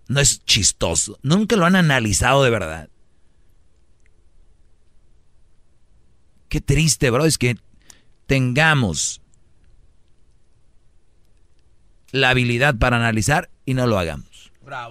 [0.08, 1.18] No es chistoso.
[1.22, 2.88] Nunca lo han analizado de verdad.
[6.48, 7.56] Qué triste, bro, es que
[8.26, 9.20] tengamos
[12.12, 14.26] la habilidad para analizar y no lo hagamos.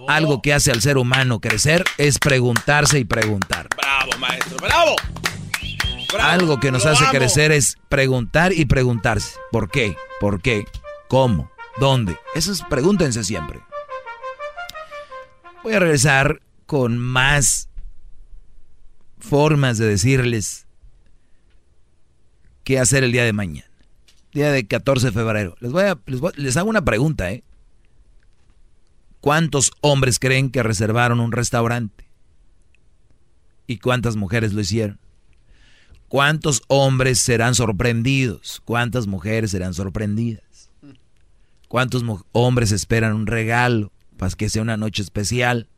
[0.08, 3.68] Algo que hace al ser humano crecer es preguntarse y preguntar.
[3.76, 4.96] Bravo, maestro, bravo.
[6.12, 7.12] Bravo, Algo que nos hace amo.
[7.12, 9.36] crecer es preguntar y preguntarse.
[9.52, 9.94] ¿Por qué?
[10.20, 10.64] ¿Por qué?
[11.08, 11.50] ¿Cómo?
[11.78, 12.16] ¿Dónde?
[12.34, 13.60] Eso es pregúntense siempre.
[15.62, 17.68] Voy a regresar con más
[19.18, 20.66] formas de decirles
[22.64, 23.67] qué hacer el día de mañana.
[24.32, 25.56] Día de 14 de febrero.
[25.60, 25.98] Les, voy a,
[26.36, 27.42] les, hago una pregunta, ¿eh?
[29.20, 32.08] ¿Cuántos hombres creen que reservaron un restaurante?
[33.66, 34.98] ¿Y cuántas mujeres lo hicieron?
[36.08, 38.62] ¿Cuántos hombres serán sorprendidos?
[38.64, 40.70] ¿Cuántas mujeres serán sorprendidas?
[41.68, 42.02] ¿Cuántos
[42.32, 45.68] hombres esperan un regalo para que sea una noche especial?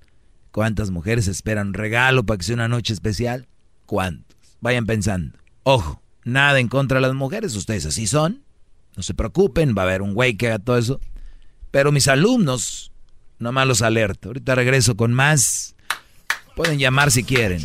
[0.52, 3.48] ¿Cuántas mujeres esperan un regalo para que sea una noche especial?
[3.86, 4.56] ¿Cuántos?
[4.60, 5.36] Vayan pensando.
[5.64, 6.00] Ojo,
[6.30, 8.42] nada en contra de las mujeres, ustedes así son.
[8.96, 11.00] No se preocupen, va a haber un güey que haga todo eso.
[11.70, 12.92] Pero mis alumnos,
[13.38, 14.28] nomás los alerto.
[14.28, 15.74] Ahorita regreso con más.
[16.56, 17.64] Pueden llamar si quieren.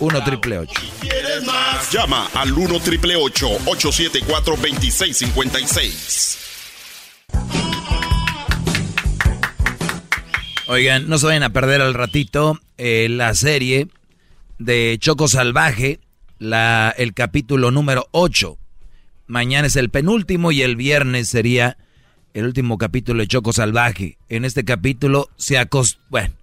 [0.00, 0.72] 1 triple 8.
[1.00, 1.92] ¿Quieres más?
[1.92, 6.38] Llama al 1 triple 874 2656.
[10.66, 13.88] Oigan, no se vayan a perder al ratito eh, la serie
[14.58, 16.00] de Choco Salvaje,
[16.38, 18.58] la, el capítulo número 8.
[19.26, 21.78] Mañana es el penúltimo y el viernes sería
[22.34, 24.18] el último capítulo de Choco Salvaje.
[24.28, 26.00] En este capítulo se acosta...
[26.10, 26.34] Bueno,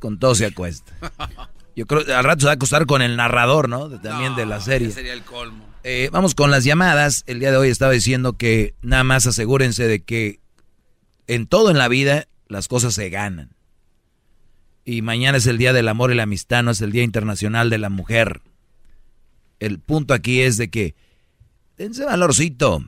[0.00, 0.92] con todo se acuesta.
[1.76, 3.88] Yo creo que al rato se va a acostar con el narrador, ¿no?
[4.00, 4.90] También de la serie.
[4.90, 5.66] Sería el colmo.
[5.84, 7.24] Eh, vamos con las llamadas.
[7.26, 10.40] El día de hoy estaba diciendo que nada más asegúrense de que
[11.26, 13.56] en todo en la vida las cosas se ganan.
[14.84, 17.70] Y mañana es el Día del Amor y la Amistad, no es el Día Internacional
[17.70, 18.42] de la Mujer.
[19.62, 20.96] El punto aquí es de que
[21.76, 22.84] dense valorcito.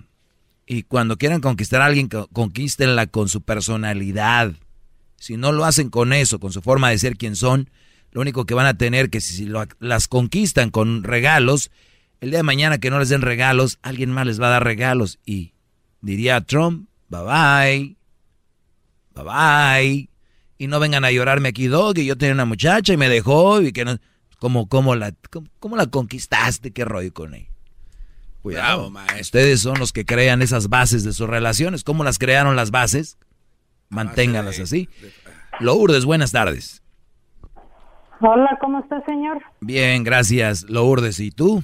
[0.67, 4.55] Y cuando quieran conquistar a alguien, co- conquístenla con su personalidad.
[5.17, 7.71] Si no lo hacen con eso, con su forma de ser quien son,
[8.11, 9.49] lo único que van a tener que si
[9.79, 11.71] las conquistan con regalos,
[12.21, 14.65] el día de mañana que no les den regalos, alguien más les va a dar
[14.65, 15.21] regalos.
[15.25, 15.53] Y
[16.01, 17.97] diría Trump, bye bye,
[19.15, 20.09] bye bye.
[20.59, 23.63] Y no vengan a llorarme aquí, Dog, y yo tenía una muchacha y me dejó,
[23.63, 23.97] y que no...
[24.39, 26.73] ¿Cómo, cómo la, cómo, cómo la conquistaste?
[26.73, 27.49] ¿Qué rollo con ella?
[28.43, 29.21] Cuidado, maestro.
[29.21, 31.83] ustedes son los que crean esas bases de sus relaciones.
[31.83, 33.19] ¿Cómo las crearon las bases?
[33.89, 34.89] Manténganlas así.
[35.61, 36.83] Lourdes, buenas tardes.
[38.21, 39.43] Hola, ¿cómo está, señor?
[39.61, 41.21] Bien, gracias, Lourdes.
[41.21, 41.63] ¿Y tú?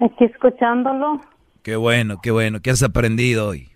[0.00, 1.20] Aquí escuchándolo.
[1.62, 2.60] Qué bueno, qué bueno.
[2.60, 3.70] ¿Qué has aprendido hoy?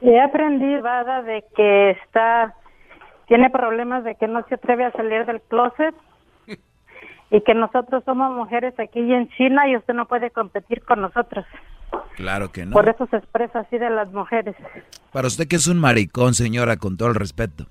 [0.00, 2.54] He aprendido, Vada, de que está,
[3.32, 5.94] tiene problemas de que no se atreve a salir del closet
[7.30, 11.00] y que nosotros somos mujeres aquí y en China y usted no puede competir con
[11.00, 11.46] nosotros.
[12.16, 12.72] Claro que no.
[12.72, 14.54] Por eso se expresa así de las mujeres.
[15.14, 17.64] Para usted que es un maricón, señora, con todo el respeto.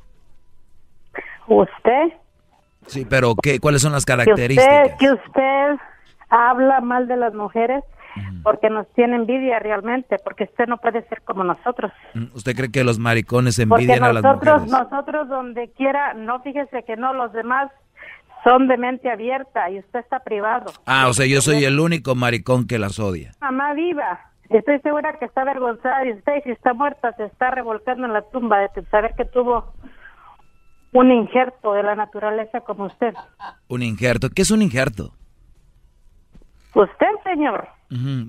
[1.46, 2.12] Usted,
[2.88, 3.60] Sí, pero ¿qué?
[3.60, 4.98] ¿Cuáles son las que usted, características?
[4.98, 5.76] que usted
[6.30, 7.84] habla mal de las mujeres
[8.44, 11.92] porque nos tiene envidia realmente, porque usted no puede ser como nosotros.
[12.14, 14.90] Mm, ¿Usted cree que los maricones Porque envidian a las nosotros, mujeres?
[14.90, 17.72] nosotros donde quiera, no fíjese que no, los demás
[18.44, 20.72] son de mente abierta y usted está privado.
[20.86, 23.32] Ah, o sea, yo soy el único maricón que las odia.
[23.40, 24.20] Mamá viva,
[24.50, 28.14] estoy segura que está avergonzada de usted y si está muerta se está revolcando en
[28.14, 29.74] la tumba de saber que tuvo
[30.94, 33.14] un injerto de la naturaleza como usted.
[33.68, 34.30] Un injerto.
[34.30, 35.14] ¿Qué es un injerto?
[36.74, 37.68] Usted, señor.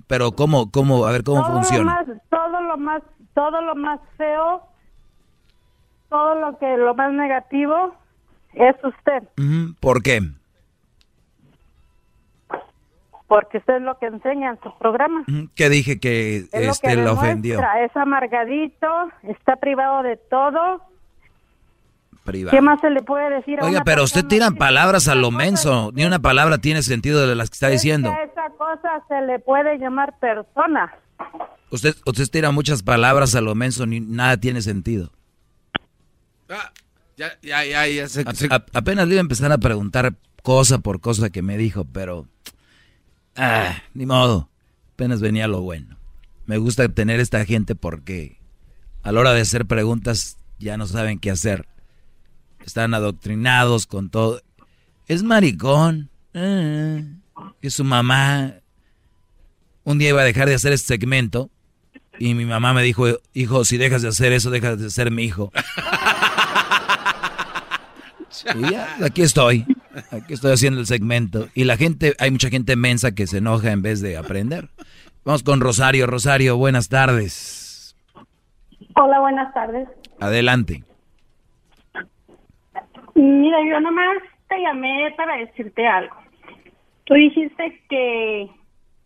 [0.09, 2.03] Pero ¿cómo, cómo, a ver cómo todo funciona?
[2.05, 3.03] Lo más, todo lo más,
[3.35, 4.63] todo lo más feo,
[6.09, 7.95] todo lo que, lo más negativo
[8.55, 9.23] es usted.
[9.81, 10.21] ¿Por qué?
[13.33, 15.25] porque usted es lo que enseña en su programa.
[15.27, 17.57] Ujú, ¿Qué dije que Es lo que este lo ofendió?
[17.57, 18.87] demuestra, Es amargadito,
[19.23, 20.83] está privado de todo.
[22.25, 22.57] Privado.
[22.57, 25.31] ¿Qué más se le puede decir a Oiga, una pero usted tira palabras a lo
[25.33, 25.91] menso.
[25.95, 28.11] Ni una palabra tiene sentido de las que está diciendo.
[28.11, 28.31] persona?
[28.33, 30.93] Esa cosa se le puede llamar persona.
[31.71, 35.11] Usted, usted tira muchas palabras a lo menso, ni nada tiene sentido.
[37.17, 38.21] Ya, ya, ya, ya se...
[38.23, 41.85] A- a- apenas le iba a empezar a preguntar cosa por cosa que me dijo,
[41.85, 42.27] pero...
[43.37, 44.49] Ah, ni modo.
[44.95, 45.97] Apenas venía lo bueno.
[46.47, 48.39] Me gusta tener esta gente porque
[49.03, 51.67] a la hora de hacer preguntas ya no saben qué hacer.
[52.65, 54.41] Están adoctrinados con todo.
[55.09, 56.11] Es maricón.
[56.35, 57.01] Ah,
[57.61, 58.55] es su mamá.
[59.85, 61.51] Un día iba a dejar de hacer este segmento
[62.19, 65.25] y mi mamá me dijo, hijo, si dejas de hacer eso, dejas de ser mi
[65.25, 65.51] hijo.
[68.57, 69.65] Y ya, aquí estoy.
[70.11, 71.49] Aquí estoy haciendo el segmento.
[71.55, 74.71] Y la gente, hay mucha gente mensa que se enoja en vez de aprender.
[75.25, 76.07] Vamos con Rosario.
[76.07, 77.95] Rosario, buenas tardes.
[78.97, 79.87] Hola, buenas tardes.
[80.19, 80.83] Adelante.
[83.15, 84.17] Mira, yo nomás
[84.49, 86.17] te llamé para decirte algo.
[87.05, 88.49] Tú dijiste que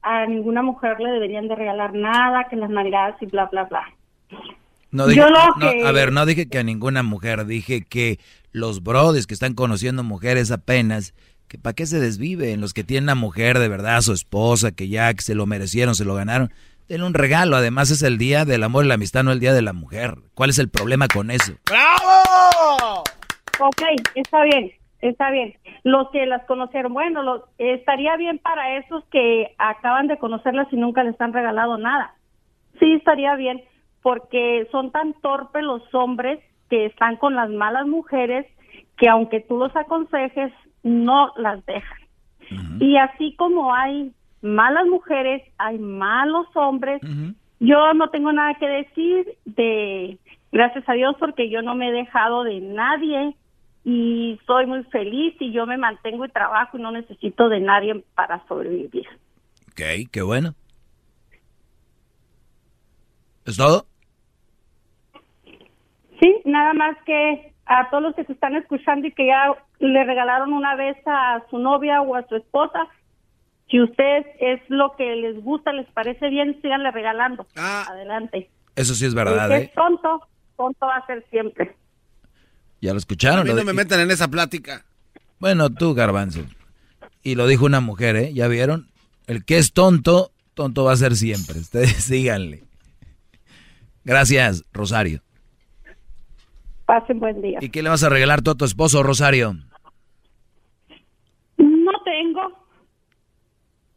[0.03, 3.83] a ninguna mujer le deberían de regalar nada, que las navidades y bla, bla, bla.
[4.93, 7.83] No dije, Yo lo no, que- a ver, no dije que a ninguna mujer, dije
[7.83, 8.19] que
[8.53, 11.13] los brothers que están conociendo mujeres apenas,
[11.49, 14.73] que para qué se desviven, los que tienen a mujer de verdad, a su esposa,
[14.73, 16.53] que ya que se lo merecieron, se lo ganaron,
[16.89, 19.53] denle un regalo, además es el día del amor y la amistad, no el día
[19.53, 20.15] de la mujer.
[20.35, 21.53] ¿Cuál es el problema con eso?
[21.69, 23.03] ¡Bravo!
[23.61, 23.83] Ok,
[24.15, 24.71] está bien,
[25.01, 25.55] está bien.
[25.85, 30.77] Los que las conocieron, bueno, los- estaría bien para esos que acaban de conocerlas y
[30.77, 32.15] nunca les han regalado nada.
[32.79, 33.63] Sí, estaría bien,
[34.03, 36.39] porque son tan torpes los hombres
[36.69, 38.47] que están con las malas mujeres
[38.99, 40.53] que aunque tú los aconsejes,
[40.83, 41.99] no las dejan.
[42.81, 44.13] Y así como hay
[44.43, 47.01] malas mujeres, hay malos hombres.
[47.59, 50.19] Yo no tengo nada que decir de,
[50.53, 53.35] gracias a Dios, porque yo no me he dejado de nadie
[53.89, 58.03] y soy muy feliz y yo me mantengo y trabajo y no necesito de nadie
[58.17, 59.07] para sobrevivir.
[59.71, 60.55] Ok, qué bueno.
[63.45, 63.87] ¿Es todo?
[66.21, 70.03] Sí, nada más que a todos los que se están escuchando y que ya le
[70.03, 72.89] regalaron una vez a su novia o a su esposa,
[73.71, 77.47] si ustedes es lo que les gusta, les parece bien, síganle regalando.
[77.55, 78.51] Adelante.
[78.75, 79.63] Eso sí es verdad, ¿eh?
[79.63, 80.27] es tonto,
[80.57, 81.77] tonto va a ser siempre.
[82.81, 83.41] Ya lo escucharon.
[83.41, 84.85] A mí no me metan en esa plática.
[85.39, 86.41] Bueno, tú, Garbanzo.
[87.23, 88.33] Y lo dijo una mujer, ¿eh?
[88.33, 88.89] ¿Ya vieron?
[89.27, 91.59] El que es tonto, tonto va a ser siempre.
[91.59, 92.65] Ustedes síganle.
[94.05, 95.21] Gracias, Rosario.
[96.85, 97.59] Pasen buen día.
[97.61, 99.55] ¿Y qué le vas a regalar tú a tu esposo, Rosario?
[101.59, 102.67] No tengo,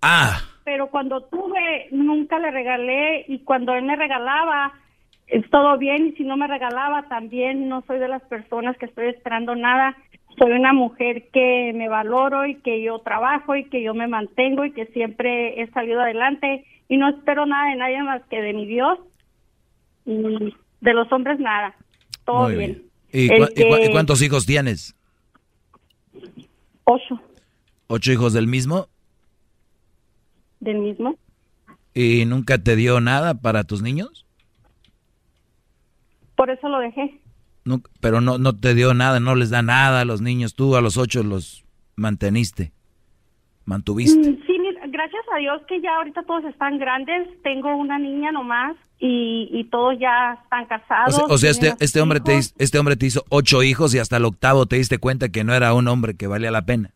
[0.01, 4.73] Ah, pero cuando tuve nunca le regalé y cuando él me regalaba
[5.51, 9.07] todo bien y si no me regalaba también no soy de las personas que estoy
[9.07, 9.95] esperando nada.
[10.37, 14.63] Soy una mujer que me valoro y que yo trabajo y que yo me mantengo
[14.65, 18.53] y que siempre he salido adelante y no espero nada de nadie más que de
[18.53, 18.99] mi Dios
[20.05, 21.75] y de los hombres nada.
[22.25, 22.89] Todo muy bien.
[23.11, 23.25] bien.
[23.25, 23.53] ¿Y, cua- y
[23.87, 24.95] que- cuántos hijos tienes?
[26.85, 27.19] Ocho
[27.87, 28.87] ¿Ocho hijos del mismo?
[30.59, 31.15] del mismo.
[31.93, 34.25] ¿Y nunca te dio nada para tus niños?
[36.39, 37.19] Por eso lo dejé.
[37.65, 40.55] Nu- pero no, no te dio nada, no les da nada a los niños.
[40.55, 41.65] Tú a los ocho los
[41.97, 42.71] manteniste,
[43.65, 44.17] mantuviste.
[44.31, 44.53] Mm, Sí,
[44.89, 47.27] gracias a Dios que ya ahorita todos están grandes.
[47.43, 51.15] Tengo una niña nomás y, y todos ya están O casados.
[51.17, 54.15] sea, o sea, este, este, hombre te, este hombre te hizo ocho hijos y hasta
[54.15, 56.91] el octavo te diste cuenta que no era un hombre que valía la pena.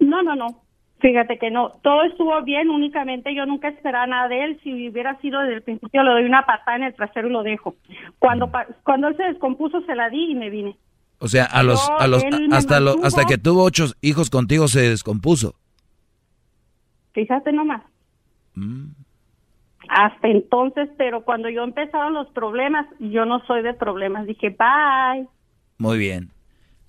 [0.00, 0.62] No, no, no.
[1.00, 1.70] Fíjate que no.
[1.82, 4.60] Todo estuvo bien, únicamente yo nunca esperaba nada de él.
[4.62, 7.42] Si hubiera sido desde el principio, le doy una patada en el trasero y lo
[7.42, 7.74] dejo.
[8.18, 10.76] Cuando, pa- cuando él se descompuso, se la di y me vine.
[11.18, 14.80] O sea, a los, a los, hasta, lo- hasta que tuvo ocho hijos contigo se
[14.90, 15.54] descompuso.
[17.12, 17.82] Fíjate nomás.
[18.54, 18.86] Mm.
[19.88, 24.26] Hasta entonces, pero cuando yo empezaron los problemas, yo no soy de problemas.
[24.26, 25.26] Dije, bye.
[25.78, 26.30] Muy bien.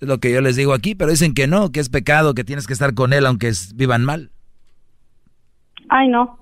[0.02, 2.42] Es lo que yo les digo aquí, pero dicen que no, que es pecado, que
[2.42, 4.30] tienes que estar con él aunque es- vivan mal.
[5.88, 6.40] Ay, no.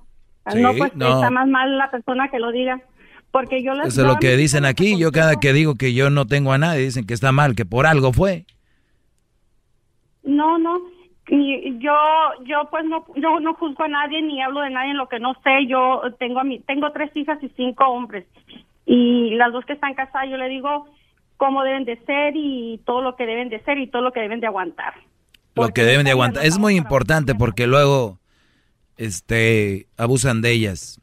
[0.51, 1.17] Sí, no, pues no.
[1.17, 2.81] está más mal la persona que lo diga.
[3.31, 4.99] Porque yo les Eso es lo que dicen aquí.
[4.99, 7.67] Yo cada que digo que yo no tengo a nadie, dicen que está mal, que
[7.67, 8.47] por algo fue.
[10.23, 10.81] No, no.
[11.29, 11.93] Y yo,
[12.47, 15.21] yo pues no, yo no juzgo a nadie ni hablo de nadie en lo que
[15.21, 15.67] no sé.
[15.69, 18.25] Yo tengo a mi, tengo tres hijas y cinco hombres.
[18.87, 20.87] Y las dos que están casadas, yo le digo
[21.41, 24.21] cómo deben de ser y todo lo que deben de ser y todo lo que
[24.21, 24.93] deben de aguantar.
[25.55, 26.45] Lo que deben de aguantar.
[26.45, 28.19] Es muy importante porque luego
[28.99, 31.01] este abusan de ellas.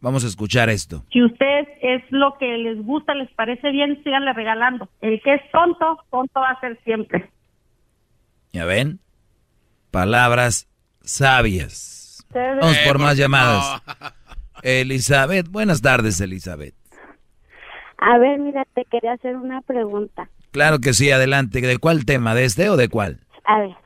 [0.00, 1.04] Vamos a escuchar esto.
[1.12, 4.88] Si ustedes es lo que les gusta, les parece bien, síganle regalando.
[5.00, 7.28] El que es tonto, tonto va a ser siempre.
[8.52, 9.00] ¿Ya ven?
[9.90, 10.68] Palabras
[11.02, 12.24] sabias.
[12.32, 13.82] Vamos por más llamadas.
[14.62, 16.79] Elizabeth, buenas tardes, Elizabeth.
[18.00, 20.28] A ver, mira, te quería hacer una pregunta.
[20.52, 21.60] Claro que sí, adelante.
[21.60, 22.34] ¿De cuál tema?
[22.34, 23.20] ¿De este o de cuál?
[23.44, 23.76] A ver,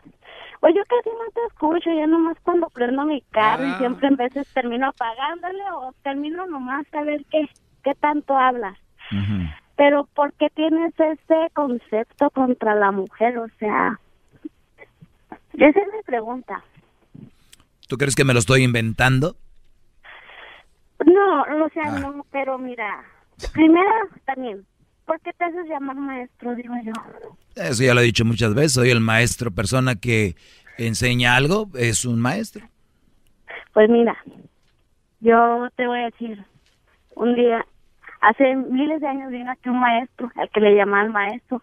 [0.60, 4.16] pues yo casi no te escucho, ya nomás cuando prendo mi carro y siempre en
[4.16, 7.48] veces termino apagándole o termino nomás a ver qué,
[7.82, 8.78] qué tanto hablas.
[9.76, 13.36] Pero ¿por qué tienes ese concepto contra la mujer?
[13.38, 13.98] O sea,
[15.52, 16.62] esa es mi pregunta.
[17.88, 19.36] ¿Tú crees que me lo estoy inventando?
[21.04, 23.04] No, o sea, no, pero mira,
[23.52, 23.90] primero
[24.24, 24.64] también,
[25.06, 26.92] ¿por qué te haces llamar maestro, digo yo?
[27.56, 28.72] Eso ya lo he dicho muchas veces.
[28.72, 30.34] Soy el maestro, persona que
[30.78, 32.66] enseña algo, es un maestro.
[33.72, 34.16] Pues mira,
[35.20, 36.44] yo te voy a decir,
[37.16, 37.64] un día,
[38.20, 41.62] hace miles de años vino aquí un maestro, al que le llamaban maestro,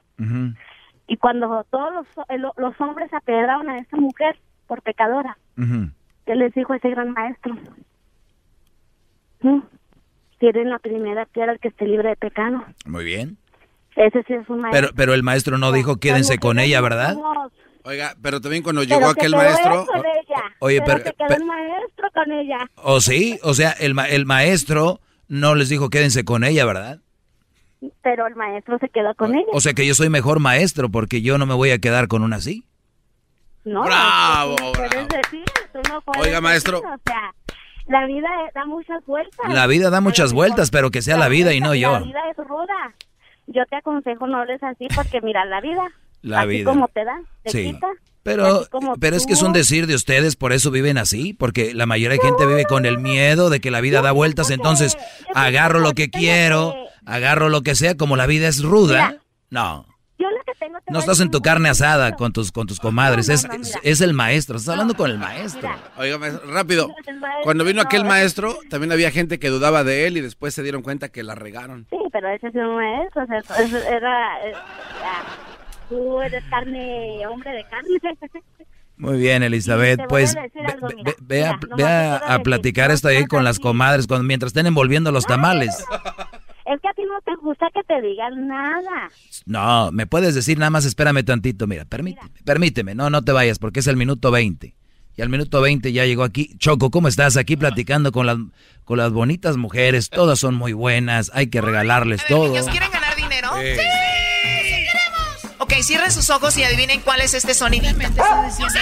[1.07, 4.38] y cuando todos los, eh, lo- los hombres apedraron a esa mujer
[4.68, 5.89] por pecadora, ujú.
[6.26, 7.56] ¿qué les dijo ese gran maestro?
[10.41, 12.65] Tiren la primera piedra al que esté libre de pecado.
[12.85, 13.38] Muy bien.
[13.95, 14.81] Ese sí es un maestro.
[14.88, 17.15] Pero, pero el maestro no dijo quédense con ella, ¿verdad?
[17.84, 19.85] Oiga, pero también cuando Pero llegó se aquel maestro...
[19.85, 20.43] con ella.
[20.59, 22.57] Oye, pero- se quedó pe- el maestro con ella.
[22.76, 23.39] ¿O sí?
[23.43, 24.99] O sea, el, ma- el maestro
[25.30, 26.99] no les dijo quédense con ella, ¿verdad?
[28.03, 29.47] Pero el maestro se quedó con ella.
[29.53, 32.22] O sea que yo soy mejor maestro porque yo no me voy a quedar con
[32.23, 32.65] una así.
[33.63, 36.81] No, Bravo, tú no puedes decir, tú no Oiga, maestro.
[36.81, 37.34] decir, o sea,
[37.91, 39.53] la vida da muchas vueltas.
[39.53, 42.03] La vida da muchas vueltas, pero que sea la vida y no La yo.
[42.05, 42.95] vida es ruda.
[43.47, 45.84] Yo te aconsejo no hables así porque mira, la vida,
[46.22, 46.72] La así vida.
[46.72, 47.73] como te da, te Sí.
[47.73, 47.88] quita.
[48.23, 48.61] Pero,
[48.99, 52.18] pero es que es un decir de ustedes, por eso viven así, porque la mayoría
[52.19, 54.95] de gente vive con el miedo de que la vida da vueltas, entonces
[55.34, 59.18] agarro lo que quiero, agarro lo que sea, como la vida es ruda.
[59.49, 59.88] No,
[60.85, 63.48] Te no estás en tu carne asada con tus, con tus comadres, es,
[63.84, 65.69] es el maestro, estás hablando con el maestro.
[65.98, 66.18] Oiga,
[66.48, 66.89] rápido.
[67.43, 70.81] Cuando vino aquel maestro, también había gente que dudaba de él y después se dieron
[70.81, 71.88] cuenta que la regaron.
[71.89, 74.48] Sí, pero ese es un maestro, o sea, era...
[74.48, 74.53] eh,
[75.89, 77.99] tú eres carne, hombre de carne.
[78.98, 80.88] Muy bien, Elizabeth, pues ve, algo,
[81.23, 85.26] ve- mira, a, ve platicar esto ahí con las comadres cuando, mientras estén envolviendo los
[85.26, 85.84] tamales.
[87.12, 89.12] No te gusta que te digan nada.
[89.46, 93.60] No, me puedes decir nada más, espérame tantito, mira, permíteme, permíteme, no, no te vayas
[93.60, 94.74] porque es el minuto 20.
[95.18, 96.56] Y al minuto 20 ya llegó aquí.
[96.58, 97.36] Choco, ¿cómo estás?
[97.36, 98.38] Aquí platicando con las,
[98.86, 102.48] con las bonitas mujeres, todas son muy buenas, hay que regalarles todo.
[102.48, 103.50] ¿Niños quieren ganar dinero?
[103.60, 103.76] Sí.
[103.76, 104.86] ¡Sí!
[104.86, 105.56] queremos!
[105.60, 107.92] Ok, cierren sus ojos y adivinen cuál es este sonidito.
[107.92, 108.80] Yo sé, yo sé,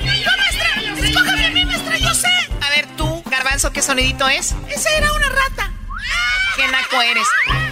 [0.00, 1.06] yo, yo, maestra.
[1.06, 2.28] Escójame a mí, maestra, yo sé.
[2.60, 4.56] A ver, tú, Garbanzo, ¿qué sonidito es?
[4.68, 5.75] Esa era una rata.
[6.56, 7.26] ¿Qué naco eres?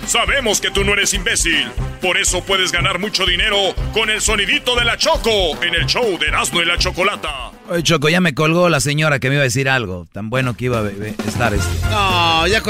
[0.06, 1.70] Sabemos que tú no eres imbécil.
[2.02, 6.18] Por eso puedes ganar mucho dinero con el sonidito de la Choco en el show
[6.18, 7.50] de Erasmo y la Chocolata.
[7.70, 10.06] Oye, Choco, ya me colgó la señora que me iba a decir algo.
[10.12, 10.90] Tan bueno que iba a
[11.26, 11.86] estar este.
[11.88, 12.62] No, ya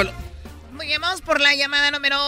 [0.86, 2.18] bien, vamos por la llamada número...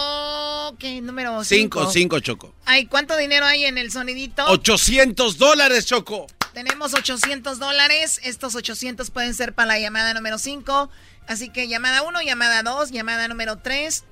[0.79, 1.01] ¿Qué?
[1.01, 1.45] Número 5.
[1.45, 2.55] Cinco, cinco, Choco.
[2.65, 4.45] Ay, ¿cuánto dinero hay en el sonidito?
[4.47, 6.27] 800 dólares, Choco.
[6.57, 8.19] Tenemos 800 dólares.
[8.25, 10.89] Estos 800 pueden ser para la llamada número 5.
[11.29, 14.07] Así que llamada 1, llamada 2, llamada número 3,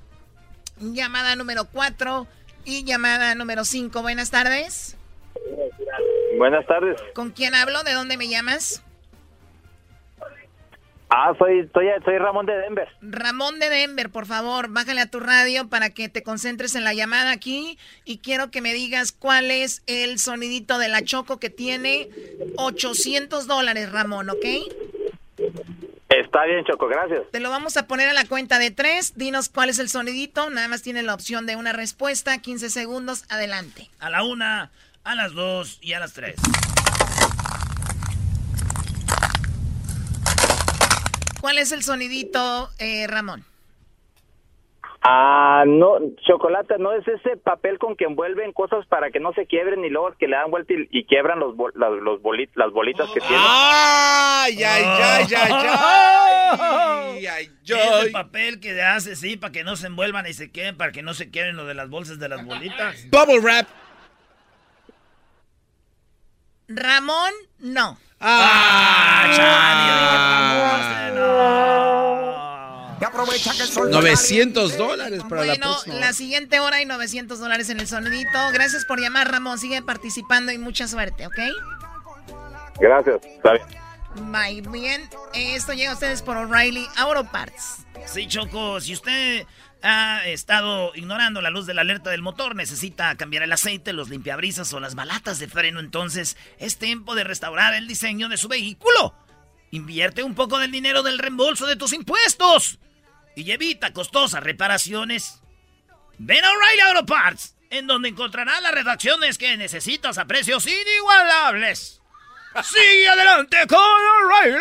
[0.78, 2.26] llamada número 4
[2.66, 4.02] y llamada número 5.
[4.02, 4.94] Buenas tardes.
[6.36, 7.00] Buenas tardes.
[7.14, 7.82] ¿Con quién hablo?
[7.82, 8.82] ¿De dónde me llamas?
[11.16, 12.88] Ah, soy, soy, soy Ramón de Denver.
[13.00, 16.92] Ramón de Denver, por favor, bájale a tu radio para que te concentres en la
[16.92, 21.50] llamada aquí y quiero que me digas cuál es el sonidito de la Choco que
[21.50, 22.08] tiene
[22.56, 24.44] 800 dólares, Ramón, ¿ok?
[26.08, 27.22] Está bien, Choco, gracias.
[27.30, 29.16] Te lo vamos a poner a la cuenta de tres.
[29.16, 30.50] Dinos cuál es el sonidito.
[30.50, 32.38] Nada más tiene la opción de una respuesta.
[32.38, 33.24] 15 segundos.
[33.28, 33.88] Adelante.
[34.00, 34.72] A la una,
[35.04, 36.34] a las dos y a las tres.
[41.44, 43.44] ¿Cuál es el sonidito, eh, Ramón?
[45.02, 49.44] Ah, no, chocolate, no es ese papel con que envuelven cosas para que no se
[49.46, 52.48] quiebren y luego que le dan vuelta y, y quiebran los, bol- las- los bolit-
[52.54, 53.38] las bolitas que tienen.
[53.46, 57.26] ¡Ay, ay, ay, ay, ay!
[57.30, 60.78] ay, Es el papel que hace, sí, para que no se envuelvan y se queden,
[60.78, 63.06] para que no se queden lo de las bolsas de las bolitas.
[63.10, 63.66] Bubble wrap.
[66.68, 67.98] Ramón, no.
[73.00, 75.94] Y aprovecha que el sol 900 dólares para la Bueno, próxima.
[75.96, 78.38] la siguiente hora hay 900 dólares en el sonidito.
[78.52, 79.58] Gracias por llamar, Ramón.
[79.58, 81.38] Sigue participando y mucha suerte, ¿ok?
[82.80, 83.66] Gracias, está bien.
[84.30, 85.08] Muy bien.
[85.34, 87.78] Esto llega a ustedes por O'Reilly Auto Parts.
[88.06, 89.44] Sí, Choco, si usted
[89.84, 94.08] ha estado ignorando la luz de la alerta del motor, necesita cambiar el aceite, los
[94.08, 98.48] limpiabrisas o las balatas de freno, entonces es tiempo de restaurar el diseño de su
[98.48, 99.14] vehículo.
[99.70, 102.78] Invierte un poco del dinero del reembolso de tus impuestos
[103.36, 105.42] y evita costosas reparaciones.
[106.16, 112.00] Ven a O'Reilly Auto Parts, en donde encontrarás las redacciones que necesitas a precios inigualables.
[112.62, 114.58] Sigue adelante con O'Reilly.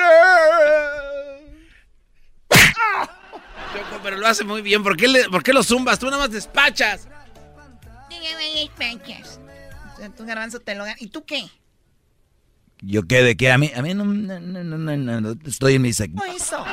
[3.74, 4.84] Choco, pero lo hace muy bien.
[4.84, 6.00] ¿Por qué, le- por qué lo zumbas?
[6.00, 7.08] Tú nada más despachas.
[10.18, 10.95] Tu garbanzo te lo gana.
[11.00, 11.50] ¿Y tú qué?
[12.82, 14.64] Yo qué de qué, a mí, a mí no, no, no,
[14.98, 16.24] no, no, estoy en mi segmento.
[16.26, 16.66] ¿Cómo hizo?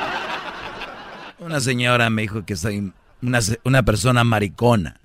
[1.39, 2.91] Una señora me dijo que soy
[3.21, 4.99] una, una persona maricona.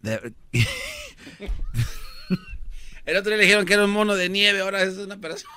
[0.00, 0.34] De-
[3.06, 5.50] El otro día le dijeron que era un mono de nieve, ahora es una persona.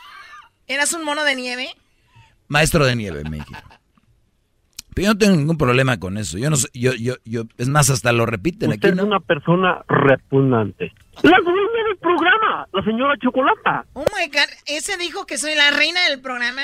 [0.68, 1.76] ¿Eras un mono de nieve?
[2.48, 3.64] Maestro de nieve, me dijeron.
[4.95, 6.38] Pero yo no tengo ningún problema con eso.
[6.38, 9.05] Yo no sé, yo, yo, yo, es más, hasta lo repiten Usted aquí, es ¿no?
[9.05, 10.93] una persona repugnante.
[11.22, 13.85] La dueña del programa, la señora Chocolata.
[13.93, 16.61] Oh my God, ¿ese dijo que soy la reina del programa?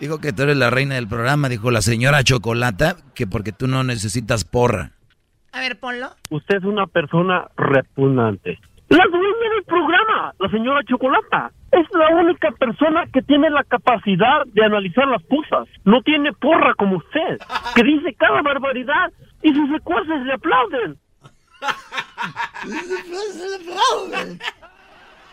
[0.00, 3.68] Dijo que tú eres la reina del programa, dijo la señora Chocolata, que porque tú
[3.68, 4.90] no necesitas porra.
[5.52, 6.10] A ver, ponlo.
[6.30, 8.58] Usted es una persona repugnante.
[8.88, 14.44] La dueña del programa, la señora Chocolata, es la única persona que tiene la capacidad
[14.46, 15.66] de analizar las cosas.
[15.84, 17.38] No tiene porra como usted,
[17.74, 19.10] que dice cada barbaridad
[19.42, 20.98] y sus secuaces le aplauden.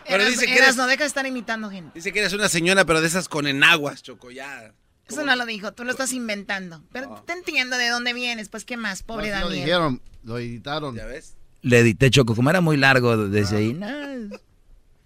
[0.04, 1.92] Pero Eras- dice que Eras, eres- no deja de estar imitando gente.
[1.94, 4.72] Dice que eres una señora, pero de esas con enaguas, Choco, ya.
[5.08, 6.82] Eso no lo dijo, tú lo estás inventando.
[6.92, 9.64] Pero te entiendo de dónde vienes, pues qué más, pobre No, sí lo Daniel.
[9.64, 10.96] dijeron, lo editaron.
[10.96, 11.36] ¿Ya ves?
[11.62, 14.36] Le edité Choco, como era muy largo desde ahí, nah,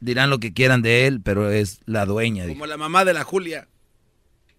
[0.01, 2.45] dirán lo que quieran de él, pero es la dueña.
[2.45, 2.55] dijo.
[2.55, 3.69] Como la mamá de la Julia.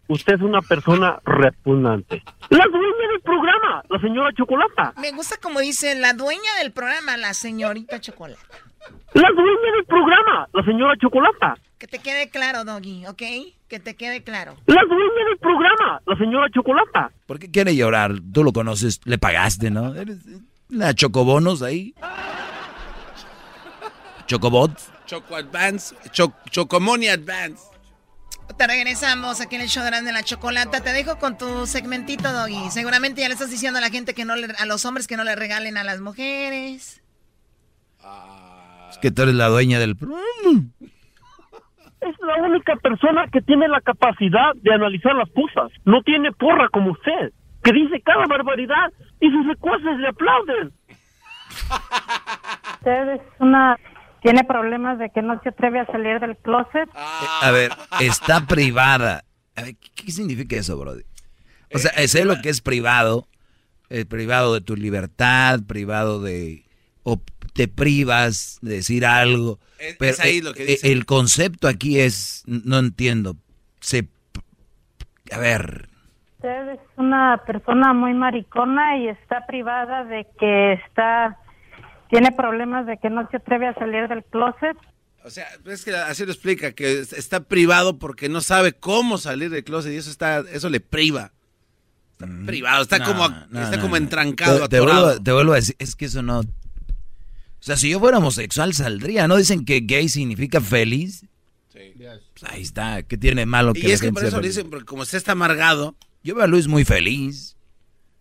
[0.07, 2.23] Usted es una persona repugnante.
[2.49, 4.93] La dueña del programa, la señora Chocolata.
[5.01, 8.39] Me gusta como dice la dueña del programa, la señorita Chocolate.
[9.13, 11.57] La dueña del programa, la señora Chocolata.
[11.77, 13.21] Que te quede claro, Doggy, ¿ok?
[13.67, 14.55] Que te quede claro.
[14.65, 17.11] La dueña del programa, la señora Chocolata.
[17.25, 18.13] ¿Por qué quiere llorar?
[18.33, 19.93] Tú lo conoces, le pagaste, ¿no?
[19.93, 20.19] Eres
[20.69, 21.93] la chocobonos ahí.
[24.25, 24.91] Chocobots.
[25.05, 27.63] Choco Advance, Cho- Chocomoni Advance.
[28.57, 30.81] Te regresamos aquí en el show de la Chocolata.
[30.81, 32.69] Te dejo con tu segmentito, Doggy.
[32.71, 35.15] Seguramente ya le estás diciendo a la gente que no le, a los hombres que
[35.15, 37.01] no le regalen a las mujeres.
[38.89, 39.91] Es que tú eres la dueña del.
[42.01, 45.71] Es la única persona que tiene la capacidad de analizar las cosas.
[45.85, 47.31] No tiene porra como usted,
[47.67, 50.71] que dice cada barbaridad y sus secuaces le aplauden.
[52.79, 53.77] Usted es una...
[54.21, 56.89] Tiene problemas de que no se atreve a salir del closet.
[57.41, 59.23] A ver, está privada.
[59.55, 61.03] A ver, ¿qué, qué significa eso, Brody?
[61.73, 63.27] O sea, sé lo que es privado.
[63.89, 66.65] eh, privado de tu libertad, privado de...
[67.03, 67.21] O
[67.53, 69.59] te privas de decir algo.
[69.79, 70.91] Es- pero es ahí eh, lo que eh, dice.
[70.91, 72.43] El concepto aquí es...
[72.47, 73.35] No entiendo.
[73.81, 74.07] Se...
[75.31, 75.89] A ver...
[76.47, 81.37] Usted es una persona muy maricona y está privada de que está...
[82.09, 84.77] Tiene problemas de que no se atreve a salir del closet.
[85.25, 89.17] O sea, es que así lo explica, que es- está privado porque no sabe cómo
[89.17, 91.33] salir del closet y eso está, eso le priva.
[92.13, 93.97] Está privado, está No, como, no, está no, como no.
[93.97, 96.39] entrancado, Te, vuelvo, te vuelvo a decir, es que eso no...
[96.39, 96.43] O
[97.59, 99.35] sea, si yo fuera homosexual saldría, ¿no?
[99.35, 101.25] Dicen que gay significa feliz.
[101.73, 104.55] Pues ahí está, ¿qué tiene malo que Y la es que gente por eso feliz?
[104.55, 105.95] dicen, porque como usted está amargado.
[106.23, 107.55] Yo veo a Luis muy feliz.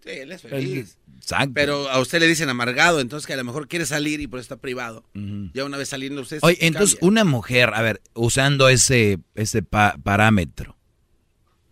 [0.03, 0.99] Sí, él es feliz.
[1.17, 1.53] Exacto.
[1.55, 4.39] Pero a usted le dicen amargado, entonces que a lo mejor quiere salir y por
[4.39, 5.05] eso está privado.
[5.53, 6.39] Ya una vez saliendo usted.
[6.43, 6.69] Oye, cambia.
[6.69, 10.77] entonces una mujer, a ver, usando ese, ese pa- parámetro,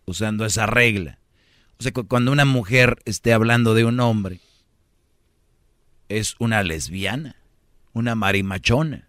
[0.05, 1.19] usando esa regla,
[1.79, 4.41] o sea, cu- cuando una mujer esté hablando de un hombre,
[6.09, 7.35] es una lesbiana,
[7.93, 9.07] una marimachona,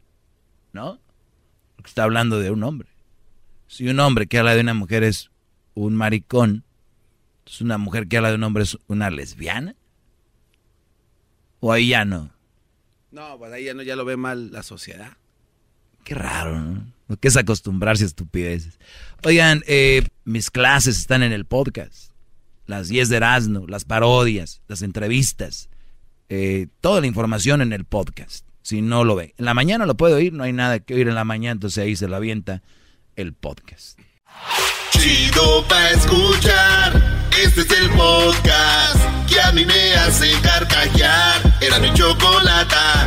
[0.73, 1.01] ¿no?
[1.75, 2.89] Porque Está hablando de un hombre.
[3.67, 5.31] Si un hombre que habla de una mujer es
[5.75, 6.65] un maricón,
[7.61, 9.75] una mujer que habla de un hombre es una lesbiana.
[11.61, 12.31] O ahí ya no.
[13.11, 15.17] No, pues ahí ya, no, ya lo ve mal la sociedad.
[16.05, 16.93] Qué raro, ¿no?
[17.09, 18.79] Lo que es acostumbrarse a estupideces.
[19.25, 22.11] Oigan, eh, mis clases están en el podcast.
[22.67, 25.69] Las 10 de Erasmo, las parodias, las entrevistas.
[26.29, 28.45] eh, toda la información en el podcast.
[28.63, 29.35] Si no lo ve.
[29.39, 31.85] En la mañana lo puede oír, no hay nada que oír en la mañana, entonces
[31.85, 32.63] ahí se lo avienta
[33.15, 33.97] el podcast.
[34.91, 36.93] Chido pa' escuchar.
[37.43, 41.59] Este es el podcast que a mí me hace carcajear.
[41.61, 43.07] Era mi chocolata.